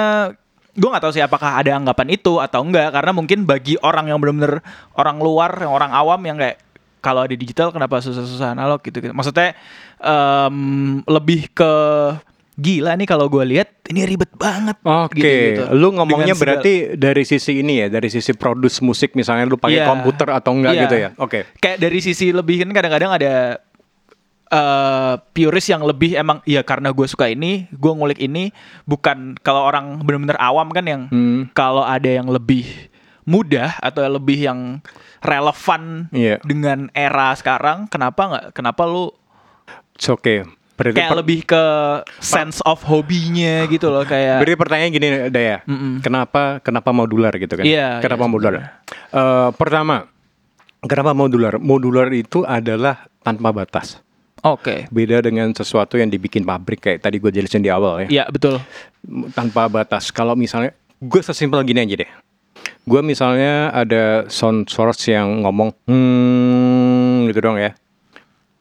gue 0.75 0.89
nggak 0.91 1.01
tahu 1.01 1.13
sih 1.13 1.23
apakah 1.23 1.55
ada 1.55 1.71
anggapan 1.73 2.11
itu 2.11 2.37
atau 2.37 2.59
enggak 2.59 2.91
karena 2.91 3.11
mungkin 3.11 3.43
bagi 3.43 3.79
orang 3.79 4.07
yang 4.07 4.19
benar-benar 4.19 4.59
orang 4.93 5.17
luar 5.17 5.51
yang 5.57 5.71
orang 5.71 5.91
awam 5.91 6.19
yang 6.21 6.35
kayak 6.35 6.59
kalau 6.99 7.21
ada 7.21 7.31
digital 7.31 7.69
kenapa 7.69 8.01
susah-susah 8.01 8.51
analog 8.51 8.81
gitu, 8.81 8.97
gitu. 8.97 9.13
maksudnya 9.13 9.53
em, 9.99 10.55
lebih 11.05 11.47
ke 11.49 11.71
gila 12.55 12.95
nih 12.95 13.03
kalau 13.03 13.27
gue 13.27 13.43
lihat 13.45 13.67
ini 13.85 14.03
ribet 14.05 14.31
banget 14.33 14.79
Oke, 14.81 15.19
gitu-gitu. 15.19 15.63
lu 15.75 15.91
ngomongnya 15.91 16.31
Dengan 16.31 16.39
segala- 16.39 16.63
berarti 16.63 16.73
dari 16.95 17.23
sisi 17.23 17.51
ini 17.59 17.83
ya, 17.83 17.87
dari 17.89 18.07
sisi 18.07 18.31
produce 18.31 18.79
musik 18.79 19.11
misalnya 19.11 19.43
lu 19.43 19.59
pakai 19.59 19.83
Iya. 19.83 19.85
komputer 19.85 20.27
atau 20.31 20.55
enggak 20.55 20.73
Iya. 20.73 20.83
gitu 20.83 20.95
ya? 20.97 21.09
Oke. 21.19 21.39
kayak 21.55 21.77
dari 21.77 21.99
sisi 21.99 22.31
lebih 22.31 22.63
kan 22.63 22.71
kadang-kadang 22.73 23.11
ada 23.11 23.59
eh 24.45 25.13
purist 25.31 25.67
yang 25.67 25.81
lebih 25.81 26.13
emang 26.13 26.37
ya 26.43 26.61
karena 26.61 26.89
gue 26.89 27.05
suka 27.05 27.25
ini 27.25 27.65
gue 27.71 27.91
ngulik 27.91 28.19
ini 28.19 28.53
bukan 28.83 29.33
kalau 29.39 29.63
orang 29.63 29.97
benar-benar 29.99 30.37
awam 30.37 30.69
kan 30.69 30.85
yang 30.85 31.01
Hmm. 31.09 31.49
kalau 31.51 31.81
ada 31.81 32.05
yang 32.07 32.25
lebih 32.25 32.65
mudah 33.23 33.73
atau 33.79 34.05
lebih 34.05 34.37
yang 34.39 34.59
relevan 35.19 36.07
Iya. 36.11 36.37
dengan 36.41 36.93
era 36.93 37.33
sekarang 37.33 37.87
kenapa 37.87 38.21
nggak 38.23 38.45
kenapa 38.53 38.85
lu 38.85 39.09
It's 39.95 40.05
okay. 40.05 40.43
Berarti 40.75 40.93
kayak 40.93 41.07
per- 41.09 41.19
lebih 41.23 41.39
ke 41.41 41.63
sense 42.19 42.59
of 42.61 42.83
hobinya 42.83 43.63
gitu 43.65 43.87
loh 43.87 44.03
kayak 44.03 44.43
Berarti 44.43 44.59
pertanyaan 44.59 44.91
gini 44.91 45.07
Daya, 45.31 45.63
Mm-mm. 45.63 46.03
kenapa 46.03 46.59
kenapa 46.59 46.91
modular 46.91 47.31
gitu 47.33 47.55
kan? 47.55 47.63
Iya, 47.63 48.03
Kenapa 48.03 48.21
iya, 48.21 48.29
modular? 48.29 48.53
Eh, 49.09 49.49
pertama, 49.55 50.11
kenapa 50.83 51.15
modular? 51.15 51.55
Modular 51.57 52.11
itu 52.11 52.43
adalah 52.43 53.07
tanpa 53.23 53.55
batas. 53.55 54.03
Oke 54.45 54.87
Beda 54.93 55.19
dengan 55.25 55.49
sesuatu 55.51 55.97
yang 55.97 56.13
dibikin 56.13 56.45
pabrik 56.45 56.85
kayak 56.85 57.01
tadi 57.01 57.17
gue 57.17 57.33
jelasin 57.33 57.65
di 57.65 57.73
awal 57.73 58.05
ya. 58.05 58.21
Iya 58.21 58.25
betul 58.29 58.61
tanpa 59.33 59.67
batas. 59.67 60.09
Kalau 60.13 60.37
misalnya 60.37 60.73
gue 61.01 61.21
sesimpel 61.21 61.61
gini 61.65 61.83
aja 61.83 62.05
deh. 62.05 62.11
Gue 62.85 63.01
misalnya 63.01 63.73
ada 63.73 64.29
sound 64.29 64.69
source 64.69 65.09
yang 65.09 65.41
ngomong 65.41 65.73
hmm 65.89 67.29
gitu 67.29 67.39
dong 67.41 67.57
ya. 67.57 67.73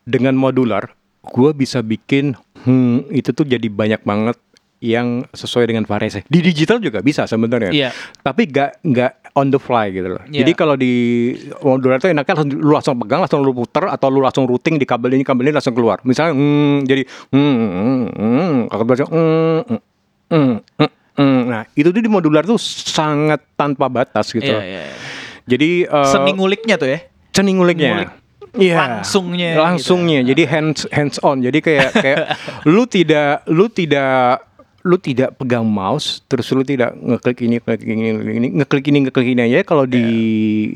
Dengan 0.04 0.36
modular, 0.36 0.92
gue 1.24 1.50
bisa 1.56 1.80
bikin 1.80 2.36
hmm 2.64 3.12
itu 3.12 3.32
tuh 3.32 3.44
jadi 3.44 3.68
banyak 3.68 4.00
banget 4.04 4.36
yang 4.84 5.24
sesuai 5.32 5.72
dengan 5.72 5.88
variasi. 5.88 6.20
Di 6.28 6.44
digital 6.44 6.76
juga 6.76 7.00
bisa 7.00 7.24
sebenarnya. 7.24 7.72
Iya. 7.72 7.90
Tapi 8.20 8.44
gak 8.52 8.84
nggak 8.84 9.12
on 9.32 9.48
the 9.48 9.56
fly 9.56 9.88
gitu 9.88 10.12
loh. 10.12 10.22
Iya. 10.28 10.44
Jadi 10.44 10.52
kalau 10.52 10.76
di 10.76 10.92
modular 11.64 11.96
itu 11.96 12.12
enaknya 12.12 12.36
langsung, 12.36 12.50
lu 12.60 12.72
langsung 12.76 12.94
pegang, 13.00 13.20
langsung 13.24 13.40
lu 13.40 13.56
puter 13.56 13.88
atau 13.88 14.06
lu 14.12 14.20
langsung 14.20 14.44
routing 14.44 14.76
di 14.76 14.84
kabel 14.84 15.16
ini 15.16 15.24
kabel 15.24 15.48
ini 15.48 15.54
langsung 15.56 15.72
keluar. 15.72 16.04
Misalnya 16.04 16.36
hmm, 16.36 16.76
jadi 16.84 17.02
kalau 18.68 18.84
baca 18.84 19.04
hmm, 19.08 19.60
hmm, 19.64 19.80
hmm, 20.30 20.54
hmm, 20.78 20.90
hmm. 21.16 21.40
Nah, 21.48 21.62
itu 21.74 21.88
tuh 21.90 22.02
di 22.04 22.10
modular 22.10 22.44
tuh 22.44 22.60
sangat 22.60 23.40
tanpa 23.56 23.88
batas 23.88 24.30
gitu. 24.30 24.44
Iya, 24.44 24.54
loh. 24.54 24.62
iya. 24.62 24.82
Jadi 25.44 25.70
eh, 25.84 26.08
Seni 26.08 26.30
nguliknya 26.36 26.76
tuh 26.76 26.88
ya. 26.88 26.98
seni 27.34 27.50
nguliknya. 27.56 27.90
ngulik 27.92 28.10
Iya. 28.54 28.76
langsungnya 28.78 29.58
Langsungnya. 29.58 30.22
gitu. 30.22 30.30
Jadi 30.30 30.42
hands 30.46 30.80
hands 30.94 31.18
on. 31.26 31.42
Jadi 31.42 31.58
kayak 31.58 31.90
kayak 31.90 32.18
lu 32.72 32.86
tidak 32.86 33.42
lu 33.50 33.66
tidak 33.66 34.46
lu 34.84 35.00
tidak 35.00 35.40
pegang 35.40 35.64
mouse 35.64 36.20
terus 36.28 36.52
lu 36.52 36.60
tidak 36.60 36.92
ngeklik 36.92 37.40
ini 37.40 37.56
ngeklik 37.56 37.88
ini 37.88 38.04
ngeklik 38.12 38.36
ini 38.36 38.48
ngeklik 38.52 38.84
ini 38.84 38.98
ngeklik 39.08 39.28
ini 39.32 39.40
aja 39.48 39.64
kalau 39.64 39.88
di 39.88 40.04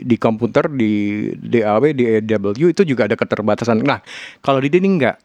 di 0.00 0.16
komputer 0.16 0.64
di 0.72 0.92
DAW 1.36 1.92
di 1.92 2.04
AW 2.16 2.72
itu 2.72 2.82
juga 2.88 3.04
ada 3.04 3.20
keterbatasan. 3.20 3.84
Nah, 3.84 4.00
kalau 4.40 4.64
di 4.64 4.72
ini 4.72 4.88
enggak. 4.96 5.20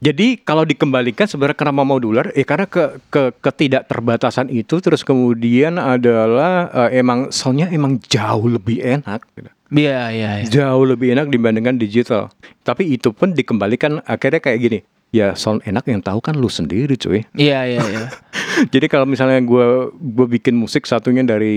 Jadi 0.00 0.40
kalau 0.40 0.64
dikembalikan 0.64 1.28
sebenarnya 1.28 1.58
kenapa 1.60 1.84
modular? 1.84 2.32
Eh 2.32 2.46
karena 2.46 2.64
ke, 2.64 3.02
ke 3.12 3.36
ketidakterbatasan 3.44 4.48
itu 4.48 4.80
terus 4.80 5.04
kemudian 5.04 5.76
adalah 5.76 6.72
eh, 6.88 7.02
emang 7.02 7.28
soundnya 7.28 7.68
emang 7.68 8.00
jauh 8.08 8.48
lebih 8.48 8.80
enak. 8.80 9.20
gitu 9.36 9.50
Iya, 9.74 10.14
iya, 10.14 10.30
iya. 10.38 10.46
jauh 10.46 10.86
lebih 10.86 11.18
enak 11.18 11.34
dibandingkan 11.34 11.74
digital. 11.76 12.30
Tapi 12.62 12.94
itu 12.94 13.10
pun 13.10 13.34
dikembalikan 13.34 13.98
akhirnya 14.06 14.38
kayak 14.38 14.58
gini. 14.62 14.78
Ya 15.14 15.38
sound 15.38 15.62
enak 15.62 15.86
yang 15.86 16.02
tahu 16.02 16.18
kan 16.18 16.34
lu 16.34 16.50
sendiri 16.50 16.98
cuy. 16.98 17.22
Iya, 17.32 17.70
iya, 17.70 17.80
iya. 17.80 18.06
Jadi 18.74 18.86
kalau 18.86 19.06
misalnya 19.06 19.38
gue 19.38 19.66
gue 19.94 20.26
bikin 20.28 20.58
musik 20.58 20.84
satunya 20.84 21.22
dari 21.22 21.54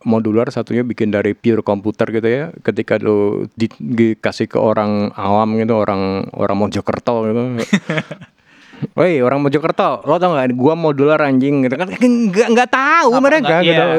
modular, 0.00 0.48
satunya 0.48 0.80
bikin 0.80 1.12
dari 1.12 1.36
pure 1.36 1.60
komputer 1.60 2.08
gitu 2.08 2.24
ya. 2.24 2.44
Ketika 2.58 2.96
lu 2.96 3.44
di- 3.52 3.68
dikasih 3.76 4.48
ke 4.48 4.56
orang 4.56 5.12
awam 5.12 5.60
gitu, 5.60 5.76
orang 5.76 6.32
orang 6.32 6.56
Mojokerto 6.56 7.28
gitu. 7.28 7.40
Woi 8.96 9.20
orang 9.20 9.44
Mojokerto, 9.44 10.00
lo 10.00 10.16
tau 10.16 10.32
gak? 10.32 10.56
Gua 10.56 10.72
modular 10.72 11.20
anjing 11.20 11.60
gitu 11.60 11.76
kan 11.76 11.84
nggak 11.92 12.48
nggak 12.48 12.70
tahu 12.72 13.12
Apa, 13.12 13.20
mereka 13.20 13.60
nggak- 13.60 13.64
gitu, 13.68 13.84
iya. 13.84 13.96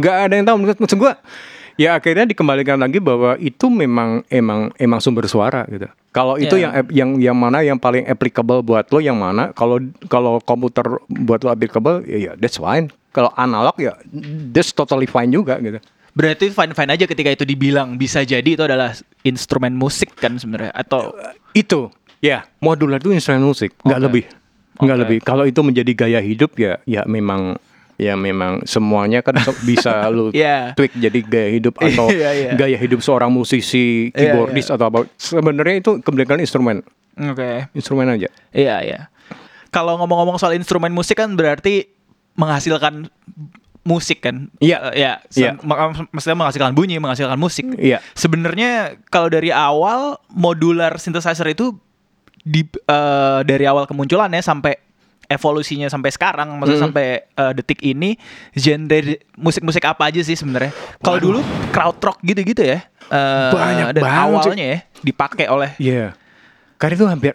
nggak 0.00 0.16
ada 0.16 0.32
yang 0.32 0.46
tahu. 0.48 0.56
Maksud 0.64 0.96
gua, 0.96 1.12
ya 1.78 1.94
akhirnya 1.94 2.26
dikembalikan 2.26 2.76
lagi 2.76 2.98
bahwa 2.98 3.38
itu 3.38 3.70
memang 3.70 4.26
emang 4.28 4.74
emang 4.76 4.98
sumber 4.98 5.30
suara 5.30 5.62
gitu. 5.70 5.86
Kalau 6.10 6.34
itu 6.34 6.58
Iya. 6.58 6.82
yang 6.90 6.90
yang 6.90 7.10
yang 7.30 7.36
mana 7.38 7.62
yang 7.62 7.78
paling 7.78 8.02
applicable 8.04 8.60
buat 8.60 8.90
lo 8.90 8.98
yang 8.98 9.14
mana? 9.14 9.54
Kalau 9.54 9.78
kalau 10.10 10.42
komputer 10.42 10.84
buat 11.06 11.38
lo 11.46 11.54
applicable, 11.54 12.02
ya, 12.04 12.18
ya 12.18 12.32
that's 12.34 12.58
fine. 12.58 12.90
Kalau 13.14 13.30
analog 13.38 13.78
ya 13.78 13.94
that's 14.50 14.74
totally 14.74 15.06
fine 15.06 15.30
juga 15.30 15.56
gitu. 15.62 15.78
Berarti 16.18 16.50
fine-fine 16.50 16.90
aja 16.98 17.06
ketika 17.06 17.30
itu 17.30 17.46
dibilang 17.46 17.94
bisa 17.94 18.26
jadi 18.26 18.42
itu 18.42 18.66
adalah 18.66 18.90
instrumen 19.22 19.78
musik 19.78 20.18
kan 20.18 20.34
sebenarnya 20.34 20.74
atau 20.74 21.14
Itu 21.54 21.94
ya 22.18 22.42
modular 22.58 22.98
itu 22.98 23.14
instrumen 23.14 23.46
musik, 23.46 23.70
nggak 23.86 24.00
Oke. 24.02 24.06
lebih, 24.10 24.24
nggak 24.82 24.96
Oke. 24.98 25.02
lebih. 25.06 25.18
Kalau 25.22 25.46
itu 25.46 25.60
menjadi 25.62 25.92
gaya 25.94 26.18
hidup 26.18 26.58
ya 26.58 26.82
ya 26.90 27.06
memang 27.06 27.54
ya 27.98 28.14
memang 28.14 28.62
semuanya 28.62 29.20
kan 29.20 29.34
bisa 29.62 29.90
lu 30.14 30.30
Iya. 30.30 30.72
tweak 30.72 30.94
jadi 30.94 31.18
gaya 31.20 31.48
hidup 31.50 31.74
atau 31.82 32.06
Iya, 32.08 32.30
iya. 32.32 32.50
gaya 32.54 32.78
hidup 32.78 33.02
seorang 33.02 33.28
musisi, 33.28 34.08
Iya, 34.10 34.32
keyboardist 34.32 34.70
atau 34.70 34.86
apa. 34.86 34.98
Sebenarnya 35.14 35.82
itu 35.82 35.98
kebanyakan 35.98 36.38
instrumen, 36.38 36.76
Oke. 37.14 37.66
instrumen 37.74 38.06
aja. 38.08 38.30
Iya, 38.50 38.76
iya. 38.80 39.00
Kalau 39.68 39.98
ngomong-ngomong 39.98 40.38
soal 40.38 40.54
instrumen 40.54 40.88
musik 40.88 41.18
kan 41.18 41.34
berarti 41.34 41.90
menghasilkan 42.34 43.10
musik 43.82 44.22
kan? 44.22 44.46
Iya. 44.58 44.94
Eh, 44.94 45.02
ya. 45.02 45.12
Iya. 45.28 45.50
Sem- 45.54 45.66
mak- 45.66 46.08
Maksudnya 46.08 46.38
menghasilkan 46.38 46.72
bunyi, 46.72 46.96
menghasilkan 46.96 47.34
musik. 47.34 47.66
Iya. 47.74 47.98
Sebenarnya 48.14 48.96
kalau 49.08 49.26
dari 49.26 49.50
awal 49.50 50.22
modular 50.30 50.96
synthesizer 50.96 51.50
itu 51.50 51.74
di 52.40 52.62
eh, 52.64 53.40
dari 53.42 53.66
awal 53.66 53.84
kemunculannya 53.84 54.38
sampai 54.38 54.78
evolusinya 55.28 55.86
sampai 55.86 56.08
sekarang, 56.08 56.56
maksudnya 56.56 56.80
Hmm. 56.80 56.86
sampai 56.88 57.06
eh, 57.28 57.52
detik 57.54 57.80
ini 57.82 58.16
genre 58.52 58.98
musik-musik 59.34 59.84
apa 59.84 60.08
aja 60.08 60.18
sih 60.18 60.34
sebenarnya? 60.34 60.72
Kalau 60.98 61.18
dulu 61.18 61.40
crowd 61.68 62.00
rock 62.02 62.18
gitu-gitu 62.22 62.62
ya. 62.62 62.80
eh, 63.06 63.50
Banyak 63.50 63.92
dan 63.94 64.02
banget 64.02 64.20
awalnya 64.20 64.66
ya 64.66 64.78
dipakai 64.98 65.46
oleh 65.46 65.72
Iya. 65.78 66.12
Karena 66.76 66.94
itu 66.94 67.06
hampir 67.06 67.32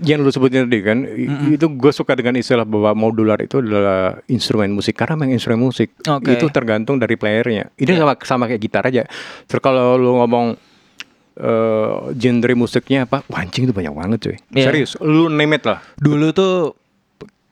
yang 0.00 0.18
lu 0.18 0.30
sebutin 0.30 0.64
tadi 0.64 0.80
kan, 0.80 1.04
i- 1.04 1.28
itu 1.52 1.66
gue 1.68 1.92
suka 1.92 2.14
dengan 2.14 2.32
istilah 2.34 2.64
bahwa 2.64 2.96
modular 2.96 3.36
itu 3.36 3.58
adalah 3.58 4.16
instrumen 4.26 4.70
musik 4.70 4.94
karena 4.94 5.12
memang 5.14 5.36
instrumen 5.36 5.60
musik 5.62 5.92
Oke. 6.02 6.32
itu 6.32 6.48
tergantung 6.48 6.96
dari 6.96 7.14
playernya. 7.14 7.68
Ini 7.74 7.84
Iya. 7.86 8.00
sama 8.00 8.12
sama 8.18 8.44
kayak 8.46 8.62
gitar 8.62 8.82
aja. 8.82 9.04
Terus 9.44 9.60
kalau 9.60 9.94
lu 9.94 10.16
ngomong 10.16 10.56
eh 11.34 11.88
genre 12.14 12.54
musiknya 12.54 13.04
apa, 13.04 13.24
wah, 13.26 13.40
anjing 13.40 13.64
itu 13.64 13.72
banyak 13.72 13.90
banget 13.90 14.18
cuy. 14.22 14.36
Iya. 14.52 14.66
Serius, 14.66 14.96
lu 14.98 15.28
name 15.28 15.56
it 15.56 15.64
lah. 15.64 15.80
dulu 15.96 16.28
tuh 16.30 16.76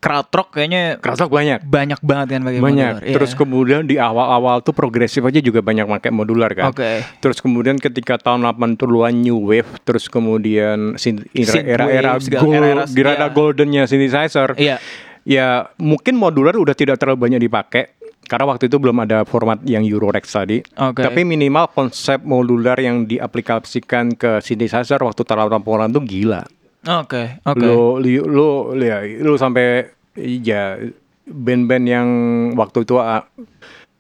crowd 0.01 0.33
rock 0.33 0.57
kayaknya 0.57 0.97
Kerasa 0.97 1.29
banyak. 1.29 1.61
banyak 1.69 2.01
banget 2.01 2.27
kan 2.33 2.41
pakai 2.43 2.61
banyak. 2.61 2.93
modular. 2.97 3.05
Iya. 3.05 3.15
Terus 3.21 3.33
kemudian 3.37 3.81
di 3.85 3.97
awal-awal 4.01 4.65
tuh 4.65 4.73
progresif 4.73 5.21
aja 5.21 5.39
juga 5.45 5.61
banyak 5.61 5.85
pakai 5.85 6.11
modular 6.11 6.51
kan. 6.57 6.73
Oke. 6.73 7.05
Terus 7.21 7.45
kemudian 7.45 7.77
ketika 7.77 8.17
tahun 8.17 8.49
80-an 8.49 9.13
new 9.13 9.37
wave, 9.45 9.69
terus 9.85 10.09
kemudian 10.09 10.97
era-era 10.97 12.17
era-era- 12.17 12.17
era 12.17 13.29
iya. 13.29 13.29
goldennya 13.29 13.85
synthesizer. 13.85 14.57
Iya. 14.57 14.81
Ya 15.29 15.69
mungkin 15.77 16.17
modular 16.17 16.57
udah 16.57 16.73
tidak 16.73 16.97
terlalu 16.97 17.29
banyak 17.29 17.45
dipakai 17.45 17.93
karena 18.25 18.47
waktu 18.47 18.71
itu 18.71 18.79
belum 18.81 19.05
ada 19.05 19.27
format 19.29 19.61
yang 19.69 19.85
Eurorex 19.85 20.33
tadi. 20.33 20.65
Oke. 20.81 21.03
Tapi 21.03 21.27
minimal 21.27 21.69
konsep 21.77 22.23
modular 22.25 22.79
yang 22.81 23.05
diaplikasikan 23.05 24.17
ke 24.17 24.41
synthesizer 24.41 25.03
waktu 25.03 25.27
tahun 25.27 25.51
80-an 25.61 25.91
tuh 25.93 26.05
gila. 26.07 26.43
Oke, 26.83 27.39
oke. 27.43 27.61
Lu 27.61 28.01
lu 28.01 28.19
lu 28.25 28.47
ya 28.81 28.99
lu 29.03 29.37
sampai 29.37 29.91
ya 30.17 30.81
band-band 31.25 31.85
yang 31.85 32.09
waktu 32.55 32.83
itu 32.83 32.97
ah, 32.97 33.29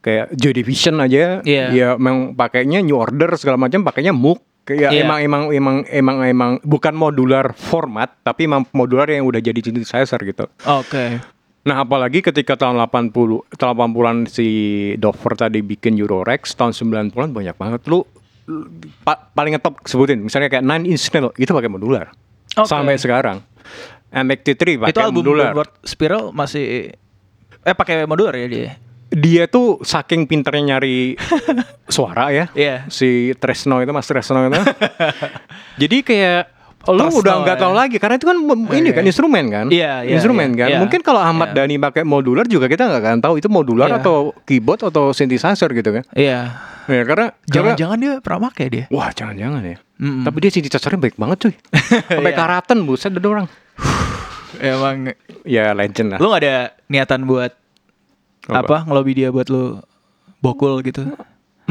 kayak 0.00 0.32
Joy 0.32 0.52
Division 0.54 0.96
aja 0.98 1.40
Iya. 1.40 1.66
ya 1.70 1.88
memang 1.94 2.32
pakainya 2.32 2.80
New 2.80 2.96
Order 2.96 3.36
segala 3.36 3.56
macam 3.56 3.84
pakainya 3.84 4.10
MOOC 4.10 4.40
kayak 4.64 4.90
Iya. 4.90 5.00
emang 5.02 5.18
emang 5.20 5.42
emang 5.50 5.76
emang 5.86 6.16
emang 6.24 6.50
bukan 6.60 6.92
modular 6.92 7.52
format 7.52 8.16
tapi 8.20 8.44
emang 8.44 8.64
modular 8.70 9.06
yang 9.06 9.24
udah 9.24 9.38
jadi 9.38 9.60
synthesizer 9.60 10.18
gitu. 10.20 10.48
Oke. 10.64 11.20
Nah, 11.60 11.84
apalagi 11.84 12.24
ketika 12.24 12.56
tahun 12.56 12.80
80 12.80 13.12
tahun 13.52 13.74
80-an 13.76 14.18
si 14.24 14.48
Dover 14.96 15.36
tadi 15.36 15.60
bikin 15.60 15.92
Eurorex, 15.94 16.56
tahun 16.56 16.72
90-an 16.72 17.30
banyak 17.30 17.52
banget 17.52 17.84
lu 17.84 18.00
lu- 18.48 18.64
pa- 19.04 19.28
paling 19.28 19.52
ngetop 19.52 19.76
sebutin 19.84 20.24
misalnya 20.24 20.48
kayak 20.48 20.64
Nine 20.64 20.88
Inch 20.88 21.12
Nails 21.12 21.36
itu 21.36 21.52
pakai 21.52 21.68
modular. 21.68 22.08
Oke. 22.54 22.66
Sampai 22.66 22.96
sekarang. 22.96 23.42
MXT3 24.10 24.62
pakai 24.80 24.90
Itu 24.90 25.00
album 25.00 25.22
modular. 25.22 25.54
Downward 25.54 25.72
Spiral 25.82 26.24
masih 26.30 26.90
eh 27.60 27.74
pakai 27.74 28.02
modular 28.04 28.34
ya 28.34 28.46
dia. 28.46 28.72
Dia 29.06 29.46
tuh 29.46 29.78
saking 29.80 30.24
pinternya 30.24 30.74
nyari 30.74 31.14
suara 31.88 32.30
ya. 32.30 32.50
Iya. 32.52 32.86
Si 32.86 33.34
Tresno 33.36 33.78
itu 33.78 33.90
Mas 33.90 34.06
Tresno 34.06 34.42
itu. 34.44 34.58
Jadi 35.82 35.96
kayak 36.00 36.42
lu 36.88 36.96
Tresno, 36.98 37.20
udah 37.20 37.34
nggak 37.44 37.58
tahu 37.60 37.70
ya. 37.70 37.78
lagi 37.78 37.96
karena 37.98 38.14
itu 38.16 38.26
kan 38.26 38.38
mem- 38.38 38.70
ini 38.72 38.88
kan 38.90 39.04
instrumen 39.04 39.44
kan. 39.46 39.66
Iya, 39.68 40.00
iya, 40.02 40.10
instrumen 40.10 40.48
iya, 40.48 40.58
kan. 40.58 40.68
iya. 40.70 40.78
Mungkin 40.80 41.00
kalau 41.02 41.20
Ahmad 41.20 41.52
Iya. 41.52 41.62
Dhani 41.62 41.76
pakai 41.78 42.02
modular 42.02 42.46
juga 42.46 42.66
kita 42.66 42.88
nggak 42.88 43.02
akan 43.04 43.18
tahu 43.20 43.34
itu 43.36 43.46
modular 43.46 43.86
Iya. 43.86 44.00
atau 44.00 44.32
keyboard 44.42 44.82
atau 44.84 45.12
synthesizer 45.12 45.70
gitu 45.70 45.90
kan. 45.92 46.04
Iya. 46.10 46.56
Ya 46.86 47.02
karena 47.04 47.30
karena- 47.46 47.76
Jangan-jangan 47.76 47.96
dia 47.96 48.12
pernah 48.18 48.40
pakai 48.48 48.66
dia. 48.66 48.84
Wah 48.88 49.12
jangan-jangan 49.12 49.62
ya. 49.62 49.78
Mm-mm. 50.00 50.24
Tapi 50.24 50.36
dia 50.40 50.50
synthesizernya 50.50 50.96
baik 50.98 51.14
banget 51.14 51.36
cuy. 51.42 51.54
Sampai 52.08 52.32
Iya. 52.32 52.38
karatan 52.38 52.78
buset 52.82 53.12
ada 53.12 53.20
orang. 53.22 53.46
Emang 54.58 55.12
Ya 55.44 55.70
legend 55.70 56.08
lah. 56.10 56.18
lu 56.18 56.28
gak 56.28 56.42
ada 56.42 56.56
niatan 56.86 57.22
buat 57.22 57.52
Apa? 58.44 58.58
apa, 58.58 58.76
ngelobi 58.84 59.12
dia 59.14 59.28
buat 59.28 59.46
lu 59.46 59.78
bokul 60.40 60.80
gitu. 60.82 61.04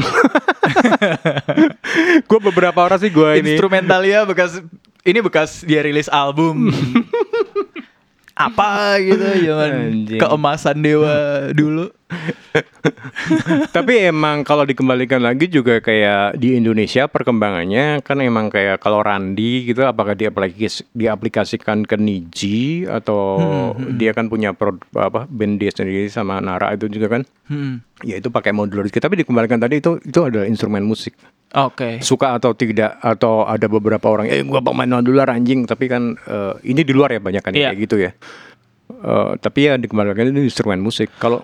gue 2.24 2.40
beberapa 2.42 2.78
orang 2.78 2.98
sih 2.98 3.10
gue 3.10 3.30
ini. 3.36 3.54
Instrumentalia 3.54 4.24
bekas 4.24 4.62
ini 5.02 5.18
bekas 5.20 5.60
dia 5.60 5.82
rilis 5.82 6.06
album. 6.08 6.70
apa 8.40 8.96
gitu 8.98 9.20
zaman 9.44 9.70
Anjing. 9.92 10.16
keemasan 10.18 10.76
dewa 10.80 11.12
dulu. 11.52 11.92
Tapi 13.70 14.10
emang 14.10 14.42
kalau 14.42 14.66
dikembalikan 14.66 15.22
lagi 15.22 15.46
juga 15.46 15.78
kayak 15.78 16.36
di 16.40 16.58
Indonesia 16.58 17.06
perkembangannya 17.06 18.02
kan 18.02 18.18
emang 18.18 18.50
kayak 18.50 18.82
kalau 18.82 19.04
Randi 19.04 19.70
gitu 19.70 19.86
apakah 19.86 20.18
dia 20.18 20.32
aplikasi, 20.34 20.82
diaplikasikan 20.92 21.86
ke 21.86 21.94
Niji 21.94 22.84
atau 22.86 23.38
dia 23.94 24.10
kan 24.16 24.26
punya 24.26 24.50
pro, 24.56 24.74
apa 24.96 25.30
band 25.30 25.62
dia 25.62 25.70
sendiri 25.70 26.10
sama 26.10 26.42
Nara 26.42 26.74
itu 26.74 26.90
juga 26.90 27.18
kan 27.18 27.22
Hmm. 27.50 27.82
ya 28.06 28.14
itu 28.14 28.30
pakai 28.30 28.54
modular 28.54 28.86
tapi 28.86 29.26
dikembalikan 29.26 29.58
tadi 29.58 29.82
itu 29.82 29.98
itu 30.06 30.22
adalah 30.22 30.46
instrumen 30.46 30.86
musik 30.86 31.18
Oke. 31.50 31.98
suka 31.98 32.38
atau 32.38 32.54
tidak 32.54 32.94
atau 33.02 33.42
ada 33.42 33.66
beberapa 33.66 34.06
orang 34.06 34.30
eh 34.30 34.38
gua 34.46 34.62
pemain 34.62 34.86
modular 34.86 35.26
anjing 35.34 35.66
tapi 35.66 35.90
kan 35.90 36.14
eh, 36.14 36.54
ini 36.62 36.86
di 36.86 36.94
luar 36.94 37.10
ya 37.10 37.18
banyak 37.18 37.42
kan 37.42 37.50
Iya. 37.50 37.74
kayak 37.74 37.80
gitu 37.82 37.96
ya 38.06 38.14
Eh, 39.00 39.32
tapi 39.40 39.64
ya 39.64 39.74
dikembalikan 39.74 40.28
itu 40.28 40.44
instrumen 40.44 40.76
musik 40.76 41.08
kalau 41.16 41.40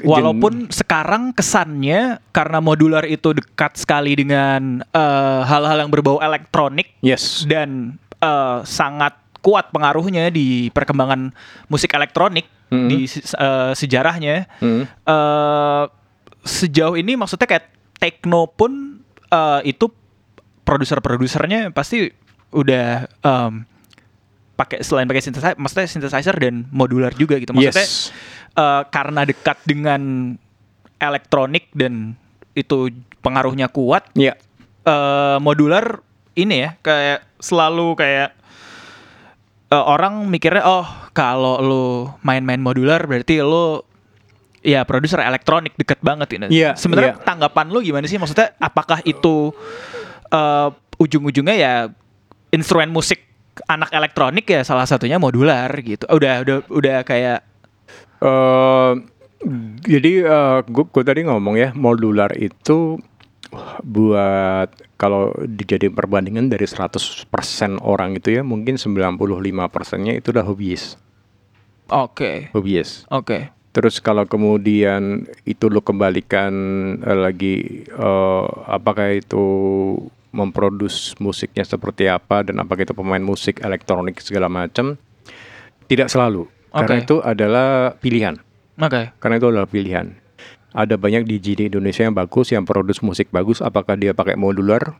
Walaupun 0.00 0.70
sekarang 0.70 1.34
kesannya 1.34 2.22
karena 2.30 2.62
modular 2.62 3.02
itu 3.02 3.34
dekat 3.34 3.74
sekali 3.74 4.14
dengan 4.14 4.86
eh, 4.86 5.40
hal-hal 5.42 5.74
yang 5.76 5.90
berbau 5.90 6.18
elektronik 6.18 6.94
yes 7.00 7.42
dan 7.44 7.98
eh, 8.16 8.58
sangat 8.62 9.18
kuat 9.42 9.74
pengaruhnya 9.74 10.28
di 10.28 10.70
perkembangan 10.70 11.34
musik 11.66 11.90
elektronik 11.90 12.46
Mhm. 12.70 12.86
di 12.86 12.98
se- 13.04 13.34
eh, 13.34 13.74
sejarahnya. 13.74 14.46
Hmm. 14.56 14.86
eh 14.86 15.84
sejauh 16.40 16.94
ini 16.94 17.18
maksudnya 17.18 17.44
kayak 17.44 17.66
techno 17.96 18.46
pun 18.46 19.02
eh, 19.26 19.60
itu 19.66 19.90
produser-produsernya 20.62 21.70
pasti 21.70 22.06
udah 22.50 23.10
em, 23.20 23.66
pakai 24.60 24.84
selain 24.84 25.08
pakai 25.08 25.24
synthesizer, 25.24 25.56
maksudnya 25.56 25.88
synthesizer 25.88 26.36
dan 26.36 26.68
modular 26.68 27.16
juga 27.16 27.40
gitu. 27.40 27.56
Maksudnya 27.56 27.80
Yes. 27.88 28.12
eh, 28.52 28.82
karena 28.92 29.24
dekat 29.24 29.56
dengan 29.64 30.36
elektronik 31.00 31.72
dan 31.72 32.12
itu 32.52 32.92
pengaruhnya 33.24 33.72
kuat, 33.72 34.04
ya 34.12 34.36
eh 34.84 35.38
modular 35.40 36.04
ini 36.36 36.68
ya 36.68 36.70
kayak 36.84 37.24
selalu 37.40 37.96
kayak 37.96 38.36
eh, 39.72 39.84
orang 39.88 40.28
mikirnya 40.28 40.60
oh 40.68 40.84
kalau 41.16 41.56
lu 41.64 41.86
main-main 42.20 42.60
modular 42.60 43.00
berarti 43.08 43.40
lu 43.40 43.80
ya 44.60 44.84
produser 44.84 45.24
elektronik 45.24 45.72
deket 45.80 46.04
banget 46.04 46.36
ini. 46.36 46.52
Iya, 46.52 46.76
Sebenarnya 46.76 47.16
iya. 47.16 47.24
tanggapan 47.24 47.72
lu 47.72 47.80
gimana 47.80 48.04
sih? 48.04 48.20
Maksudnya 48.20 48.52
apakah 48.60 49.00
itu 49.08 49.56
eh, 50.28 50.68
ujung-ujungnya 51.00 51.56
ya 51.56 51.74
instrumen 52.52 52.92
musik 52.92 53.29
anak 53.68 53.90
elektronik 53.92 54.46
ya 54.48 54.64
salah 54.64 54.88
satunya 54.88 55.20
modular 55.20 55.68
gitu. 55.82 56.06
Udah 56.08 56.40
udah 56.44 56.56
udah 56.70 56.98
kayak 57.04 57.50
Eh, 58.20 58.92
jadi 59.88 60.12
gue 60.68 61.04
tadi 61.04 61.24
ngomong 61.24 61.56
ya 61.56 61.72
modular 61.72 62.28
itu 62.36 63.00
buat 63.82 64.68
kalau 65.00 65.32
dijadiin 65.42 65.96
perbandingan 65.96 66.52
dari 66.52 66.68
100% 66.68 67.24
orang 67.80 68.20
itu 68.20 68.36
ya 68.36 68.44
mungkin 68.44 68.76
95 68.76 69.16
persennya 69.72 70.14
itu 70.14 70.30
udah 70.30 70.44
hobiis 70.44 70.94
oke. 71.90 72.52
hobiis 72.54 73.08
Oke. 73.10 73.50
terus 73.74 73.98
kalau 73.98 74.28
kemudian 74.28 75.24
itu 75.48 75.66
lo 75.72 75.82
kembalikan 75.82 76.52
eh, 77.00 77.18
lagi 77.18 77.56
eh, 77.88 78.46
apakah 78.70 79.18
itu 79.18 79.44
memproduksi 80.30 81.18
musiknya 81.18 81.66
seperti 81.66 82.06
apa 82.06 82.46
dan 82.46 82.62
apakah 82.62 82.86
itu 82.86 82.94
pemain 82.94 83.20
musik 83.20 83.58
elektronik 83.60 84.22
segala 84.22 84.46
macam 84.46 84.94
tidak 85.86 86.06
selalu 86.06 86.46
karena 86.70 86.94
Oke. 86.96 87.04
itu 87.04 87.16
adalah 87.18 87.68
pilihan 87.98 88.38
Oke. 88.78 89.10
karena 89.18 89.34
itu 89.36 89.46
adalah 89.50 89.66
pilihan. 89.66 90.06
Ada 90.70 90.94
banyak 90.94 91.26
DJ 91.26 91.58
di 91.58 91.64
Indonesia 91.66 92.06
yang 92.06 92.14
bagus, 92.14 92.54
yang 92.54 92.62
produce 92.62 93.02
musik 93.02 93.26
bagus. 93.34 93.58
Apakah 93.58 93.98
dia 93.98 94.14
pakai 94.14 94.38
modular? 94.38 94.94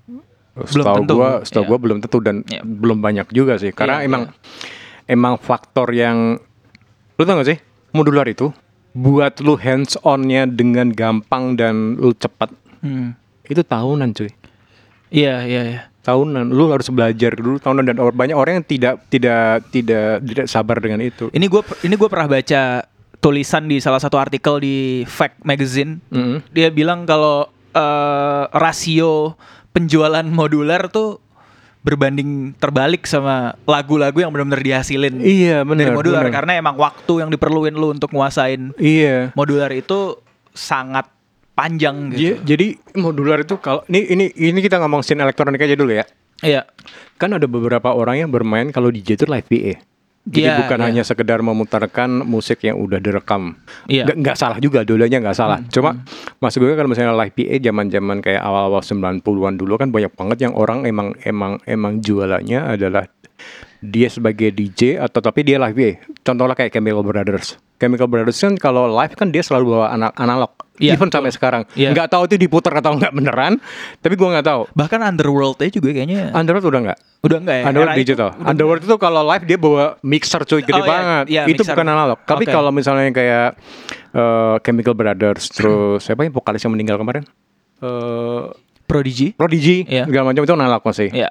Setahu 0.67 1.07
gua, 1.07 1.47
setahu 1.47 1.63
Iya. 1.63 1.71
gua 1.71 1.79
belum 1.79 1.99
tentu 2.03 2.19
dan 2.19 2.43
Iya. 2.43 2.67
belum 2.67 2.99
banyak 2.99 3.31
juga 3.31 3.55
sih. 3.55 3.71
Karena 3.71 4.03
Iya, 4.03 4.11
emang 4.11 4.23
emang 5.07 5.39
faktor 5.39 5.95
yang 5.95 6.43
lu 7.15 7.23
tau 7.23 7.39
gak 7.39 7.55
sih 7.55 7.59
modular 7.95 8.27
itu 8.27 8.51
buat 8.91 9.39
lu 9.39 9.55
hands 9.55 9.95
onnya 10.03 10.51
dengan 10.51 10.91
gampang 10.91 11.55
dan 11.55 11.95
lu 12.03 12.11
cepat 12.19 12.51
Hmm. 12.83 13.15
itu 13.47 13.63
tahunan 13.63 14.11
cuy. 14.11 14.31
Iya, 15.11 15.45
iya, 15.45 15.63
iya. 15.67 15.81
Tahunan, 16.01 16.49
lu 16.49 16.73
harus 16.73 16.89
belajar 16.89 17.37
dulu 17.37 17.61
tahunan 17.61 17.85
dan 17.85 17.97
or- 17.99 18.17
banyak 18.17 18.33
orang 18.33 18.59
yang 18.59 18.67
tidak 18.67 18.95
tidak 19.07 19.69
tidak 19.69 20.25
tidak 20.25 20.47
sabar 20.47 20.81
dengan 20.81 21.05
itu. 21.05 21.29
Ini 21.29 21.45
gue 21.45 21.61
ini 21.85 21.95
gue 21.95 22.09
pernah 22.09 22.25
baca 22.27 22.89
tulisan 23.21 23.69
di 23.69 23.77
salah 23.79 24.01
satu 24.01 24.17
artikel 24.17 24.57
di 24.59 24.77
Fact 25.05 25.45
Magazine. 25.45 26.01
Mm-mm. 26.09 26.41
Dia 26.51 26.73
bilang 26.73 27.05
kalau 27.05 27.45
eh, 27.71 28.45
rasio 28.51 29.37
penjualan 29.71 30.25
modular 30.25 30.89
tuh 30.89 31.21
berbanding 31.81 32.53
terbalik 32.57 33.05
sama 33.05 33.57
lagu-lagu 33.65 34.13
yang 34.15 34.29
benar-benar 34.29 34.61
dihasilin 34.61 35.17
Iya 35.17 35.65
dari 35.65 35.89
benar. 35.89 35.97
modular 35.97 36.25
benar. 36.25 36.35
karena 36.37 36.53
emang 36.61 36.77
waktu 36.77 37.13
yang 37.19 37.31
diperluin 37.31 37.73
lu 37.73 37.89
untuk 37.91 38.13
nguasain 38.13 38.77
Iya. 38.77 39.33
modular 39.33 39.73
itu 39.73 40.21
sangat 40.53 41.09
panjang 41.61 41.97
Iya, 42.11 42.41
gitu. 42.41 42.57
jadi 42.57 42.67
modular 42.97 43.39
itu 43.39 43.61
kalau 43.61 43.85
ini 43.87 44.09
ini 44.09 44.25
ini 44.33 44.59
kita 44.59 44.81
ngomong 44.81 45.05
scene 45.05 45.21
elektronik 45.21 45.61
aja 45.61 45.77
dulu 45.77 45.93
ya. 45.93 46.09
Iya. 46.41 46.65
Kan 47.15 47.37
ada 47.37 47.45
beberapa 47.45 47.93
orang 47.93 48.17
yang 48.19 48.31
bermain 48.33 48.73
kalau 48.73 48.89
DJ 48.89 49.15
itu 49.15 49.29
live 49.29 49.45
PA. 49.45 49.75
Jadi 50.21 50.47
Iya, 50.47 50.57
bukan 50.59 50.79
iya. 50.79 50.87
hanya 50.87 51.03
sekedar 51.03 51.41
memutarkan 51.41 52.25
musik 52.25 52.61
yang 52.61 52.77
udah 52.77 52.97
direkam. 52.97 53.57
Iya. 53.85 54.05
Nggak, 54.05 54.17
nggak 54.21 54.37
salah 54.37 54.59
juga, 54.59 54.85
dulunya 54.85 55.17
nggak 55.17 55.33
salah. 55.35 55.61
Cuma 55.69 56.01
maksud 56.39 56.61
gue 56.61 56.73
kalau 56.73 56.89
misalnya 56.89 57.13
live 57.15 57.33
PA 57.33 57.57
zaman-zaman 57.59 58.21
kayak 58.21 58.41
awal-awal 58.41 58.81
90-an 58.81 59.21
dulu 59.57 59.77
kan 59.77 59.89
banyak 59.89 60.13
banget 60.13 60.39
yang 60.45 60.53
orang 60.53 60.85
emang 60.85 61.13
emang 61.25 61.61
emang 61.65 62.01
jualannya 62.01 62.57
adalah 62.71 63.05
dia 63.81 64.09
sebagai 64.09 64.53
DJ 64.53 65.01
atau 65.01 65.21
tapi 65.21 65.41
dia 65.41 65.57
live 65.57 65.73
PA. 65.73 65.93
Contohnya 66.23 66.53
kayak 66.55 66.69
Chemical 66.71 67.01
Brothers. 67.01 67.57
Chemical 67.77 68.09
Brothers 68.09 68.37
kan 68.39 68.55
kalau 68.57 68.93
live 68.93 69.13
kan 69.13 69.29
dia 69.29 69.41
selalu 69.41 69.73
bawa 69.75 69.89
ana- 69.91 70.15
analog. 70.15 70.53
Iya, 70.81 70.97
Even 70.97 71.13
sampai 71.13 71.29
sekarang. 71.29 71.63
Iya. 71.77 71.93
Nggak 71.93 72.09
tahu 72.09 72.25
itu 72.25 72.41
diputar 72.41 72.73
atau 72.75 72.97
nggak 72.97 73.13
beneran. 73.13 73.61
Tapi 74.01 74.17
gua 74.17 74.35
nggak 74.35 74.47
tahu. 74.49 74.63
Bahkan 74.73 75.01
Underworld 75.05 75.61
juga 75.61 75.89
kayaknya 75.93 76.33
Underworld 76.33 76.67
udah 76.67 76.81
nggak? 76.89 77.01
udah 77.21 77.37
enggak 77.37 77.57
ya? 77.61 77.65
Underworld 77.69 77.93
Era 77.93 77.97
itu 77.97 78.03
digital. 78.09 78.31
Underworld 78.41 78.81
itu 78.81 78.97
kalau 78.97 79.21
live 79.23 79.45
dia 79.45 79.59
bawa 79.61 79.85
mixer 80.01 80.41
cuy 80.41 80.65
gede 80.65 80.81
Oh, 80.81 80.89
banget. 80.89 81.25
Iya, 81.29 81.43
itu 81.45 81.61
mixer. 81.61 81.77
bukan 81.77 81.87
analog. 81.87 82.19
Tapi 82.25 82.45
Oke. 82.49 82.51
kalau 82.51 82.71
misalnya 82.73 83.13
kayak 83.13 83.49
eh, 84.11 84.57
Chemical 84.65 84.97
Brothers 84.97 85.53
terus 85.53 86.01
siapa 86.01 86.25
yang 86.25 86.33
vokalis 86.33 86.65
yang 86.65 86.73
meninggal 86.73 86.97
kemarin? 86.97 87.29
Eh 87.79 88.43
Prodigy. 88.89 89.37
Prodigy 89.37 89.85
Iya. 89.85 90.09
segala 90.09 90.33
macam 90.33 90.43
itu 90.43 90.51
analog 90.51 90.83
masih. 90.83 91.09
Iya. 91.13 91.29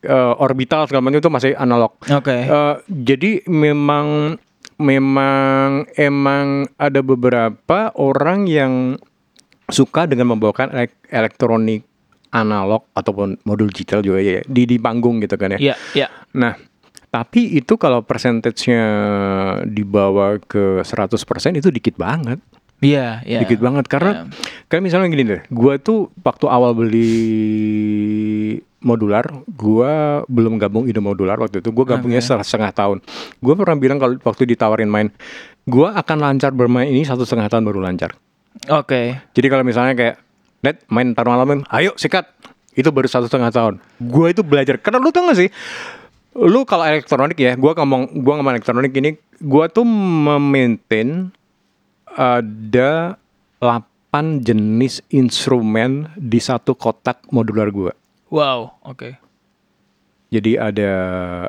Eh, 0.00 0.32
orbital 0.40 0.88
segala 0.88 1.04
macam 1.04 1.20
itu 1.20 1.28
masih 1.28 1.52
analog. 1.54 1.92
Oke. 2.02 2.32
Eh, 2.40 2.74
jadi 2.88 3.44
memang 3.46 4.40
memang 4.80 5.84
emang 5.94 6.64
ada 6.80 7.04
beberapa 7.04 7.92
orang 8.00 8.48
yang 8.48 8.96
suka 9.68 10.08
dengan 10.08 10.34
membawakan 10.34 10.72
elek- 10.74 11.06
elektronik 11.12 11.86
analog 12.32 12.86
ataupun 12.94 13.38
modul 13.44 13.68
digital 13.70 14.00
juga 14.02 14.22
ya 14.22 14.42
di 14.46 14.66
di 14.66 14.76
panggung 14.80 15.20
gitu 15.22 15.36
kan 15.36 15.54
ya. 15.54 15.58
Iya, 15.58 15.74
iya. 15.94 16.06
Nah, 16.34 16.54
tapi 17.10 17.58
itu 17.58 17.74
kalau 17.74 18.02
persentasenya 18.06 18.82
dibawa 19.66 20.38
ke 20.38 20.82
100% 20.82 21.58
itu 21.58 21.68
dikit 21.74 21.98
banget. 21.98 22.38
Iya, 22.80 23.20
iya. 23.28 23.44
Dikit 23.44 23.60
banget 23.60 23.84
karena 23.92 24.30
kayak 24.72 24.82
misalnya 24.82 25.12
gini 25.12 25.24
deh, 25.28 25.42
gua 25.52 25.76
tuh 25.76 26.08
waktu 26.24 26.46
awal 26.48 26.72
beli 26.72 27.12
modular, 28.80 29.28
gua 29.54 30.24
belum 30.26 30.56
gabung 30.56 30.88
ide 30.88 30.98
modular 30.98 31.36
waktu 31.36 31.60
itu. 31.60 31.70
Gua 31.70 31.84
gabungnya 31.84 32.20
setengah 32.20 32.72
tahun. 32.72 33.04
Gua 33.38 33.54
pernah 33.56 33.76
bilang 33.76 34.00
kalau 34.00 34.16
waktu 34.24 34.48
ditawarin 34.48 34.88
main, 34.88 35.08
gua 35.68 35.96
akan 36.00 36.18
lancar 36.20 36.50
bermain 36.50 36.88
ini 36.88 37.04
satu 37.04 37.24
setengah 37.24 37.52
tahun 37.52 37.68
baru 37.68 37.80
lancar. 37.84 38.16
Oke. 38.72 39.20
Jadi 39.36 39.46
kalau 39.46 39.62
misalnya 39.62 39.94
kayak 39.94 40.16
Net 40.60 40.84
main 40.92 41.16
taruh 41.16 41.32
malam, 41.32 41.64
ayo 41.72 41.96
sikat. 41.96 42.28
Itu 42.76 42.92
baru 42.92 43.08
satu 43.08 43.26
setengah 43.26 43.50
tahun. 43.50 43.74
Gue 43.98 44.36
itu 44.36 44.44
belajar. 44.44 44.76
Karena 44.76 45.00
lu 45.00 45.08
tau 45.08 45.24
gak 45.26 45.40
sih? 45.40 45.48
Lu 46.36 46.62
kalau 46.68 46.86
elektronik 46.86 47.34
ya, 47.40 47.56
gue 47.56 47.72
ngomong 47.74 48.22
gua 48.22 48.38
ngomong 48.38 48.54
elektronik 48.54 48.92
ini, 48.94 49.18
gue 49.40 49.64
tuh 49.72 49.82
memaintain 49.88 51.34
ada 52.06 53.16
8 53.58 54.44
jenis 54.44 55.02
instrumen 55.10 56.12
di 56.14 56.38
satu 56.38 56.76
kotak 56.76 57.24
modular 57.34 57.72
gue. 57.72 57.92
Wow, 58.30 58.78
oke. 58.86 59.18
Jadi 60.30 60.54
ada 60.54 60.92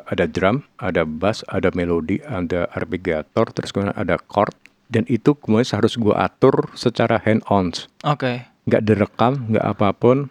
ada 0.02 0.24
drum, 0.26 0.66
ada 0.82 1.06
bass, 1.06 1.46
ada 1.46 1.70
melodi, 1.70 2.18
ada 2.26 2.66
arpeggiator, 2.74 3.54
terus 3.54 3.70
kemudian 3.70 3.94
ada 3.94 4.18
chord, 4.26 4.50
dan 4.92 5.08
itu 5.08 5.32
kemudian 5.32 5.80
harus 5.80 5.96
gue 5.96 6.12
atur 6.12 6.68
secara 6.76 7.16
hand 7.24 7.40
on 7.48 7.72
Oke. 8.04 8.44
nggak 8.68 8.84
direkam 8.84 9.48
nggak 9.48 9.64
apa 9.64 9.88
pun 9.96 10.28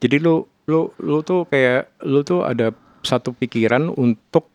jadi 0.00 0.16
lu 0.18 0.48
lu 0.64 0.88
lu 0.96 1.20
tuh 1.20 1.44
kayak 1.44 1.92
lu 2.08 2.24
tuh 2.24 2.48
ada 2.48 2.72
satu 3.04 3.36
pikiran 3.36 3.92
untuk 3.92 4.48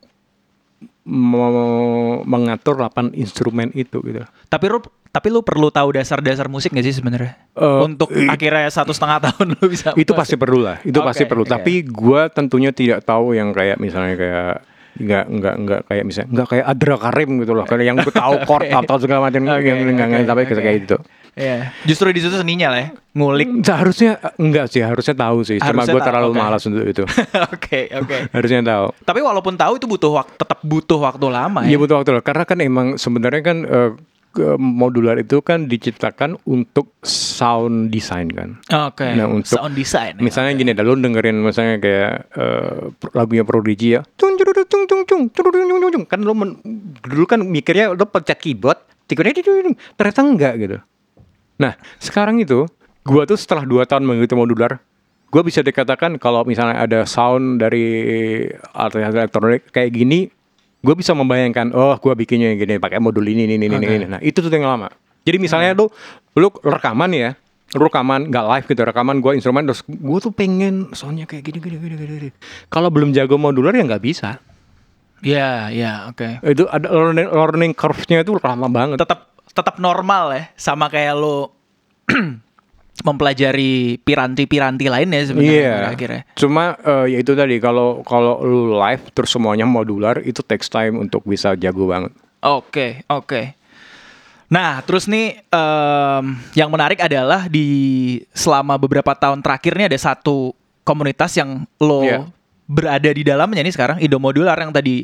mengatur 2.28 2.76
8 2.78 3.16
instrumen 3.16 3.72
itu 3.74 4.04
gitu. 4.04 4.22
Tapi 4.48 4.66
lu 4.68 4.80
tapi 5.08 5.34
lu 5.34 5.42
perlu 5.42 5.74
tahu 5.74 5.98
dasar-dasar 5.98 6.46
musik 6.46 6.76
gak 6.76 6.86
sih 6.86 6.94
sebenarnya? 6.94 7.34
Eh, 7.58 7.80
Untuk 7.82 8.12
akhirnya 8.14 8.70
satu 8.70 8.94
setengah 8.94 9.32
tahun 9.32 9.56
lu 9.58 9.66
bisa 9.66 9.96
itu 9.98 10.12
pasti 10.14 10.36
perlu 10.38 10.62
lah 10.62 10.78
itu 10.86 11.00
Oke, 11.00 11.08
pasti 11.10 11.24
perlu 11.26 11.42
oke. 11.42 11.50
tapi 11.50 11.74
gua 11.88 12.30
tentunya 12.30 12.70
tidak 12.70 13.02
tahu 13.02 13.34
yang 13.34 13.50
kayak 13.56 13.82
misalnya 13.82 14.14
kayak 14.14 14.54
nggak 14.98 15.26
nggak 15.30 15.56
nggak 15.62 15.82
kayak 15.90 16.04
misalnya 16.06 16.30
nggak 16.34 16.48
kayak 16.54 16.66
Adra 16.70 16.96
Karim 16.98 17.30
gitu 17.42 17.54
loh 17.54 17.66
kayak 17.70 17.86
yang 17.86 17.98
gue 18.02 18.14
tahu 18.14 18.34
chord 18.50 18.66
atau 18.70 18.96
segala 18.98 19.30
macam 19.30 19.42
Oke, 19.46 19.70
yang 19.70 19.78
nggak 19.86 20.08
nggak 20.10 20.22
oke, 20.22 20.30
sampai 20.30 20.44
oke. 20.46 20.54
kayak 20.58 20.78
gitu 20.86 20.98
Iya. 21.38 21.72
Justru 21.86 22.10
di 22.10 22.20
situ 22.20 22.34
seninya 22.34 22.74
lah 22.74 22.80
ya, 22.82 22.90
ngulik. 23.14 23.48
Hmm, 23.48 23.62
Seharusnya 23.62 24.18
eh, 24.18 24.34
enggak 24.42 24.66
sih, 24.74 24.82
harusnya 24.82 25.14
tahu 25.14 25.46
sih. 25.46 25.62
Harusnya 25.62 25.86
Cuma 25.86 25.94
gue 25.94 26.02
terlalu 26.02 26.30
okay. 26.34 26.42
malas 26.42 26.64
untuk 26.66 26.86
itu. 26.90 27.04
Oke, 27.08 27.22
oke. 27.38 27.54
Okay, 27.62 27.84
okay. 28.02 28.20
harusnya 28.34 28.60
tahu. 28.66 28.86
Tapi 29.06 29.20
walaupun 29.22 29.54
tahu 29.54 29.74
itu 29.78 29.86
butuh 29.86 30.12
waktu 30.18 30.34
tetap 30.34 30.60
butuh 30.66 31.00
waktu 31.00 31.28
lama 31.30 31.62
iya, 31.62 31.70
ya. 31.70 31.72
Iya, 31.72 31.78
butuh 31.78 31.96
waktu 32.02 32.10
lama 32.18 32.24
karena 32.26 32.44
kan 32.50 32.58
emang 32.66 32.88
sebenarnya 32.98 33.42
kan 33.46 33.58
uh, 33.70 33.92
modular 34.58 35.18
itu 35.18 35.42
kan 35.42 35.66
diciptakan 35.66 36.38
untuk 36.46 36.94
sound 37.06 37.90
design 37.90 38.30
kan. 38.34 38.58
Oke. 38.90 39.06
Okay. 39.06 39.12
Nah, 39.18 39.30
untuk 39.30 39.58
sound 39.58 39.74
design. 39.78 40.18
Ya, 40.18 40.24
misalnya 40.24 40.52
okay. 40.54 40.62
gini, 40.62 40.70
ada 40.74 40.84
dengerin 40.86 41.38
misalnya 41.42 41.76
kayak 41.82 42.14
uh, 42.38 42.78
lagunya 43.14 43.44
Prodigy 43.46 43.98
ya. 43.98 44.02
Cung 44.18 44.38
cung 44.38 44.54
cung 44.54 44.86
cung 45.06 45.30
cung 45.30 45.50
cung 45.54 45.92
cung 45.94 46.04
kan 46.06 46.20
lu 46.22 46.34
dulu 47.06 47.26
kan 47.26 47.42
mikirnya 47.46 47.94
lu 47.94 48.06
pencet 48.10 48.38
keyboard, 48.42 48.80
tiketnya 49.10 49.42
ternyata 49.98 50.22
enggak 50.22 50.54
gitu. 50.62 50.78
Nah 51.58 51.74
sekarang 51.98 52.38
itu, 52.42 52.66
gua 53.06 53.26
tuh 53.26 53.38
setelah 53.38 53.66
2 53.66 53.90
tahun 53.90 54.06
mengikuti 54.06 54.34
modular, 54.38 54.82
gua 55.30 55.42
bisa 55.42 55.62
dikatakan 55.62 56.18
kalau 56.22 56.46
misalnya 56.46 56.82
ada 56.82 57.04
sound 57.04 57.62
dari 57.62 57.86
alat 58.74 58.94
elektronik 58.98 59.70
kayak 59.74 59.92
gini, 59.94 60.30
gue 60.86 60.96
bisa 60.96 61.12
membayangkan, 61.18 61.74
oh 61.74 61.98
gua 61.98 62.14
bikinnya 62.14 62.54
gini 62.56 62.78
pakai 62.78 63.02
modul 63.02 63.26
ini 63.26 63.50
ini 63.50 63.58
ini 63.58 63.66
ini, 63.68 63.76
Oke. 63.76 63.96
ini. 63.98 64.06
Nah 64.08 64.22
itu 64.22 64.38
tuh 64.40 64.54
yang 64.54 64.70
lama. 64.70 64.88
Jadi 65.28 65.38
misalnya 65.42 65.76
lu 65.76 65.92
lu 66.40 66.48
rekaman 66.64 67.12
ya, 67.12 67.36
rekaman 67.76 68.32
nggak 68.32 68.46
live 68.48 68.66
gitu 68.72 68.82
rekaman 68.88 69.20
gue 69.20 69.32
instrumen 69.36 69.68
terus 69.68 69.84
gue 69.84 70.20
tuh 70.24 70.32
pengen 70.32 70.96
soundnya 70.96 71.28
kayak 71.28 71.44
gini 71.44 71.60
gini 71.60 71.76
gini 71.76 71.96
gini, 72.00 72.14
gini. 72.16 72.32
Kalau 72.72 72.88
belum 72.88 73.12
jago 73.12 73.36
modular 73.36 73.76
ya 73.76 73.84
nggak 73.84 74.04
bisa. 74.04 74.40
Iya, 75.26 75.74
iya, 75.74 75.92
oke. 76.14 76.46
Itu 76.46 76.70
ada 76.70 76.94
learning, 76.94 77.28
learning 77.34 77.72
curve-nya 77.74 78.22
itu 78.22 78.38
lama 78.38 78.70
banget. 78.70 79.02
Tetap 79.02 79.34
tetap 79.58 79.82
normal 79.82 80.30
ya, 80.32 80.44
sama 80.54 80.86
kayak 80.88 81.18
lo 81.18 81.50
mempelajari 82.98 84.02
piranti-piranti 84.02 84.86
lain 84.90 85.10
ya 85.10 85.22
sebenarnya 85.24 85.54
Iya. 85.54 85.72
pada 85.72 85.90
akhirnya. 85.94 86.22
Cuma 86.34 86.64
eh, 86.76 87.06
ya 87.14 87.18
itu 87.22 87.34
tadi 87.34 87.56
kalau 87.58 88.02
kalau 88.02 88.42
lu 88.42 88.74
live 88.74 89.04
terus 89.14 89.30
semuanya 89.30 89.66
modular 89.66 90.18
itu 90.22 90.42
takes 90.42 90.66
time 90.66 90.98
untuk 90.98 91.22
bisa 91.24 91.54
jago 91.54 91.86
banget. 91.86 92.10
Oke, 92.42 93.02
oke. 93.06 93.54
Nah, 94.48 94.80
terus 94.82 95.06
nih 95.06 95.44
em, 95.44 96.26
yang 96.56 96.72
menarik 96.72 96.98
adalah 96.98 97.46
di 97.46 97.68
selama 98.32 98.80
beberapa 98.80 99.12
tahun 99.12 99.44
terakhir 99.44 99.76
nih 99.76 99.88
ada 99.92 100.00
satu 100.00 100.56
komunitas 100.82 101.36
yang 101.36 101.68
lo 101.78 102.02
Iya. 102.02 102.20
berada 102.64 103.12
di 103.12 103.24
dalamnya 103.24 103.60
nih 103.62 103.76
sekarang 103.76 103.98
Indomodular 104.00 104.56
yang 104.56 104.72
tadi 104.72 105.04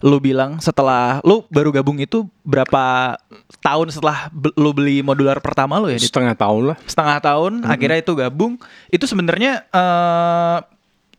lo 0.00 0.16
bilang 0.16 0.56
setelah 0.64 1.20
lo 1.20 1.44
baru 1.52 1.68
gabung 1.76 2.00
itu 2.00 2.24
berapa 2.40 3.16
tahun 3.60 3.92
setelah 3.92 4.32
be- 4.32 4.56
lo 4.56 4.72
beli 4.72 5.04
modular 5.04 5.36
pertama 5.44 5.76
lo 5.76 5.92
ya? 5.92 6.00
Dit? 6.00 6.08
Setengah 6.08 6.32
tahun 6.32 6.72
lah. 6.72 6.76
Setengah 6.88 7.18
tahun 7.20 7.52
akhirnya 7.68 7.98
itu 8.00 8.12
gabung. 8.16 8.56
Itu 8.88 9.04
sebenarnya 9.04 9.68
eh 9.68 10.58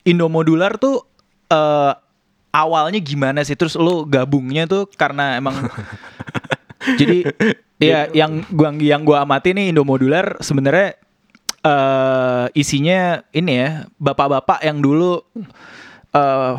Indomodular 0.02 0.82
tuh 0.82 1.06
eh 1.54 1.94
awalnya 2.50 2.98
gimana 2.98 3.46
sih? 3.46 3.54
Terus 3.54 3.78
lo 3.78 4.02
gabungnya 4.10 4.66
tuh 4.66 4.90
karena 4.98 5.38
emang 5.38 5.54
jadi 7.00 7.30
ya 7.78 8.10
yang 8.18 8.42
gua 8.50 8.74
yang 8.82 9.06
gua 9.06 9.22
amati 9.22 9.54
nih 9.54 9.70
Indomodular 9.70 10.42
sebenarnya 10.42 10.98
eh 11.62 12.46
isinya 12.58 13.22
ini 13.30 13.54
ya 13.62 13.70
bapak-bapak 14.02 14.66
yang 14.66 14.82
dulu 14.82 15.22
eh 16.18 16.54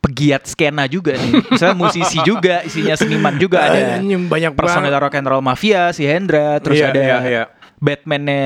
pegiat 0.00 0.42
skena 0.44 0.84
juga 0.84 1.12
nih. 1.12 1.44
Misalnya 1.46 1.76
musisi 1.76 2.18
juga, 2.20 2.60
isinya 2.62 2.94
seniman 2.94 3.36
juga 3.36 3.62
ada. 3.62 4.00
Banyak 4.00 4.52
personil 4.52 4.90
rock 4.90 5.14
and 5.14 5.26
roll 5.26 5.40
mafia 5.40 5.92
si 5.92 6.02
Hendra, 6.02 6.56
terus 6.58 6.76
Iya, 6.76 6.88
ada 6.88 7.00
iya, 7.00 7.18
iya. 7.22 7.44
Batman-nya 7.76 8.44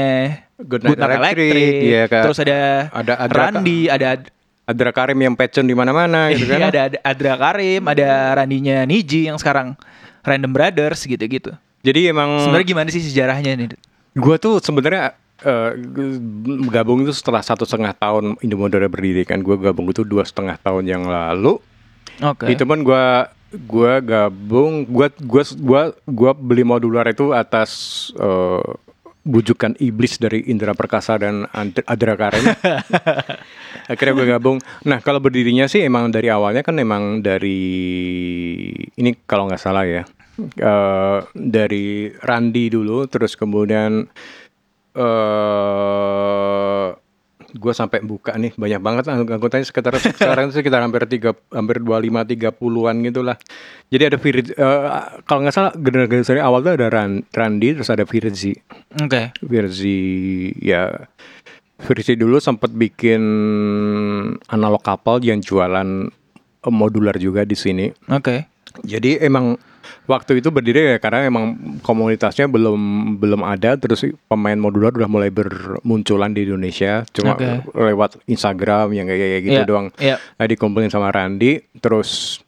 Good 0.57 0.83
Good 0.85 0.95
Night 0.95 0.99
Night 1.01 1.19
Electric, 1.19 1.51
Electric, 1.51 1.75
iya, 1.83 2.03
Kak. 2.07 2.23
terus 2.23 2.39
ada, 2.39 2.59
Ada 2.93 3.15
Adra- 3.21 3.43
Randy, 3.51 3.81
ada 3.87 4.09
Adra 4.65 4.91
Karim 4.91 5.19
yang 5.21 5.35
passion 5.35 5.63
di 5.63 5.75
mana-mana 5.75 6.29
gitu 6.33 6.47
kan. 6.47 6.59
iya, 6.59 6.67
ada 6.71 6.81
ada 6.87 6.99
Adra 7.03 7.35
Karim, 7.37 7.83
ada 7.85 8.09
Randinya 8.35 8.83
Niji 8.83 9.27
yang 9.27 9.37
sekarang 9.37 9.75
Random 10.23 10.51
Brothers 10.51 11.03
gitu-gitu. 11.05 11.51
Jadi 11.83 12.09
emang 12.09 12.41
Sebenarnya 12.41 12.67
gimana 12.67 12.89
sih 12.89 13.03
sejarahnya 13.03 13.53
nih? 13.55 13.77
Gue 14.15 14.37
tuh 14.39 14.57
sebenarnya 14.59 15.19
eh, 15.45 15.71
gu- 15.77 16.69
gabung 16.73 17.05
itu 17.05 17.13
setelah 17.13 17.45
satu 17.45 17.69
setengah 17.69 17.93
tahun 17.95 18.41
Indomodular 18.41 18.89
berdiri 18.89 19.29
kan. 19.29 19.45
Gue 19.45 19.61
gabung 19.61 19.93
itu 19.93 20.03
dua 20.03 20.25
setengah 20.25 20.57
tahun 20.59 20.89
yang 20.89 21.05
lalu. 21.05 21.61
Oke. 22.25 22.49
Itu 22.49 22.65
pun 22.65 22.81
gue 22.83 23.05
gua 23.71 24.03
gabung, 24.03 24.83
gue 24.83 25.09
gua 25.23 25.43
gua 25.63 25.83
gua 26.11 26.33
beli 26.35 26.67
modular 26.67 27.07
itu 27.07 27.31
atas 27.31 27.71
eh, 28.19 28.67
bujukan 29.25 29.73
iblis 29.81 30.21
dari 30.21 30.45
Indra 30.53 30.77
Perkasa 30.77 31.17
dan 31.17 31.49
Adra 31.89 32.15
Karim. 32.15 32.45
Akhirnya 33.91 34.15
gue 34.17 34.27
gabung. 34.29 34.59
Nah 34.85 35.01
kalau 35.01 35.19
berdirinya 35.19 35.65
sih 35.65 35.81
emang 35.81 36.13
dari 36.13 36.29
awalnya 36.29 36.61
kan 36.61 36.77
emang 36.77 37.25
dari 37.25 37.61
ini 38.95 39.11
kalau 39.25 39.49
nggak 39.49 39.63
salah 39.63 39.85
ya 39.89 40.03
eh, 40.61 41.19
dari 41.33 42.13
Randi 42.21 42.69
dulu, 42.69 43.09
terus 43.09 43.33
kemudian 43.39 44.05
eh 44.95 46.87
gue 47.55 47.71
sampai 47.71 48.03
buka 48.03 48.35
nih 48.35 48.51
banyak 48.59 48.81
banget 48.83 49.05
ang- 49.07 49.31
anggotanya 49.31 49.63
sekitar 49.63 49.95
sekarang 50.03 50.51
itu 50.51 50.59
sekitar 50.59 50.83
hampir 50.83 51.07
tiga 51.07 51.39
hampir 51.55 51.79
25 51.79 52.27
30-an 52.27 52.97
gitu 53.07 53.21
lah. 53.23 53.39
Jadi 53.95 54.03
ada 54.11 54.19
Firzi 54.19 54.53
eh, 54.53 54.83
kalau 55.23 55.47
nggak 55.47 55.55
salah 55.55 55.73
generasi 55.79 56.43
awal 56.43 56.67
tuh 56.67 56.75
ada 56.75 56.91
Ran, 56.91 57.23
Randi 57.31 57.79
terus 57.79 57.91
ada 57.95 58.03
Firzi. 58.03 58.59
Oke. 58.99 59.31
Firzi 59.39 60.01
ya 60.59 60.91
Firzi 61.79 62.19
dulu 62.19 62.43
sempat 62.43 62.75
bikin 62.75 63.23
analog 64.51 64.83
kapal 64.83 65.23
yang 65.23 65.39
jualan 65.39 66.11
eh, 66.67 66.75
modular 66.75 67.15
juga 67.23 67.47
di 67.47 67.55
sini. 67.55 67.87
Oke. 68.11 68.54
Jadi 68.83 69.23
emang 69.23 69.55
waktu 70.05 70.41
itu 70.41 70.49
berdiri 70.49 70.97
ya 70.97 70.99
karena 70.99 71.25
emang 71.25 71.57
komunitasnya 71.81 72.45
belum 72.45 72.81
belum 73.17 73.41
ada 73.41 73.77
terus 73.77 74.05
pemain 74.27 74.57
modular 74.57 74.93
udah 74.93 75.09
mulai 75.09 75.29
bermunculan 75.29 76.33
di 76.33 76.45
Indonesia 76.45 77.05
cuma 77.13 77.37
Oke. 77.37 77.65
lewat 77.73 78.21
Instagram 78.27 78.93
yang 78.93 79.07
kayak 79.09 79.41
gitu 79.41 79.61
Iya, 79.61 79.65
doang. 79.65 79.89
iya. 79.97 80.17
Nah, 80.37 80.45
dikumpulin 80.45 80.93
sama 80.93 81.09
Randi 81.09 81.61
terus 81.81 82.41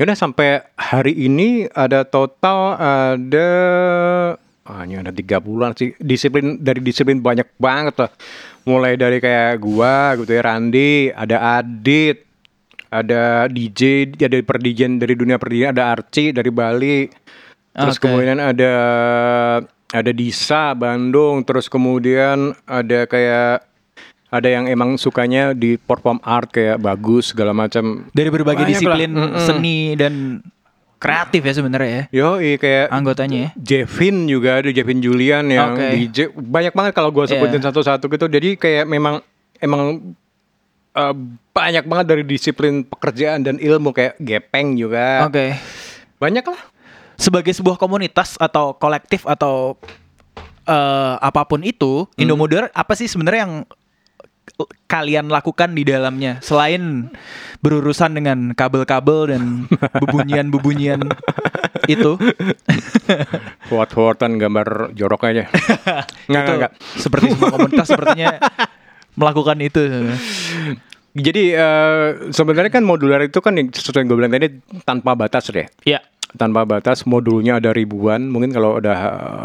yaudah 0.00 0.16
sampai 0.16 0.64
hari 0.72 1.12
ini 1.12 1.68
ada 1.68 2.04
total 2.04 2.76
ada 2.76 3.48
hanya 4.62 5.04
ada 5.04 5.12
tiga 5.12 5.36
bulan 5.36 5.74
sih 5.74 5.92
disiplin 5.98 6.56
dari 6.56 6.80
disiplin 6.80 7.20
banyak 7.20 7.50
banget 7.58 7.98
lah 7.98 8.10
mulai 8.62 8.96
dari 8.96 9.18
kayak 9.18 9.58
gua 9.58 10.16
gitu 10.16 10.32
ya 10.32 10.42
Randi 10.42 11.12
ada 11.12 11.60
Adit 11.60 12.24
ada 12.92 13.48
DJ 13.48 14.12
ada 14.20 14.36
perdijen 14.44 15.00
dari 15.00 15.16
dunia 15.16 15.40
perdijen 15.40 15.72
ada 15.72 15.96
Archie 15.96 16.30
dari 16.30 16.52
Bali 16.52 17.08
terus 17.72 17.96
Oke. 17.96 18.04
kemudian 18.04 18.36
ada 18.36 18.72
ada 19.88 20.10
Disa 20.12 20.76
Bandung 20.76 21.40
terus 21.40 21.72
kemudian 21.72 22.52
ada 22.68 23.08
kayak 23.08 23.64
ada 24.28 24.48
yang 24.48 24.64
emang 24.64 24.96
sukanya 24.96 25.52
di 25.52 25.76
perform 25.76 26.20
art 26.20 26.52
kayak 26.52 26.80
bagus 26.80 27.32
segala 27.32 27.52
macam 27.52 28.08
Dari 28.12 28.32
berbagai 28.32 28.64
Banyak 28.64 28.72
disiplin 28.76 29.10
lah. 29.12 29.36
Seni 29.40 29.92
dan 29.92 30.40
kreatif 30.96 31.44
ya 31.44 31.52
sebenarnya 31.52 31.90
ya 31.92 32.04
Yo, 32.08 32.28
kayak 32.56 32.88
anggotanya 32.88 33.36
ya. 33.36 33.50
Jevin 33.60 34.24
juga 34.24 34.64
ada 34.64 34.72
Jevin 34.72 35.04
Julian 35.04 35.52
yang 35.52 35.76
Oke. 35.76 35.84
DJ 36.08 36.32
banyak 36.32 36.72
banget 36.72 36.92
kalau 36.96 37.12
gua 37.12 37.28
sebutin 37.28 37.60
Iya. 37.60 37.68
satu-satu 37.68 38.08
gitu. 38.08 38.24
Jadi 38.24 38.56
kayak 38.56 38.88
memang 38.88 39.20
emang 39.60 40.00
eh, 40.92 41.14
banyak 41.52 41.84
banget 41.84 42.06
dari 42.08 42.24
disiplin 42.24 42.82
pekerjaan 42.82 43.44
dan 43.44 43.56
ilmu 43.56 43.92
kayak 43.92 44.16
gepeng 44.18 44.74
juga. 44.74 45.26
Oke. 45.26 45.56
Banyak 46.18 46.46
lah. 46.46 46.62
sebagai 47.12 47.54
sebuah 47.54 47.78
komunitas 47.78 48.34
atau 48.34 48.74
kolektif 48.74 49.28
atau 49.28 49.78
eh, 50.64 51.14
apa 51.20 51.44
pun 51.46 51.62
itu, 51.62 52.08
Hmm. 52.08 52.22
Indomodular 52.24 52.66
apa 52.72 52.92
sih 52.94 53.06
sebenarnya 53.06 53.46
yang 53.46 53.54
kalian 54.90 55.30
lakukan 55.30 55.70
di 55.70 55.86
dalamnya 55.86 56.42
selain 56.42 57.08
berurusan 57.62 58.10
dengan 58.12 58.50
kabel-kabel 58.52 59.30
dan 59.30 59.42
bebunyian-bebunyian 60.02 60.98
itu? 61.86 62.18
Forward-forwardan 63.70 64.36
gambar 64.42 64.90
jorok 64.92 65.30
aja. 65.30 65.46
Enggak, 66.28 66.42
enggak. 66.58 66.72
seperti 66.98 67.38
semua 67.38 67.50
komunitas 67.54 67.86
sepertinya 67.86 68.30
melakukan 69.16 69.58
itu. 69.60 69.82
Jadi 71.12 71.52
eh, 71.52 72.08
sebenarnya 72.32 72.72
kan 72.72 72.84
modular 72.88 73.20
itu 73.20 73.44
kan 73.44 73.52
sesuatu 73.68 74.00
yang 74.00 74.08
gue 74.08 74.16
bilang 74.16 74.32
tadi 74.32 74.48
tanpa 74.88 75.12
batas 75.12 75.52
deh. 75.52 75.68
Iya. 75.84 76.00
Tanpa 76.32 76.64
batas 76.64 77.04
modulnya 77.04 77.60
ada 77.60 77.76
ribuan, 77.76 78.32
mungkin 78.32 78.56
kalau 78.56 78.80
ada 78.80 78.96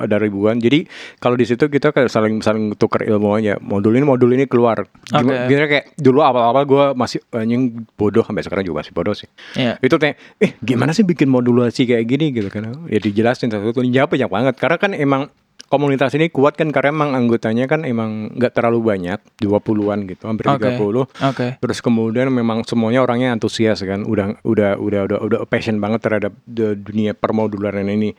ada 0.07 0.15
ribuan. 0.15 0.55
Jadi 0.55 0.88
kalau 1.20 1.36
di 1.36 1.43
situ 1.43 1.68
kita 1.68 1.91
kayak 1.91 2.07
saling 2.07 2.39
saling 2.39 2.80
tukar 2.80 3.03
ilmu 3.03 3.36
aja. 3.36 3.59
Modul 3.59 3.99
ini 3.99 4.07
modul 4.07 4.32
ini 4.32 4.47
keluar. 4.47 4.88
Oke. 5.11 5.36
gimana 5.51 5.68
kayak 5.68 5.99
dulu 5.99 6.24
awal-awal 6.24 6.63
gue 6.63 6.86
masih 6.95 7.20
anjing 7.36 7.84
bodoh 7.99 8.24
sampai 8.24 8.47
sekarang 8.47 8.63
juga 8.63 8.88
masih 8.88 8.95
bodoh 8.95 9.11
sih. 9.11 9.28
Iya. 9.59 9.76
Itu 9.84 9.99
tanya, 9.99 10.15
eh 10.39 10.55
gimana 10.63 10.95
sih 10.95 11.03
bikin 11.03 11.28
modulasi 11.28 11.84
kayak 11.84 12.07
gini 12.07 12.32
gitu 12.32 12.47
kan? 12.47 12.72
Ya 12.88 13.03
dijelasin 13.03 13.51
satu-satu. 13.51 13.84
Jawab 13.91 14.15
banyak 14.15 14.32
banget. 14.32 14.55
Karena 14.55 14.78
kan 14.80 14.95
emang 14.95 15.28
komunitas 15.68 16.15
ini 16.15 16.32
kuat 16.32 16.55
kan 16.55 16.72
karena 16.72 16.95
emang 16.95 17.11
anggotanya 17.13 17.68
kan 17.68 17.84
emang 17.84 18.34
nggak 18.36 18.55
terlalu 18.55 18.95
banyak, 18.95 19.20
20-an 19.43 19.99
gitu, 20.07 20.24
hampir 20.28 20.47
Oke. 20.47 20.76
30. 20.76 21.05
Oke. 21.07 21.47
Terus 21.59 21.80
kemudian 21.84 22.32
memang 22.32 22.63
semuanya 22.63 23.03
orangnya 23.03 23.36
antusias 23.36 23.84
kan, 23.84 24.07
udah 24.07 24.39
udah 24.47 24.80
udah 24.80 25.01
udah 25.07 25.18
udah 25.22 25.39
passion 25.45 25.78
banget 25.78 26.03
terhadap 26.03 26.34
dunia 26.47 27.11
permodularan 27.13 27.88
ini. 27.91 28.15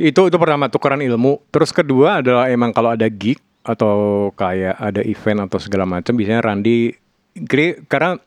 Itu 0.00 0.32
itu 0.32 0.36
pertama 0.40 0.72
tukeran 0.72 1.04
ilmu. 1.04 1.44
Terus 1.52 1.70
kedua 1.70 2.24
adalah 2.24 2.48
emang 2.48 2.72
kalau 2.72 2.96
ada 2.96 3.06
gig 3.06 3.38
atau 3.62 4.28
kayak 4.34 4.74
ada 4.74 5.00
event 5.06 5.46
atau 5.46 5.62
segala 5.62 5.86
macam 5.86 6.18
biasanya 6.18 6.42
Randi 6.42 6.90
kri- 7.34 7.80
karena 7.84 8.20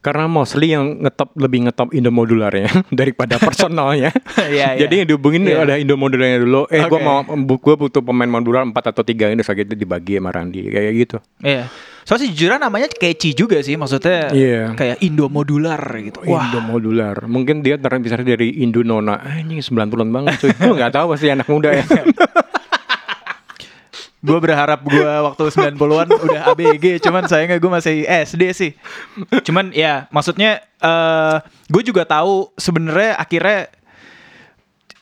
karena 0.00 0.24
mostly 0.24 0.72
yang 0.72 1.04
ngetop 1.04 1.36
lebih 1.36 1.68
ngetop 1.68 1.92
Indo 1.92 2.08
modularnya 2.08 2.68
daripada 2.90 3.36
personalnya. 3.36 4.10
Iya, 4.38 4.74
iya. 4.74 4.86
Jadi 4.86 5.04
yang 5.04 5.08
dihubungin 5.08 5.44
ada 5.44 5.76
Indo 5.76 5.94
modularnya 5.94 6.40
dulu. 6.40 6.64
Eh 6.68 6.80
gua 6.84 6.98
Oke. 6.98 7.04
mau 7.04 7.18
gua 7.58 7.74
butuh 7.76 8.00
pemain 8.00 8.30
modular 8.30 8.64
4 8.64 8.72
atau 8.72 9.02
3 9.02 9.34
ini 9.34 9.42
sakit 9.42 9.68
dibagi 9.70 10.16
sama 10.16 10.32
Randi 10.32 10.62
kayak 10.66 10.92
gitu. 10.96 11.16
Iya. 11.40 11.68
Soalnya 12.02 12.24
sejujurnya 12.24 12.58
namanya 12.58 12.88
catchy 12.88 13.36
juga 13.36 13.60
sih, 13.60 13.76
maksudnya 13.76 14.32
Iya. 14.32 14.72
kayak 14.72 15.04
Indo 15.04 15.28
modular 15.28 15.76
gitu. 16.00 16.24
Wah. 16.24 16.48
Indo 16.48 16.64
modular. 16.64 17.28
Mungkin 17.28 17.60
dia 17.60 17.76
terinspirasi 17.76 18.24
dari 18.24 18.48
Indo 18.64 18.80
Nona. 18.80 19.20
Ah, 19.20 19.36
ini 19.36 19.60
90-an 19.60 20.08
banget 20.08 20.40
cuy. 20.40 20.50
Gue 20.56 20.72
nggak 20.72 20.96
tahu 20.96 21.12
pasti 21.12 21.28
anak 21.28 21.44
muda 21.46 21.76
ya. 21.76 21.84
Gue 24.18 24.38
berharap 24.42 24.82
gue 24.82 25.06
waktu 25.06 25.42
90-an 25.46 26.08
udah 26.10 26.40
ABG, 26.50 26.98
cuman 26.98 27.30
sayangnya 27.30 27.62
gue 27.62 27.70
masih 27.70 28.02
SD 28.02 28.42
sih. 28.50 28.72
Cuman 29.46 29.70
ya 29.70 30.10
maksudnya 30.10 30.62
eh 30.82 31.36
gue 31.70 31.82
juga 31.86 32.02
tahu 32.02 32.50
sebenarnya 32.58 33.14
akhirnya 33.14 33.70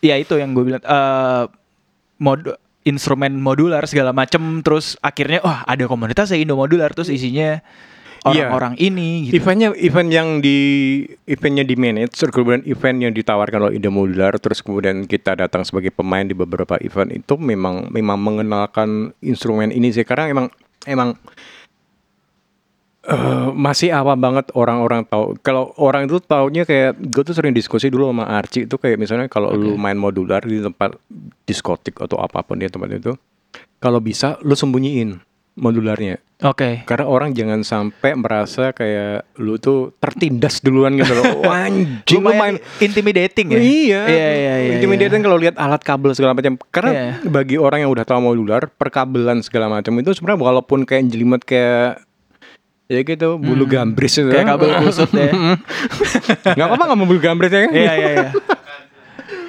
ya 0.04 0.20
itu 0.20 0.36
yang 0.36 0.52
gue 0.52 0.64
bilang 0.68 0.84
eh 0.84 1.44
mod 2.20 2.60
instrumen 2.86 3.40
modular 3.40 3.82
segala 3.88 4.14
macem 4.14 4.62
terus 4.62 4.94
akhirnya 5.02 5.42
wah 5.42 5.66
ada 5.66 5.84
komunitas 5.90 6.30
ya 6.30 6.38
Indo 6.38 6.54
modular 6.54 6.92
terus 6.94 7.10
isinya 7.10 7.58
Iya. 8.32 8.50
orang-orang 8.50 8.74
ini 8.82 9.30
gitu. 9.30 9.38
Eventnya 9.38 9.68
event 9.78 10.10
yang 10.10 10.28
di 10.42 10.58
eventnya 11.30 11.62
di 11.62 11.74
manage, 11.78 12.18
terus 12.18 12.32
kemudian 12.34 12.62
event 12.66 12.98
yang 12.98 13.12
ditawarkan 13.14 13.70
oleh 13.70 13.74
Indo 13.78 13.94
Modular, 13.94 14.34
terus 14.42 14.64
kemudian 14.64 15.06
kita 15.06 15.38
datang 15.38 15.62
sebagai 15.62 15.94
pemain 15.94 16.26
di 16.26 16.34
beberapa 16.34 16.74
event 16.82 17.14
itu 17.14 17.38
memang 17.38 17.92
memang 17.94 18.18
mengenalkan 18.18 19.14
instrumen 19.22 19.70
ini 19.70 19.94
sih 19.94 20.02
karena 20.02 20.32
emang 20.32 20.46
emang 20.90 21.14
eh, 23.06 23.48
masih 23.54 23.94
awam 23.94 24.18
banget 24.18 24.50
orang-orang 24.58 25.06
tahu. 25.06 25.38
Kalau 25.46 25.70
orang 25.78 26.10
itu 26.10 26.18
taunya 26.18 26.66
kayak 26.66 26.98
gue 26.98 27.22
tuh 27.22 27.34
sering 27.36 27.54
diskusi 27.54 27.86
dulu 27.86 28.10
sama 28.10 28.26
Archie 28.26 28.66
itu 28.66 28.74
kayak 28.74 28.98
misalnya 28.98 29.30
kalau 29.30 29.54
lu 29.54 29.78
main 29.78 29.94
modular 29.94 30.42
di 30.42 30.58
tempat 30.58 30.98
diskotik 31.46 32.02
atau 32.02 32.18
apa 32.18 32.42
pun 32.42 32.58
di 32.58 32.66
tempat 32.66 32.90
itu, 32.90 33.14
kalau 33.78 34.02
bisa 34.02 34.40
lu 34.42 34.58
sembunyiin 34.58 35.22
modularnya. 35.56 36.20
Oke. 36.44 36.84
Karena 36.84 37.08
orang 37.08 37.32
jangan 37.32 37.64
sampai 37.64 38.12
merasa 38.12 38.68
kayak 38.70 39.24
lu 39.40 39.56
tuh 39.56 39.96
tertindas 39.96 40.60
duluan 40.60 40.92
gitu 40.94 41.16
loh. 41.16 41.24
Anjing 41.48 42.20
lu 42.20 42.28
main 42.28 42.60
intimidating 42.76 43.50
ya. 43.50 43.58
Iya, 43.58 44.00
Iya 44.04 44.28
iya 44.30 44.54
iya. 44.60 44.72
intimidating 44.76 45.24
kalau 45.24 45.40
lihat 45.40 45.56
alat 45.56 45.80
kabel 45.80 46.12
segala 46.12 46.36
macam. 46.36 46.60
Karena 46.68 46.92
Iya. 46.92 47.08
bagi 47.26 47.56
orang 47.56 47.82
yang 47.82 47.90
udah 47.90 48.04
tahu 48.04 48.20
modular, 48.20 48.68
perkabelan 48.68 49.40
segala 49.40 49.72
macam 49.72 49.96
itu 49.96 50.12
sebenarnya 50.12 50.38
walaupun 50.38 50.84
kayak 50.84 51.08
jelimet 51.08 51.40
kayak 51.40 52.04
ya 52.86 53.00
gitu 53.00 53.40
bulu 53.40 53.64
gambris 53.64 54.20
itu. 54.20 54.28
Hmm. 54.28 54.36
Kayak 54.36 54.46
kabel 54.52 54.68
kusut 54.84 55.10
ya. 55.10 55.32
Nggak 56.54 56.66
apa-apa 56.68 56.84
nggak 56.84 56.98
mau 57.00 57.08
bulu 57.08 57.18
gambris 57.18 57.48
ya 57.50 57.60
kan? 57.64 57.72
Iya 57.72 57.92
iya 57.96 58.10
iya. 58.12 58.30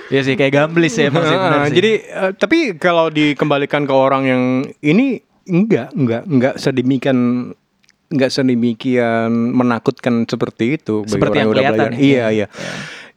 Iya 0.07 0.21
sih 0.23 0.39
kayak 0.39 0.53
gamblis 0.55 0.95
ya 0.95 1.11
emang 1.11 1.27
sih 1.27 1.35
benar 1.35 1.59
Ah, 1.59 1.67
sih. 1.67 1.75
Jadi 1.75 1.91
eh, 1.99 2.31
tapi 2.31 2.57
kalau 2.79 3.11
dikembalikan 3.11 3.83
ke 3.83 3.91
orang 3.91 4.23
yang 4.23 4.43
ini 4.79 5.19
enggak 5.47 5.89
enggak 5.95 6.23
enggak 6.27 6.55
sedemikian 6.59 7.17
enggak 8.07 8.31
sedemikian 8.31 9.31
menakutkan 9.51 10.23
seperti 10.23 10.79
itu 10.79 11.03
Seperti 11.03 11.43
yang 11.43 11.51
udah 11.51 11.63
kelihatan 11.63 11.91
ya. 11.95 11.99
Iya 11.99 12.25
iya. 12.31 12.47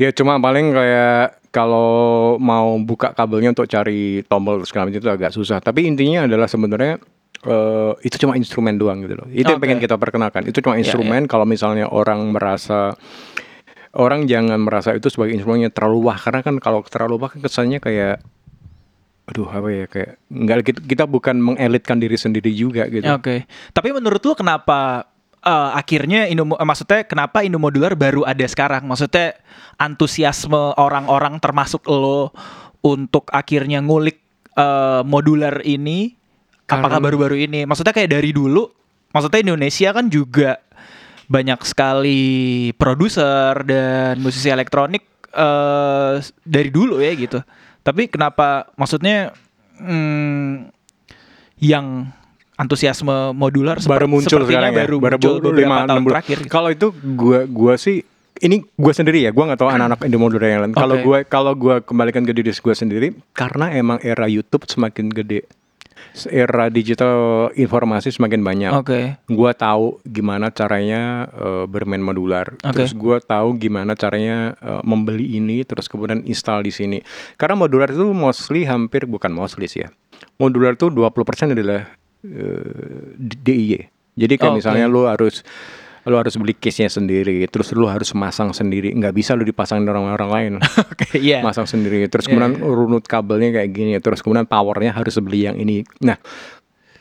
Ya 0.00 0.08
cuma 0.16 0.40
paling 0.40 0.72
kayak 0.72 1.38
kalau 1.50 2.38
mau 2.38 2.78
buka 2.82 3.12
kabelnya 3.12 3.52
untuk 3.52 3.66
cari 3.66 4.22
tombol 4.26 4.62
segala 4.66 4.88
macam 4.88 5.02
itu 5.02 5.10
agak 5.10 5.30
susah. 5.34 5.58
Tapi 5.62 5.86
intinya 5.86 6.24
adalah 6.26 6.46
sebenarnya 6.46 6.98
eh, 7.46 7.92
itu 8.02 8.16
cuma 8.22 8.34
instrumen 8.38 8.78
doang 8.80 9.02
gitu 9.04 9.14
loh. 9.18 9.28
Itu 9.30 9.46
yang 9.50 9.60
Oke. 9.60 9.66
pengen 9.68 9.78
kita 9.82 9.94
perkenalkan. 9.98 10.46
Itu 10.46 10.62
cuma 10.64 10.78
Iya, 10.78 10.88
instrumen. 10.88 11.26
Kalau 11.30 11.44
misalnya 11.46 11.86
orang 11.90 12.32
merasa 12.32 12.94
orang 13.94 14.30
jangan 14.30 14.62
merasa 14.62 14.94
itu 14.94 15.10
sebagai 15.10 15.34
instrumennya 15.34 15.70
terlalu 15.74 16.06
wah 16.10 16.18
karena 16.18 16.46
kan 16.46 16.62
kalau 16.62 16.80
terlalu 16.86 17.18
wah 17.18 17.30
kan 17.30 17.42
kesannya 17.42 17.82
kayak 17.82 18.22
aduh 19.30 19.46
apa 19.46 19.68
ya 19.70 19.84
kayak 19.86 20.10
nggak 20.26 20.56
kita, 20.66 20.80
kita 20.82 21.04
bukan 21.06 21.38
mengelitkan 21.38 22.02
diri 22.02 22.18
sendiri 22.18 22.50
juga 22.50 22.90
gitu. 22.90 23.06
Oke. 23.06 23.46
Tapi 23.70 23.88
menurut 23.94 24.18
lu 24.26 24.34
kenapa 24.34 25.06
eh, 25.46 25.70
akhirnya 25.78 26.26
Indo 26.26 26.50
eh, 26.50 26.66
maksudnya 26.66 27.06
kenapa 27.06 27.46
Indo 27.46 27.62
modular 27.62 27.94
baru 27.94 28.26
ada 28.26 28.42
sekarang? 28.42 28.90
Maksudnya 28.90 29.38
antusiasme 29.78 30.74
orang-orang 30.74 31.38
termasuk 31.38 31.86
lo 31.86 32.34
untuk 32.82 33.30
akhirnya 33.30 33.78
ngulik 33.78 34.18
eh, 34.58 35.02
modular 35.06 35.62
ini 35.62 36.18
apakah 36.66 36.98
Karena- 36.98 37.06
baru-baru 37.06 37.36
ini? 37.46 37.62
Maksudnya 37.70 37.94
kayak 37.94 38.10
dari 38.10 38.34
dulu 38.34 38.66
maksudnya 39.14 39.46
Indonesia 39.46 39.88
kan 39.94 40.06
juga 40.10 40.58
banyak 41.30 41.62
sekali 41.62 42.22
produser 42.74 43.62
dan 43.62 44.18
musisi 44.18 44.50
elektronik 44.50 45.06
eh 45.30 46.18
dari 46.42 46.70
dulu 46.74 46.98
ya 46.98 47.14
gitu. 47.14 47.38
Tapi 47.80 48.12
kenapa 48.12 48.68
maksudnya 48.76 49.32
hmm, 49.80 50.68
yang 51.60 52.08
antusiasme 52.60 53.32
modular 53.32 53.80
baru 53.80 54.04
muncul 54.04 54.44
sekarang 54.44 54.76
ya. 54.76 54.84
baru 54.84 54.96
muncul 55.00 55.40
bu- 55.40 55.44
beberapa 55.52 55.64
lima, 55.64 55.88
tahun 55.88 56.02
bulan. 56.04 56.12
terakhir. 56.20 56.38
gitu. 56.44 56.50
Kalau 56.52 56.68
itu 56.68 56.86
gua 57.16 57.40
gua 57.48 57.74
sih 57.80 58.04
ini 58.40 58.64
gua 58.76 58.92
sendiri 58.92 59.24
ya, 59.24 59.32
gua 59.32 59.52
nggak 59.52 59.60
tahu 59.60 59.70
anak-anak 59.72 59.98
Indomodular 60.04 60.48
yang 60.48 60.60
lain. 60.64 60.72
Kalau 60.76 60.96
Oke. 61.00 61.04
gua 61.04 61.18
kalau 61.24 61.52
gua 61.56 61.74
kembalikan 61.80 62.24
ke 62.24 62.32
diri 62.36 62.52
gua 62.60 62.76
sendiri 62.76 63.16
karena 63.32 63.72
emang 63.72 63.96
era 64.04 64.28
YouTube 64.28 64.68
semakin 64.68 65.08
gede. 65.08 65.48
Era 66.26 66.66
digital 66.68 67.48
informasi 67.54 68.10
semakin 68.10 68.40
banyak. 68.42 68.72
Oke. 68.74 69.00
Gua 69.30 69.54
tahu 69.54 70.02
gimana 70.04 70.50
caranya 70.50 71.30
eh, 71.32 71.64
bermain 71.70 72.02
modular. 72.02 72.56
Oke. 72.60 72.74
Terus 72.76 72.92
gua 72.92 73.22
tahu 73.22 73.56
gimana 73.56 73.94
caranya 73.94 74.58
eh, 74.58 74.82
membeli 74.82 75.38
ini 75.38 75.62
terus 75.62 75.86
kemudian 75.86 76.26
install 76.26 76.66
di 76.66 76.72
sini. 76.74 76.98
Karena 77.38 77.56
modular 77.56 77.88
itu 77.90 78.10
mostly 78.10 78.66
hampir 78.66 79.06
bukan 79.06 79.30
mostly 79.30 79.70
sih 79.70 79.86
ya. 79.86 79.88
Modular 80.36 80.76
itu 80.76 80.88
20% 80.88 81.54
adalah 81.56 81.88
eh, 82.26 83.16
DIY. 83.16 84.00
Jadi 84.20 84.34
kayak 84.36 84.52
Oke. 84.52 84.58
misalnya 84.60 84.86
lu 84.90 85.06
harus 85.06 85.46
lu 86.08 86.16
harus 86.16 86.32
beli 86.36 86.56
case-nya 86.56 86.88
sendiri, 86.88 87.44
terus 87.48 87.72
lu 87.76 87.84
harus 87.84 88.12
masang 88.16 88.52
sendiri, 88.52 88.92
nggak 88.96 89.12
bisa 89.12 89.36
lu 89.36 89.44
dipasangin 89.44 89.84
orang-orang 89.84 90.30
lain. 90.30 90.52
Oke, 90.92 91.20
iya. 91.20 91.44
masang 91.44 91.68
sendiri. 91.68 92.08
Terus 92.08 92.24
Iya, 92.24 92.36
kemudian 92.36 92.52
runut 92.62 93.04
kabelnya 93.04 93.60
kayak 93.60 93.70
gini 93.70 93.92
terus 94.00 94.24
kemudian 94.24 94.48
powernya 94.48 94.96
harus 94.96 95.16
beli 95.20 95.44
yang 95.44 95.60
ini. 95.60 95.84
Nah 96.00 96.16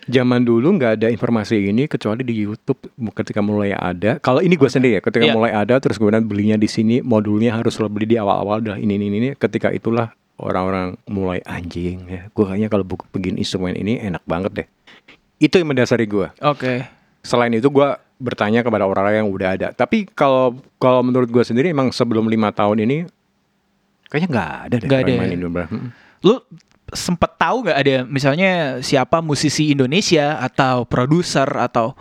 zaman 0.09 0.41
dulu 0.41 0.73
nggak 0.75 0.91
ada 0.99 1.07
informasi 1.07 1.69
ini 1.69 1.85
kecuali 1.85 2.25
di 2.25 2.33
YouTube 2.33 2.81
ketika 3.13 3.39
mulai 3.39 3.71
ada. 3.71 4.17
Kalau 4.17 4.41
ini 4.41 4.57
gue 4.57 4.65
sendiri 4.65 4.97
ya 4.97 5.01
ketika 5.05 5.25
Iya. 5.29 5.35
mulai 5.37 5.53
ada 5.53 5.77
terus 5.77 6.01
kemudian 6.01 6.25
belinya 6.25 6.57
di 6.57 6.65
sini 6.65 6.99
modulnya 6.99 7.53
harus 7.53 7.77
lo 7.77 7.87
beli 7.87 8.09
di 8.09 8.17
awal-awal 8.17 8.59
udah 8.59 8.77
ini 8.81 8.97
ini 8.97 9.05
ini 9.13 9.29
ketika 9.37 9.69
itulah 9.69 10.09
orang-orang 10.39 10.97
mulai 11.05 11.43
anjing 11.45 12.07
ya 12.09 12.21
gue 12.31 12.45
kayaknya 12.47 12.71
kalau 12.71 12.87
buku 12.87 13.05
begini 13.11 13.43
instrumen 13.43 13.77
ini 13.77 14.01
enak 14.01 14.23
banget 14.25 14.51
deh. 14.65 14.67
Itu 15.37 15.61
yang 15.61 15.71
mendasari 15.71 16.03
gue 16.03 16.27
Oke. 16.41 16.83
selain 17.21 17.53
itu 17.53 17.69
gue 17.69 17.89
bertanya 18.19 18.61
kepada 18.61 18.83
orang-orang 18.83 19.23
yang 19.23 19.29
udah 19.31 19.49
ada 19.55 19.67
tapi 19.71 20.03
kalau 20.11 20.59
kalau 20.75 20.99
menurut 21.01 21.31
gue 21.31 21.43
sendiri 21.43 21.71
emang 21.71 21.89
sebelum 21.95 22.27
lima 22.27 22.51
tahun 22.51 22.83
ini 22.83 23.07
kayaknya 24.11 24.29
nggak 24.29 24.51
ada 24.67 24.75
deh 24.75 24.87
orang 24.89 25.01
ada 25.07 25.13
main 25.15 25.29
ya? 25.31 25.37
Indonesia. 25.39 25.77
Lu 26.25 26.35
sempet 26.91 27.31
tahu 27.37 27.69
nggak 27.69 27.79
ada 27.79 27.95
misalnya 28.09 28.81
siapa 28.81 29.21
musisi 29.21 29.69
Indonesia 29.71 30.41
atau 30.41 30.83
produser 30.83 31.47
atau 31.47 31.93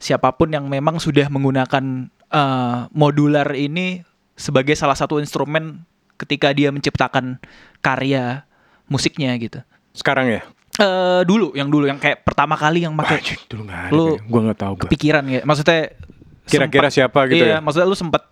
siapa 0.00 0.34
pun 0.34 0.50
yang 0.50 0.66
memang 0.66 0.98
sudah 0.98 1.28
menggunakan 1.28 2.10
eh, 2.32 2.78
modular 2.90 3.46
ini 3.54 4.02
sebagai 4.34 4.74
salah 4.74 4.96
satu 4.96 5.20
instrumen 5.20 5.84
ketika 6.16 6.50
dia 6.50 6.72
menciptakan 6.72 7.38
karya 7.84 8.42
musiknya 8.88 9.34
gitu. 9.38 9.60
sekarang 9.92 10.40
ya 10.40 10.42
Eh 10.80 11.20
dulu 11.28 11.52
yang 11.52 11.68
dulu 11.68 11.84
yang 11.84 12.00
kayak 12.00 12.24
pertama 12.24 12.56
kali 12.56 12.88
yang 12.88 12.96
pakai 12.96 13.20
dulu 13.44 13.68
nggak 13.68 13.82
ada 13.88 13.92
Lu 13.92 14.16
gue 14.16 14.40
nggak 14.48 14.58
tahu 14.58 14.72
gue 14.80 14.88
pikiran 14.88 15.24
ya. 15.28 15.40
Maksudnya 15.44 15.92
Kira-kira 16.42 16.88
siapa 16.90 17.28
gitu 17.30 17.44
iya, 17.44 17.56
ya? 17.56 17.58
maksudnya 17.62 17.86
lu 17.86 17.94
sempet 17.96 18.22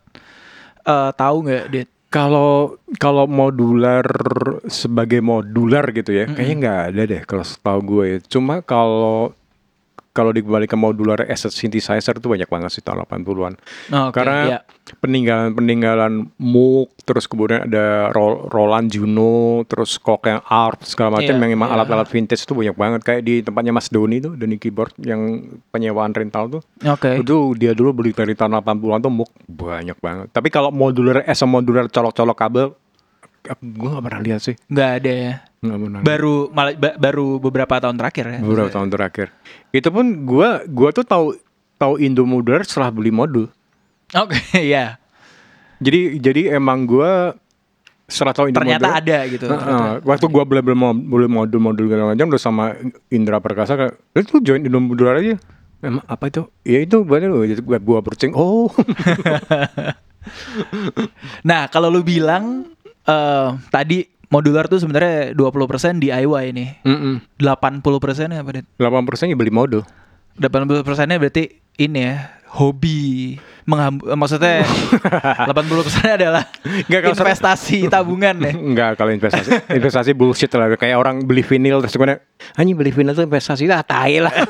eh, 0.82 1.10
tahu 1.14 1.36
nggak, 1.46 1.64
Dit? 1.70 1.88
Kalau 2.10 2.74
kalau 2.98 3.30
modular 3.30 4.02
sebagai 4.66 5.22
modular 5.22 5.94
gitu 5.94 6.10
ya, 6.10 6.26
kayaknya 6.26 6.56
nggak 6.58 6.80
ada 6.90 7.02
deh 7.06 7.22
kalau 7.22 7.44
setahu 7.46 7.80
gue. 7.86 8.04
ya. 8.10 8.18
Cuma 8.26 8.66
kalau 8.66 9.30
kalau 10.10 10.34
dikembali 10.34 10.66
ke 10.66 10.74
modular 10.74 11.22
as 11.22 11.46
a 11.46 11.50
synthesizer 11.50 12.18
itu 12.18 12.26
banyak 12.26 12.50
banget 12.50 12.70
sih 12.74 12.82
tahun 12.82 13.06
80-an. 13.06 13.54
Oh, 13.94 14.10
oke, 14.10 14.14
Karena 14.14 14.38
iya. 14.42 14.58
peninggalan-peninggalan 14.98 16.34
Moog, 16.36 16.90
terus 17.06 17.30
kemudian 17.30 17.70
ada 17.70 18.10
Ro- 18.10 18.50
Roland 18.50 18.90
Juno, 18.90 19.62
terus 19.70 19.96
kok 19.96 20.26
yang 20.26 20.42
ARP 20.42 20.82
segala 20.82 21.18
macam 21.18 21.30
Iya, 21.30 21.38
yang 21.38 21.52
emang 21.54 21.70
iya. 21.70 21.76
alat-alat 21.78 22.08
vintage 22.10 22.42
itu 22.42 22.58
banyak 22.58 22.74
banget 22.74 23.00
kayak 23.06 23.22
di 23.22 23.34
tempatnya 23.40 23.70
Mas 23.70 23.86
Doni 23.86 24.18
tuh, 24.18 24.34
Doni 24.34 24.58
Keyboard 24.58 24.98
yang 24.98 25.46
penyewaan 25.70 26.10
rental 26.10 26.58
tuh. 26.58 26.62
Oke. 26.82 27.22
Itu 27.22 27.54
dia 27.54 27.70
dulu 27.70 28.02
beli 28.02 28.10
dari 28.10 28.34
tahun 28.34 28.58
80-an 28.58 29.00
tuh 29.00 29.12
Moog 29.14 29.30
banyak 29.46 29.98
banget. 30.02 30.26
Tapi 30.34 30.50
kalau 30.50 30.74
modular 30.74 31.22
as 31.22 31.38
a 31.38 31.46
modular 31.46 31.86
colok-colok 31.86 32.34
kabel 32.36 32.74
gue 33.40 33.88
gak 33.88 34.04
pernah 34.04 34.20
lihat 34.20 34.40
sih. 34.44 34.54
Nggak 34.68 34.90
ada 35.00 35.12
ya. 35.12 35.34
Nggak. 35.60 36.00
Baru 36.00 36.48
malah 36.48 36.72
ba- 36.72 36.96
baru 36.96 37.36
beberapa 37.36 37.76
tahun 37.76 38.00
terakhir 38.00 38.24
ya. 38.32 38.40
beberapa 38.40 38.72
tahun 38.72 38.88
terakhir. 38.88 39.28
Itu 39.70 39.92
pun 39.92 40.24
gua 40.24 40.64
gua 40.64 40.88
tuh 40.88 41.04
tahu 41.04 41.36
tahu 41.76 42.00
Indo 42.00 42.24
modular 42.24 42.64
setelah 42.64 42.88
beli 42.88 43.12
modul. 43.12 43.44
Oke, 44.16 44.40
iya. 44.56 44.96
Jadi 45.76 46.16
jadi 46.16 46.56
emang 46.56 46.88
gua 46.88 47.36
setelah 48.08 48.32
tahu 48.32 48.48
Indo 48.48 48.56
Ternyata 48.56 48.88
modular, 48.88 49.04
ada 49.04 49.18
gitu. 49.28 49.44
Heeh. 49.46 49.60
ternyata. 49.60 50.00
waktu 50.00 50.26
gua 50.32 50.44
beli 50.48 50.60
beli 50.64 50.76
mo- 50.80 50.96
beli 50.96 51.28
modul-modul 51.28 51.84
segala 51.86 52.16
macam 52.16 52.26
udah 52.26 52.40
sama 52.40 52.64
Indra 53.12 53.36
Perkasa 53.36 53.76
kayak 53.76 54.00
lu 54.16 54.20
tuh 54.24 54.40
join 54.40 54.64
Indo 54.64 54.80
modular 54.80 55.20
aja. 55.20 55.36
Emang 55.84 56.04
apa 56.08 56.32
itu? 56.32 56.48
Ya 56.64 56.80
itu 56.80 57.04
berarti 57.04 57.28
lu 57.28 57.36
gua 57.60 57.76
gua 57.76 57.98
percing. 58.00 58.32
Oh. 58.32 58.72
Nah, 61.42 61.64
kalau 61.68 61.88
lu 61.88 62.00
bilang 62.00 62.68
eh 63.02 63.48
tadi 63.68 64.04
modular 64.30 64.64
tuh 64.64 64.78
sebenarnya 64.78 65.34
20% 65.34 65.98
DIY 65.98 66.44
nih. 66.50 66.68
Mm-mm. 66.82 67.14
80% 67.36 67.82
apa, 68.32 68.50
Dit? 68.54 68.66
8% 68.76 68.86
ya 69.26 69.36
beli 69.36 69.50
modul. 69.50 69.82
80 70.38 70.80
persennya 70.80 71.18
berarti 71.18 71.52
ini 71.76 72.00
ya 72.00 72.32
hobi 72.50 73.36
mengham 73.62 73.98
maksudnya 74.16 74.64
80 75.50 75.52
persennya 75.84 76.14
adalah 76.16 76.42
Nggak, 76.88 77.00
kalau 77.04 77.14
investasi 77.14 77.78
tabungan 77.86 78.36
ya 78.40 78.52
Enggak 78.70 78.90
kalau 78.96 79.10
investasi 79.10 79.50
investasi 79.68 80.10
bullshit 80.12 80.48
lah 80.50 80.72
kayak 80.74 80.96
orang 80.96 81.22
beli 81.22 81.42
vinil 81.42 81.78
terus 81.78 81.92
kemudian 81.92 82.18
anjing 82.56 82.72
beli 82.74 82.88
vinil 82.88 83.12
tuh 83.12 83.22
investasi 83.22 83.68
lah 83.68 83.82
tai 83.82 84.18
lah. 84.18 84.32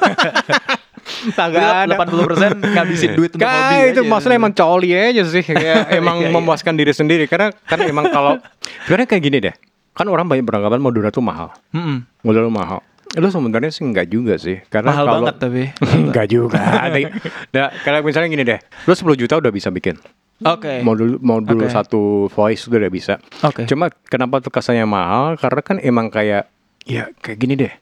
Ada. 1.35 1.91
80 1.91 2.29
persen 2.29 2.51
ngabisin 2.57 3.11
duit 3.13 3.31
untuk 3.33 3.43
Gak, 3.43 3.51
hobi 3.51 3.77
itu 3.91 4.01
aja. 4.01 4.09
maksudnya 4.09 4.37
emang 4.37 4.53
coli 4.55 4.91
aja 4.95 5.23
sih 5.27 5.43
kayak 5.43 5.91
emang 5.93 6.17
Iya, 6.19 6.29
iya. 6.29 6.33
memuaskan 6.33 6.75
diri 6.77 6.93
sendiri 6.93 7.25
karena 7.27 7.51
kan 7.63 7.83
emang 7.83 8.09
kalau 8.09 8.39
sebenarnya 8.87 9.09
kayak 9.11 9.23
gini 9.23 9.39
deh 9.43 9.55
kan 9.93 10.07
orang 10.07 10.27
banyak 10.27 10.43
beranggapan 10.43 10.79
modular 10.79 11.11
tuh 11.11 11.21
mahal. 11.21 11.51
Mm-mm. 11.71 12.07
modular 12.21 12.45
tuh 12.45 12.55
mahal. 12.55 12.81
Lu 13.13 13.27
sebenarnya 13.27 13.69
sih 13.69 13.83
enggak 13.83 14.07
juga 14.07 14.35
sih 14.37 14.63
karena 14.65 14.91
mahal 14.91 15.05
kalau 15.05 15.17
banget 15.21 15.37
tapi. 15.37 15.63
Enggak 16.01 16.27
juga. 16.27 16.63
Nah, 17.51 17.75
kalau 17.81 18.01
misalnya 18.01 18.29
gini 18.29 18.45
deh 18.45 18.61
lu 18.81 18.93
10 18.93 19.03
juta 19.17 19.35
udah 19.37 19.51
bisa 19.51 19.67
bikin. 19.69 19.99
Oke. 20.41 20.79
Modul 20.81 21.19
modul 21.19 21.59
Oke. 21.61 21.69
satu 21.69 22.01
voice 22.29 22.65
udah 22.65 22.87
bisa. 22.87 23.19
Oke. 23.43 23.67
cuma 23.67 23.91
kenapa 24.07 24.39
tuh 24.39 24.49
kesannya 24.49 24.87
mahal? 24.87 25.35
Karena 25.37 25.61
kan 25.61 25.77
emang 25.79 26.07
kayak 26.09 26.47
ya 26.83 27.11
kayak 27.17 27.39
gini 27.39 27.59
deh. 27.59 27.73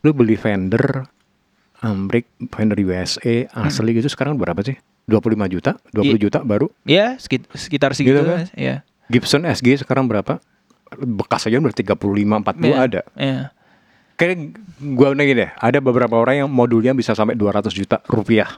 Lu 0.00 0.14
beli 0.14 0.38
Fender 0.38 1.10
Amrik 1.78 2.26
Fender 2.48 2.78
USA 2.80 3.46
asli 3.52 3.92
gitu 3.92 4.06
sekarang 4.06 4.34
berapa 4.34 4.62
sih? 4.62 4.78
25 5.04 5.18
juta? 5.48 5.74
20 5.90 6.06
Iya. 6.08 6.18
juta 6.20 6.38
baru? 6.40 6.66
Ya 6.84 7.06
sekit- 7.16 7.50
sekitar 7.50 7.92
segitu 7.92 8.18
Gitu 8.18 8.28
kan? 8.28 8.46
ya 8.52 8.86
Gibson 9.08 9.42
SG 9.42 9.78
sekarang 9.78 10.04
berapa 10.04 10.38
bekas 10.96 11.44
aja 11.44 11.56
udah 11.56 11.70
35 11.70 11.94
40 11.94 12.64
Iya, 12.64 12.76
ada 12.78 13.00
iya. 13.14 13.42
kayak 14.14 14.36
gua 14.90 15.12
nanya 15.12 15.34
deh 15.36 15.50
ada 15.54 15.78
beberapa 15.78 16.14
orang 16.14 16.42
yang 16.42 16.48
modulnya 16.48 16.92
bisa 16.92 17.12
sampai 17.12 17.34
200 17.34 17.68
juta 17.70 18.00
rupiah 18.06 18.48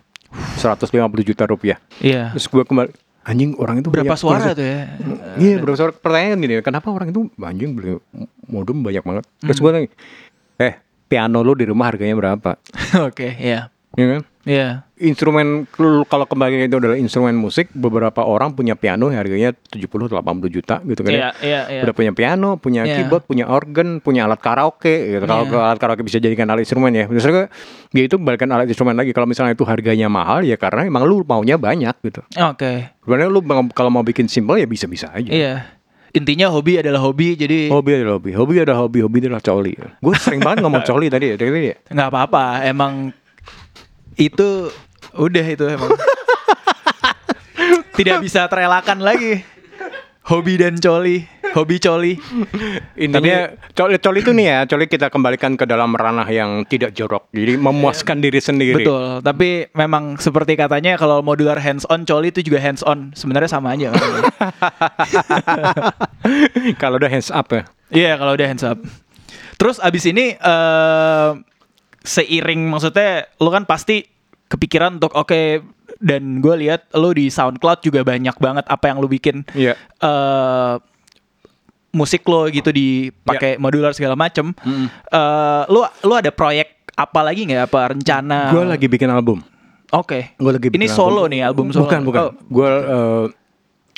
150 0.56 0.90
juta 1.24 1.44
rupiah 1.44 1.78
iya 1.98 2.30
terus 2.30 2.46
gua 2.46 2.62
kembali 2.62 2.90
anjing 3.22 3.52
orang 3.54 3.78
itu 3.78 3.88
berapa 3.88 4.08
banyak 4.08 4.16
suara 4.16 4.50
tuh 4.52 4.64
ya 4.64 4.80
Iya, 5.36 5.60
berapa 5.60 5.76
suara 5.76 5.92
pertanyaan 5.92 6.38
gini, 6.38 6.54
kenapa 6.60 6.88
orang 6.88 7.08
itu 7.08 7.28
anjing 7.36 7.70
beli 7.72 8.00
modem 8.44 8.80
banyak 8.80 9.00
banget? 9.00 9.24
Terus 9.38 9.56
Hmm. 9.56 9.62
gue 9.62 9.70
nanya, 9.70 9.88
eh 10.58 10.74
piano 11.06 11.38
lu 11.40 11.52
di 11.52 11.64
rumah 11.64 11.86
harganya 11.86 12.12
berapa? 12.12 12.56
oke 13.06 13.28
iya 13.36 13.68
Iya 13.92 14.06
kan? 14.08 14.22
Iya 14.42 14.84
Instrumen 14.96 15.64
lu- 15.76 16.04
kalau 16.04 16.28
kembali 16.28 16.68
itu 16.68 16.76
adalah 16.76 16.92
instrumen 16.92 17.32
musik, 17.32 17.72
beberapa 17.72 18.20
orang 18.20 18.52
punya 18.52 18.76
piano 18.76 19.08
harganya 19.08 19.56
70 19.66 20.12
80 20.12 20.20
juta 20.46 20.76
gitu 20.82 21.00
kan. 21.00 21.08
iya 21.08 21.20
ya. 21.20 21.30
iya 21.40 21.60
iya 21.70 21.80
Udah 21.82 21.94
punya 21.94 22.12
piano, 22.12 22.56
punya 22.56 22.84
Iya. 22.84 23.00
keyboard, 23.00 23.24
punya 23.24 23.48
organ, 23.48 23.98
punya 23.98 24.28
alat 24.28 24.36
karaoke 24.38 24.92
gitu. 25.10 25.24
Kalau 25.24 25.48
kalau 25.48 25.64
alat 25.64 25.80
karaoke 25.80 26.04
bisa 26.04 26.20
jadikan 26.20 26.44
alat 26.46 26.68
instrumen 26.68 26.92
ya. 26.92 27.08
Terus 27.08 27.24
gue, 27.24 27.46
ya 27.90 28.02
itu 28.04 28.16
balikan 28.16 28.52
alat 28.52 28.68
instrumen 28.68 28.92
lagi. 28.92 29.10
Kalau 29.10 29.24
misalnya 29.24 29.52
itu 29.52 29.64
harganya 29.64 30.06
mahal 30.06 30.44
ya 30.44 30.54
karena 30.54 30.84
emang 30.84 31.02
lu 31.02 31.24
maunya 31.24 31.56
banyak 31.56 31.96
gitu. 32.02 32.20
oke 32.34 32.72
Sebenarnya 33.00 33.28
lu 33.30 33.40
kalau 33.72 33.88
mau 33.88 34.04
bikin 34.04 34.28
simple 34.28 34.56
ya 34.56 34.68
bisa-bisa 34.68 35.08
aja. 35.10 35.26
iya 35.26 35.54
intinya 36.10 36.50
hobi 36.50 36.76
adalah 36.76 37.00
hobi 37.00 37.38
jadi 37.38 37.70
Hobi 37.70 37.96
adalah 37.96 38.18
hobi, 38.18 38.30
hobi 38.34 38.54
adalah 38.58 38.78
hobi, 38.82 38.98
hobi 39.00 39.16
adalah 39.22 39.40
coli. 39.40 39.72
Gue 39.96 40.12
sering 40.18 40.42
banget 40.42 40.60
ngomong 40.60 40.84
coli 40.90 41.08
tadi 41.08 41.32
ya, 41.32 41.40
tadi 41.40 41.72
ya. 41.72 41.76
nggak 41.88 42.08
apa-apa 42.10 42.68
emang 42.68 43.16
itu 44.20 44.68
udah 45.16 45.46
itu 45.48 45.64
emang 45.64 45.96
tidak 47.96 48.20
bisa 48.20 48.44
terelakkan 48.52 49.00
lagi 49.00 49.40
hobi 50.28 50.60
dan 50.60 50.76
coli 50.76 51.24
hobi 51.56 51.80
coli 51.82 52.14
Intinya 53.00 53.50
coli, 53.74 53.98
coli 53.98 54.18
itu 54.22 54.30
nih 54.36 54.46
ya, 54.46 54.58
coli 54.68 54.86
kita 54.86 55.10
kembalikan 55.10 55.56
ke 55.56 55.64
dalam 55.64 55.96
ranah 55.96 56.28
yang 56.28 56.68
tidak 56.68 56.92
jorok. 56.92 57.32
Jadi 57.32 57.56
memuaskan 57.56 58.20
diri 58.22 58.38
sendiri. 58.38 58.84
betul 58.84 59.24
tapi 59.24 59.66
memang 59.72 60.20
seperti 60.20 60.54
katanya 60.54 61.00
kalau 61.00 61.24
modular 61.24 61.58
hands 61.58 61.88
on 61.88 62.04
coli 62.04 62.30
itu 62.30 62.44
juga 62.44 62.60
hands 62.62 62.84
on 62.84 63.10
sebenarnya 63.16 63.50
sama 63.50 63.74
aja 63.74 63.90
kalau 66.80 67.00
udah 67.00 67.10
hands 67.10 67.32
up 67.32 67.48
ya. 67.50 67.62
Iya 67.90 68.12
kalau 68.20 68.36
udah 68.36 68.46
hands 68.46 68.62
up. 68.62 68.78
Terus 69.58 69.82
abis 69.82 70.06
ini 70.06 70.38
eh 70.38 71.30
seiring 72.00 72.70
maksudnya 72.70 73.28
lu 73.38 73.48
kan 73.48 73.64
pasti 73.64 74.04
kepikiran 74.50 74.98
untuk 74.98 75.12
oke 75.14 75.62
dan 76.00 76.40
gue 76.40 76.54
lihat 76.66 76.88
lu 76.96 77.12
di 77.12 77.28
SoundCloud 77.28 77.84
juga 77.84 78.00
banyak 78.02 78.34
banget 78.40 78.64
apa 78.66 78.84
yang 78.88 78.98
lu 78.98 79.06
bikin 79.06 79.44
Iya. 79.52 79.76
eh 79.76 80.74
musik 81.90 82.22
lo 82.30 82.46
gitu 82.46 82.70
dipakai 82.70 83.58
modular 83.58 83.90
segala 83.90 84.14
macem. 84.14 84.54
Mm-mm. 84.62 84.86
Eh, 85.10 85.62
lu 85.68 85.82
lu 86.06 86.14
ada 86.14 86.30
proyek 86.30 86.86
apa 86.94 87.20
lagi 87.26 87.46
nggak 87.50 87.66
apa 87.66 87.80
rencana? 87.94 88.38
Gue 88.54 88.62
lagi 88.62 88.86
bikin 88.86 89.10
album. 89.10 89.42
Oke. 89.90 90.38
Gue 90.38 90.54
lagi 90.54 90.70
Ini 90.70 90.86
bikin 90.86 90.94
solo 90.94 91.26
nih 91.26 91.42
album 91.42 91.74
solo. 91.74 91.90
Bukan, 91.90 92.00
bukan. 92.06 92.20
Oh, 92.22 92.32
Gue 92.46 92.68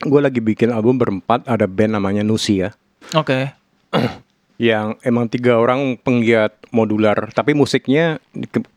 gue 0.03 0.21
lagi 0.25 0.41
bikin 0.41 0.73
album 0.73 0.97
berempat. 0.97 1.45
Ada 1.45 1.69
band 1.69 2.01
namanya 2.01 2.25
Nusia. 2.25 2.73
Oke. 3.13 3.53
yang 4.63 4.95
emang 5.03 5.27
tiga 5.27 5.59
orang 5.59 5.99
penggiat 5.99 6.55
modular 6.71 7.35
tapi 7.35 7.51
musiknya 7.51 8.23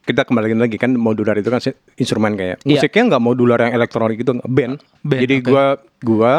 kita 0.02 0.26
kembaliin 0.26 0.58
lagi 0.58 0.82
kan 0.82 0.90
modular 0.98 1.38
itu 1.38 1.54
kan 1.54 1.62
instrumen 1.96 2.34
kayak 2.34 2.58
Iya. 2.66 2.82
musiknya 2.82 3.14
nggak 3.14 3.22
modular 3.24 3.60
yang 3.62 3.78
elektronik 3.78 4.18
itu 4.18 4.34
band. 4.50 4.82
Band, 5.06 5.22
jadi 5.22 5.36
oke. 5.38 5.46
gua 5.46 5.66
gua 6.02 6.34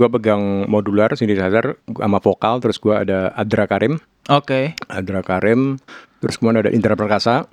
gua 0.00 0.08
pegang 0.08 0.64
modular 0.64 1.12
synthesizer 1.12 1.76
sama 1.84 2.24
vokal 2.24 2.64
terus 2.64 2.80
gua 2.80 3.04
ada 3.04 3.36
Adra 3.36 3.68
Karim 3.68 4.00
Oke. 4.32 4.72
Adra 4.88 5.20
Karim 5.20 5.76
terus 6.24 6.40
kemudian 6.40 6.64
ada 6.64 6.72
Indra 6.72 6.96
Perkasa 6.96 7.44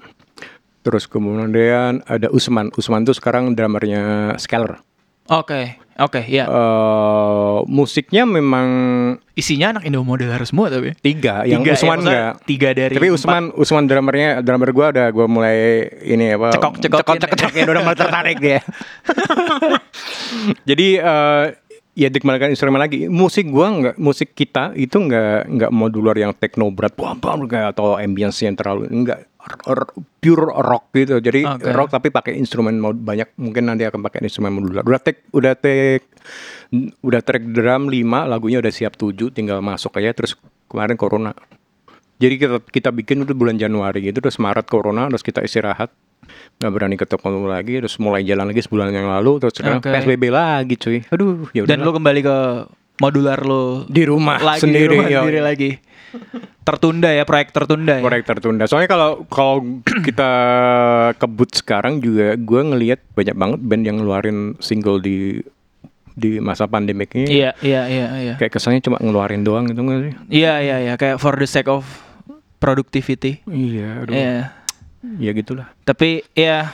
terus 0.80 1.12
kemudian 1.12 2.08
ada 2.08 2.32
Usman 2.32 2.72
Usman 2.80 3.04
tuh 3.04 3.12
sekarang 3.12 3.52
drummernya 3.52 4.32
Scalar 4.40 4.80
Oke. 5.28 5.76
Oke, 5.98 6.22
ya. 6.24 6.46
Eh, 6.46 7.58
musiknya 7.66 8.24
memang 8.24 8.68
Isinya 9.34 9.70
anak 9.70 9.86
Indo 9.86 10.02
modular 10.02 10.38
semua 10.46 10.70
tapi. 10.70 10.94
tiga, 10.98 11.42
yang 11.42 11.62
Tiga, 11.62 11.74
ya, 11.74 11.78
Usman 11.78 11.90
maksudnya 11.96 12.14
enggak 12.14 12.32
tiga 12.46 12.70
dari 12.72 12.94
Tapi 12.94 13.08
empat. 13.08 13.18
Usman 13.18 13.44
Usman 13.54 13.84
drummernya 13.86 14.30
drummer 14.42 14.70
gua 14.70 14.86
ada 14.90 15.06
gua 15.10 15.26
mulai 15.26 15.58
ini 16.02 16.34
apa 16.34 16.54
Cekok-cekokin. 16.54 17.18
cekok 17.22 17.38
cekokin 17.38 17.66
udah 17.68 17.82
mulai 17.82 17.98
tertarik 17.98 18.38
dia. 18.38 18.62
Jadi 20.70 20.88
eh 20.98 21.44
ya 21.98 22.14
dikembalikan 22.14 22.54
instrumen 22.54 22.78
lagi. 22.78 23.10
Musik 23.10 23.50
gua 23.50 23.74
nggak 23.74 23.96
musik 23.98 24.38
kita 24.38 24.78
itu 24.78 25.02
nggak 25.02 25.50
nggak 25.50 25.72
modular 25.74 26.14
yang 26.14 26.30
techno 26.38 26.70
berat 26.70 26.94
bam 26.94 27.18
bam 27.18 27.50
kayak 27.50 27.74
atau 27.74 27.98
ambience 27.98 28.46
yang 28.46 28.54
terlalu 28.54 28.86
enggak 28.94 29.26
pure 30.22 30.54
rock 30.54 30.94
gitu. 30.94 31.18
Jadi 31.18 31.42
Oke. 31.42 31.74
rock 31.74 31.90
tapi 31.90 32.14
pakai 32.14 32.38
instrumen 32.38 32.78
mod 32.78 33.02
banyak 33.02 33.34
mungkin 33.42 33.74
nanti 33.74 33.90
akan 33.90 34.06
pakai 34.06 34.22
instrumen 34.22 34.54
modular. 34.62 34.86
Udah 34.86 35.02
take 35.02 35.26
udah 35.34 35.58
take 35.58 36.06
udah 37.02 37.22
track 37.24 37.44
drum 37.56 37.90
5 37.90 38.04
lagunya 38.28 38.60
udah 38.62 38.70
siap 38.70 39.00
7 39.00 39.34
tinggal 39.34 39.64
masuk 39.66 39.98
aja 39.98 40.14
terus 40.14 40.38
kemarin 40.70 41.00
corona. 41.00 41.34
Jadi 42.18 42.36
kita 42.38 42.58
kita 42.62 42.90
bikin 42.94 43.26
itu 43.26 43.34
bulan 43.34 43.58
Januari 43.58 44.06
gitu 44.06 44.22
terus 44.22 44.38
Maret 44.38 44.70
corona 44.70 45.10
terus 45.10 45.26
kita 45.26 45.42
istirahat. 45.42 45.90
Nggak 46.58 46.72
berani 46.72 46.96
ketemu 46.96 47.40
lagi 47.44 47.74
terus 47.78 47.96
mulai 47.98 48.22
jalan 48.22 48.46
lagi 48.46 48.62
sebulan 48.62 48.90
yang 48.90 49.08
lalu 49.08 49.40
terus 49.40 49.54
sekarang 49.54 49.80
Oke. 49.80 49.90
PSBB 49.90 50.24
lagi 50.28 50.76
cuy 50.76 51.00
aduh 51.06 51.48
ya 51.52 51.64
Dan 51.64 51.82
lu 51.82 51.92
kembali 51.92 52.22
ke 52.22 52.38
modular 52.98 53.40
lu 53.40 53.86
di 53.86 54.04
rumah 54.04 54.38
lagi 54.38 54.62
sendiri 54.62 54.90
di 54.90 54.96
rumah 54.96 55.08
yo. 55.08 55.22
sendiri 55.22 55.40
lagi. 55.40 55.70
Tertunda 56.64 57.08
ya 57.08 57.24
proyek 57.24 57.52
tertunda 57.52 57.94
ya. 57.94 58.02
proyek 58.02 58.26
tertunda 58.26 58.64
soalnya 58.66 58.88
kalau 58.88 59.10
kalau 59.28 59.62
kita 60.08 60.32
kebut 61.16 61.50
sekarang 61.54 62.00
juga 62.00 62.34
gue 62.34 62.62
ngelihat 62.66 63.00
banyak 63.12 63.36
banget 63.36 63.60
band 63.62 63.84
yang 63.84 63.98
ngeluarin 63.98 64.38
single 64.58 64.98
di 64.98 65.40
di 66.12 66.42
masa 66.42 66.66
pandemik 66.66 67.14
ini 67.14 67.30
Iya, 67.30 67.52
iya, 67.62 67.82
iya, 67.86 68.06
iya. 68.18 68.34
kayak 68.36 68.50
kesannya 68.52 68.82
cuma 68.82 68.98
ngeluarin 68.98 69.46
doang 69.46 69.70
gitu 69.70 69.80
nggak 69.80 70.00
sih 70.02 70.14
Iya, 70.34 70.54
iya, 70.60 70.76
iya, 70.82 70.94
kayak 70.96 71.18
for 71.18 71.38
the 71.38 71.46
sake 71.46 71.68
of 71.68 71.86
productivity. 72.58 73.46
iya 73.46 74.02
aduh 74.02 74.12
Iya. 74.12 74.40
Ya 75.18 75.32
gitulah 75.32 75.70
Tapi 75.86 76.26
ya 76.34 76.74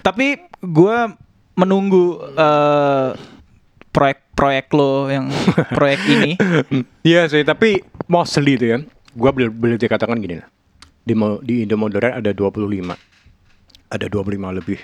tapi 0.00 0.40
gua 0.64 1.12
menunggu 1.56 2.18
eh, 2.34 3.10
proyek-proyek 3.90 4.66
lo 4.72 5.10
yang 5.12 5.28
proyek 5.76 6.00
ini. 6.08 6.32
Iya 7.04 7.28
sih, 7.28 7.44
tapi 7.44 7.84
mostly 8.08 8.56
itu 8.56 8.66
ya. 8.70 8.78
Gua 9.12 9.34
boleh 9.34 9.50
boleh 9.52 9.76
dikatakan 9.76 10.16
gini 10.22 10.40
lah. 10.40 10.48
Di 11.04 11.12
di 11.44 11.54
Indo 11.66 11.76
Modern 11.76 12.16
ada 12.22 12.30
25. 12.32 12.96
Ada 13.90 14.06
25 14.06 14.58
lebih 14.62 14.78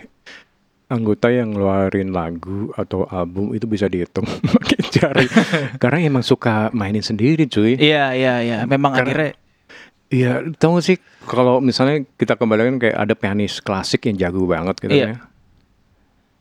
anggota 0.86 1.30
yang 1.30 1.54
ngeluarin 1.54 2.14
lagu 2.14 2.70
atau 2.78 3.06
album 3.10 3.54
itu 3.54 3.66
bisa 3.66 3.86
dihitung 3.88 4.26
pakai 4.54 4.78
jari. 4.90 5.26
Karena 5.82 5.98
emang 6.02 6.26
suka 6.26 6.68
mainin 6.74 7.02
sendiri, 7.02 7.46
cuy. 7.48 7.78
Iya, 7.78 8.12
iya, 8.12 8.34
iya. 8.42 8.58
Memang 8.66 8.92
Karena- 8.94 9.06
akhirnya 9.06 9.30
Iya, 10.16 10.32
tau 10.56 10.74
gak 10.74 10.86
sih 10.86 10.96
kalau 11.24 11.60
misalnya 11.60 12.08
kita 12.16 12.34
kembalikan 12.34 12.80
kayak 12.80 12.96
ada 12.96 13.12
pianis 13.12 13.60
klasik 13.60 14.08
yang 14.08 14.16
jago 14.16 14.48
banget 14.48 14.80
gitu 14.80 14.94
Iya. 14.94 15.06
ya. 15.12 15.16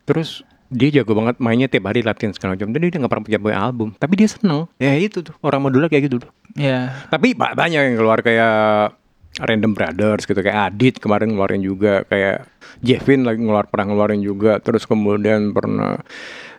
Terus 0.04 0.40
dia 0.66 0.88
jago 0.90 1.12
banget 1.12 1.36
mainnya 1.38 1.68
tiap 1.68 1.86
hari 1.86 2.00
latihan 2.00 2.32
segala 2.32 2.56
macam. 2.56 2.72
Dan 2.72 2.80
dia 2.80 2.90
nggak 2.90 3.12
pernah 3.12 3.24
punya 3.38 3.60
album, 3.60 3.88
tapi 3.94 4.16
dia 4.16 4.26
seneng. 4.26 4.64
Ya 4.78 4.96
itu 4.96 5.20
tuh 5.20 5.34
orang 5.40 5.60
modular 5.60 5.86
kayak 5.86 6.08
gitu 6.08 6.24
tuh. 6.24 6.30
ya 6.56 6.88
Tapi 7.12 7.36
ba- 7.36 7.52
banyak 7.52 7.76
yang 7.84 7.96
keluar 8.00 8.24
kayak 8.24 8.96
Random 9.36 9.76
Brothers 9.76 10.24
gitu 10.24 10.40
kayak 10.40 10.72
Adit 10.72 10.96
kemarin 10.96 11.36
ngeluarin 11.36 11.60
juga 11.60 12.00
kayak 12.08 12.48
Jevin 12.80 13.28
lagi 13.28 13.44
ngeluar 13.44 13.68
pernah 13.68 13.92
ngeluarin 13.92 14.24
juga 14.24 14.56
terus 14.56 14.88
kemudian 14.88 15.52
pernah 15.52 16.00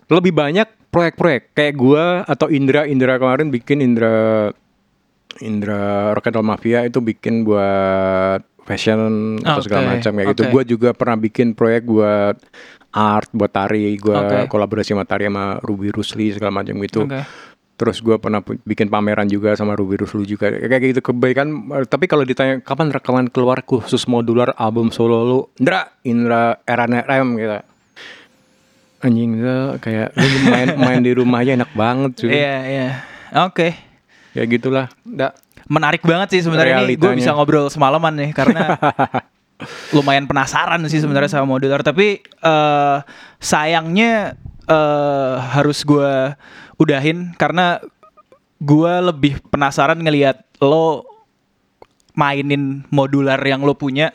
lebih 0.05 0.29
banyak 0.29 0.69
proyek-proyek 0.93 1.57
kayak 1.57 1.73
gua 1.73 2.21
atau 2.23 2.45
Indra 2.47 2.85
Indra 2.85 3.17
kemarin 3.17 3.49
bikin 3.49 3.81
Indra 3.81 4.53
Indra 5.43 6.11
Rock 6.15 6.27
and 6.31 6.35
Roll 6.39 6.47
Mafia 6.47 6.79
itu 6.87 6.99
bikin 7.03 7.45
buat 7.45 8.41
fashion 8.67 9.37
atau 9.39 9.63
segala 9.63 9.95
macam 9.95 10.11
kayak 10.11 10.27
gitu. 10.35 10.43
oke. 10.43 10.51
Gua 10.51 10.63
juga 10.67 10.89
pernah 10.91 11.15
bikin 11.15 11.55
proyek 11.55 11.87
buat 11.87 12.35
art 12.91 13.29
buat 13.31 13.51
tari, 13.51 13.95
gua 13.95 14.27
Oke. 14.27 14.37
kolaborasi 14.51 14.91
sama 14.91 15.07
tari 15.07 15.29
sama 15.29 15.61
Ruby 15.63 15.93
Rusli 15.95 16.35
segala 16.35 16.51
macam 16.51 16.75
gitu. 16.83 17.07
Oke. 17.07 17.21
Terus 17.77 18.01
gue 18.01 18.17
pernah 18.17 18.41
bikin 18.41 18.89
pameran 18.89 19.29
juga 19.29 19.53
sama 19.53 19.77
Ruby 19.77 20.01
Rusli 20.01 20.25
juga 20.25 20.49
kayak 20.49 20.97
gitu 20.97 21.13
kebaikan. 21.13 21.69
Tapi 21.85 22.09
kalau 22.09 22.25
ditanya 22.25 22.57
kapan 22.57 22.89
rekaman 22.89 23.29
keluar 23.29 23.61
khusus 23.61 24.09
modular 24.09 24.49
album 24.57 24.89
solo 24.89 25.21
lu, 25.21 25.39
Indra, 25.61 25.93
Indra 26.01 26.57
era 26.65 26.89
RM 26.89 27.37
gitu. 27.37 27.61
Anjing 28.97 29.37
tuh 29.37 29.77
kayak 29.77 30.09
lu 30.17 30.37
main 30.49 30.67
main 30.73 31.01
di 31.05 31.13
rumah 31.13 31.45
aja 31.45 31.53
enak 31.53 31.69
banget 31.77 32.11
cuy. 32.17 32.33
Iya, 32.33 32.55
iya. 32.65 32.87
Oke. 33.45 33.86
Ya 34.37 34.45
gitulah. 34.45 34.85
Nggak. 35.01 35.33
Menarik 35.65 36.05
banget 36.05 36.37
sih 36.37 36.41
sebenarnya 36.45 36.85
ini. 36.85 36.93
Gue 36.93 37.17
bisa 37.17 37.33
ngobrol 37.33 37.67
semalaman 37.67 38.13
nih 38.13 38.31
karena 38.31 38.77
lumayan 39.95 40.29
penasaran 40.29 40.85
sih 40.85 41.01
sebenarnya 41.01 41.33
sama 41.33 41.57
modular 41.57 41.81
tapi 41.81 42.21
eh 42.21 42.97
sayangnya 43.41 44.37
eh 44.69 45.35
harus 45.57 45.81
gue 45.81 46.37
udahin 46.77 47.33
karena 47.33 47.81
gue 48.61 48.93
lebih 49.09 49.41
penasaran 49.49 49.97
ngelihat 49.97 50.45
lo 50.61 51.01
mainin 52.13 52.85
modular 52.93 53.41
yang 53.41 53.65
lo 53.65 53.73
punya. 53.73 54.13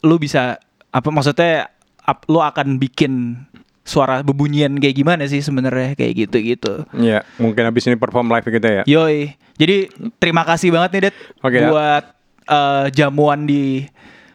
Lo 0.00 0.16
bisa 0.16 0.56
apa 0.88 1.08
maksudnya 1.12 1.68
ap- 2.00 2.24
lo 2.32 2.40
akan 2.40 2.80
bikin 2.80 3.44
suara 3.88 4.20
bebunyian 4.20 4.76
kayak 4.76 5.00
gimana 5.00 5.24
sih 5.24 5.40
sebenarnya 5.40 5.96
kayak 5.96 6.28
gitu 6.28 6.36
gitu 6.44 6.74
Ya, 6.92 7.24
mungkin 7.40 7.64
habis 7.64 7.88
ini 7.88 7.96
perform 7.96 8.28
live 8.28 8.44
kita 8.44 8.68
ya. 8.68 8.82
Yoi. 8.84 9.32
Jadi 9.56 9.88
terima 10.20 10.44
kasih 10.44 10.68
banget 10.70 10.90
nih 10.92 11.02
Det 11.08 11.14
Oke, 11.40 11.56
ya. 11.56 11.68
buat 11.72 12.04
eh, 12.44 12.84
jamuan 12.92 13.48
di 13.48 13.88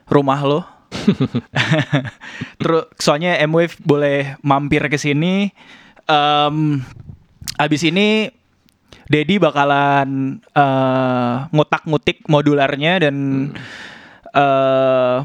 rumah 0.09 0.41
lo. 0.41 0.61
Terus 2.61 2.83
soalnya 2.97 3.37
M-Wave 3.45 3.77
boleh 3.85 4.35
mampir 4.41 4.81
ke 4.89 4.97
sini. 4.97 5.53
Em, 6.09 6.81
abis 7.55 7.81
ini 7.87 8.33
Dedi 9.05 9.37
bakalan 9.37 10.41
eh, 10.41 11.35
ngutak-ngutik 11.53 12.25
modularnya 12.25 13.05
dan 13.05 13.15
eh 14.33 15.17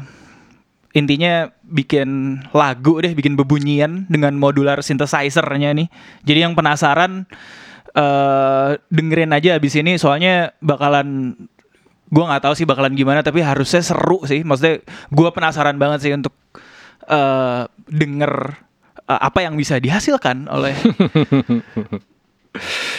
intinya 0.97 1.53
bikin 1.61 2.41
lagu 2.49 2.97
deh, 2.97 3.13
bikin 3.13 3.37
bebunyian 3.37 4.09
dengan 4.09 4.33
modular 4.37 4.81
synthesizer-nya 4.81 5.73
nih. 5.77 5.87
Jadi 6.25 6.39
yang 6.49 6.53
penasaran 6.57 7.29
eh 7.89 8.77
dengerin 8.93 9.33
aja 9.33 9.57
abis 9.57 9.81
ini 9.81 9.97
soalnya 9.97 10.53
bakalan 10.61 11.33
gua 12.13 12.29
nggak 12.29 12.43
tahu 12.45 12.53
sih 12.53 12.65
bakalan 12.69 12.93
gimana 12.93 13.21
tapi 13.21 13.41
harusnya 13.45 13.85
seru 13.85 14.25
sih. 14.25 14.41
Maksudnya 14.41 14.81
gua 15.13 15.29
penasaran 15.29 15.77
banget 15.77 16.09
sih 16.09 16.13
untuk 16.13 16.33
eh 17.09 17.61
denger 17.89 18.33
eh, 19.05 19.21
apa 19.21 19.39
yang 19.45 19.57
bisa 19.57 19.77
dihasilkan 19.77 20.49
oleh 20.49 20.73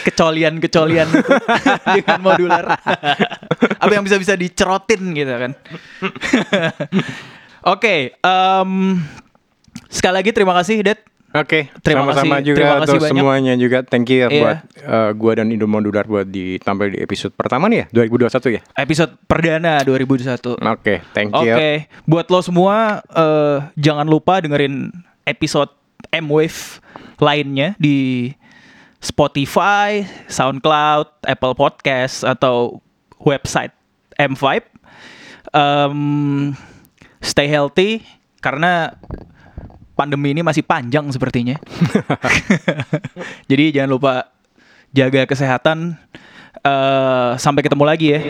kecolian-kecolian 0.07 1.07
dengan 1.99 2.19
modular. 2.23 2.65
apa 3.81 3.91
yang 3.91 4.03
bisa 4.07 4.17
bisa 4.17 4.33
dicerotin 4.39 5.11
gitu 5.11 5.33
kan. 5.35 5.51
Oke, 7.63 8.15
em, 8.15 8.71
sekali 9.87 10.13
lagi 10.15 10.31
terima 10.31 10.53
kasih 10.53 10.81
Det. 10.81 10.99
Oke, 11.31 11.71
Terima 11.79 12.03
sama-sama 12.03 12.37
kasih- 12.37 12.43
juga 12.43 12.57
terima 12.59 12.77
kasih 12.83 12.99
banyak. 12.99 13.11
semuanya 13.15 13.53
juga. 13.55 13.77
Thank 13.81 14.11
you 14.11 14.19
ya 14.19 14.27
Iya. 14.27 14.35
buat 14.35 14.57
eh, 14.83 15.11
gua 15.15 15.31
dan 15.33 15.47
Indo 15.47 15.63
Modular 15.63 16.03
buat 16.03 16.27
ditampil 16.27 16.91
di 16.91 16.99
episode 16.99 17.31
pertama 17.31 17.71
nih 17.71 17.87
ya, 17.87 18.03
2021 18.03 18.51
ya. 18.51 18.61
Episode 18.75 19.15
perdana 19.25 19.79
2021. 19.79 20.59
Oke, 20.59 20.99
thank 21.13 21.31
Oke, 21.31 21.47
you. 21.47 21.87
buat 22.03 22.27
lo 22.27 22.43
semua 22.43 22.99
eh, 23.07 23.57
jangan 23.77 24.03
lupa 24.05 24.43
dengerin 24.43 24.91
episode 25.23 25.71
M-Wave 26.11 26.83
lainnya 27.17 27.79
di 27.79 28.27
Spotify, 28.99 30.03
SoundCloud, 30.27 31.23
Apple 31.23 31.55
Podcast 31.55 32.21
atau 32.21 32.83
website 33.17 33.71
M5. 34.15 34.67
Em, 35.49 36.51
stay 37.21 37.47
healthy 37.47 38.01
karena 38.41 38.97
pandemi 39.93 40.33
ini 40.33 40.41
masih 40.41 40.65
panjang 40.65 41.05
sepertinya. 41.13 41.55
Jadi 43.49 43.77
jangan 43.77 43.91
lupa 43.93 44.13
jaga 44.91 45.29
kesehatan. 45.29 45.95
Eh, 46.61 47.31
sampai 47.41 47.61
ketemu 47.63 47.83
lagi 47.87 48.07
ya. 48.13 48.21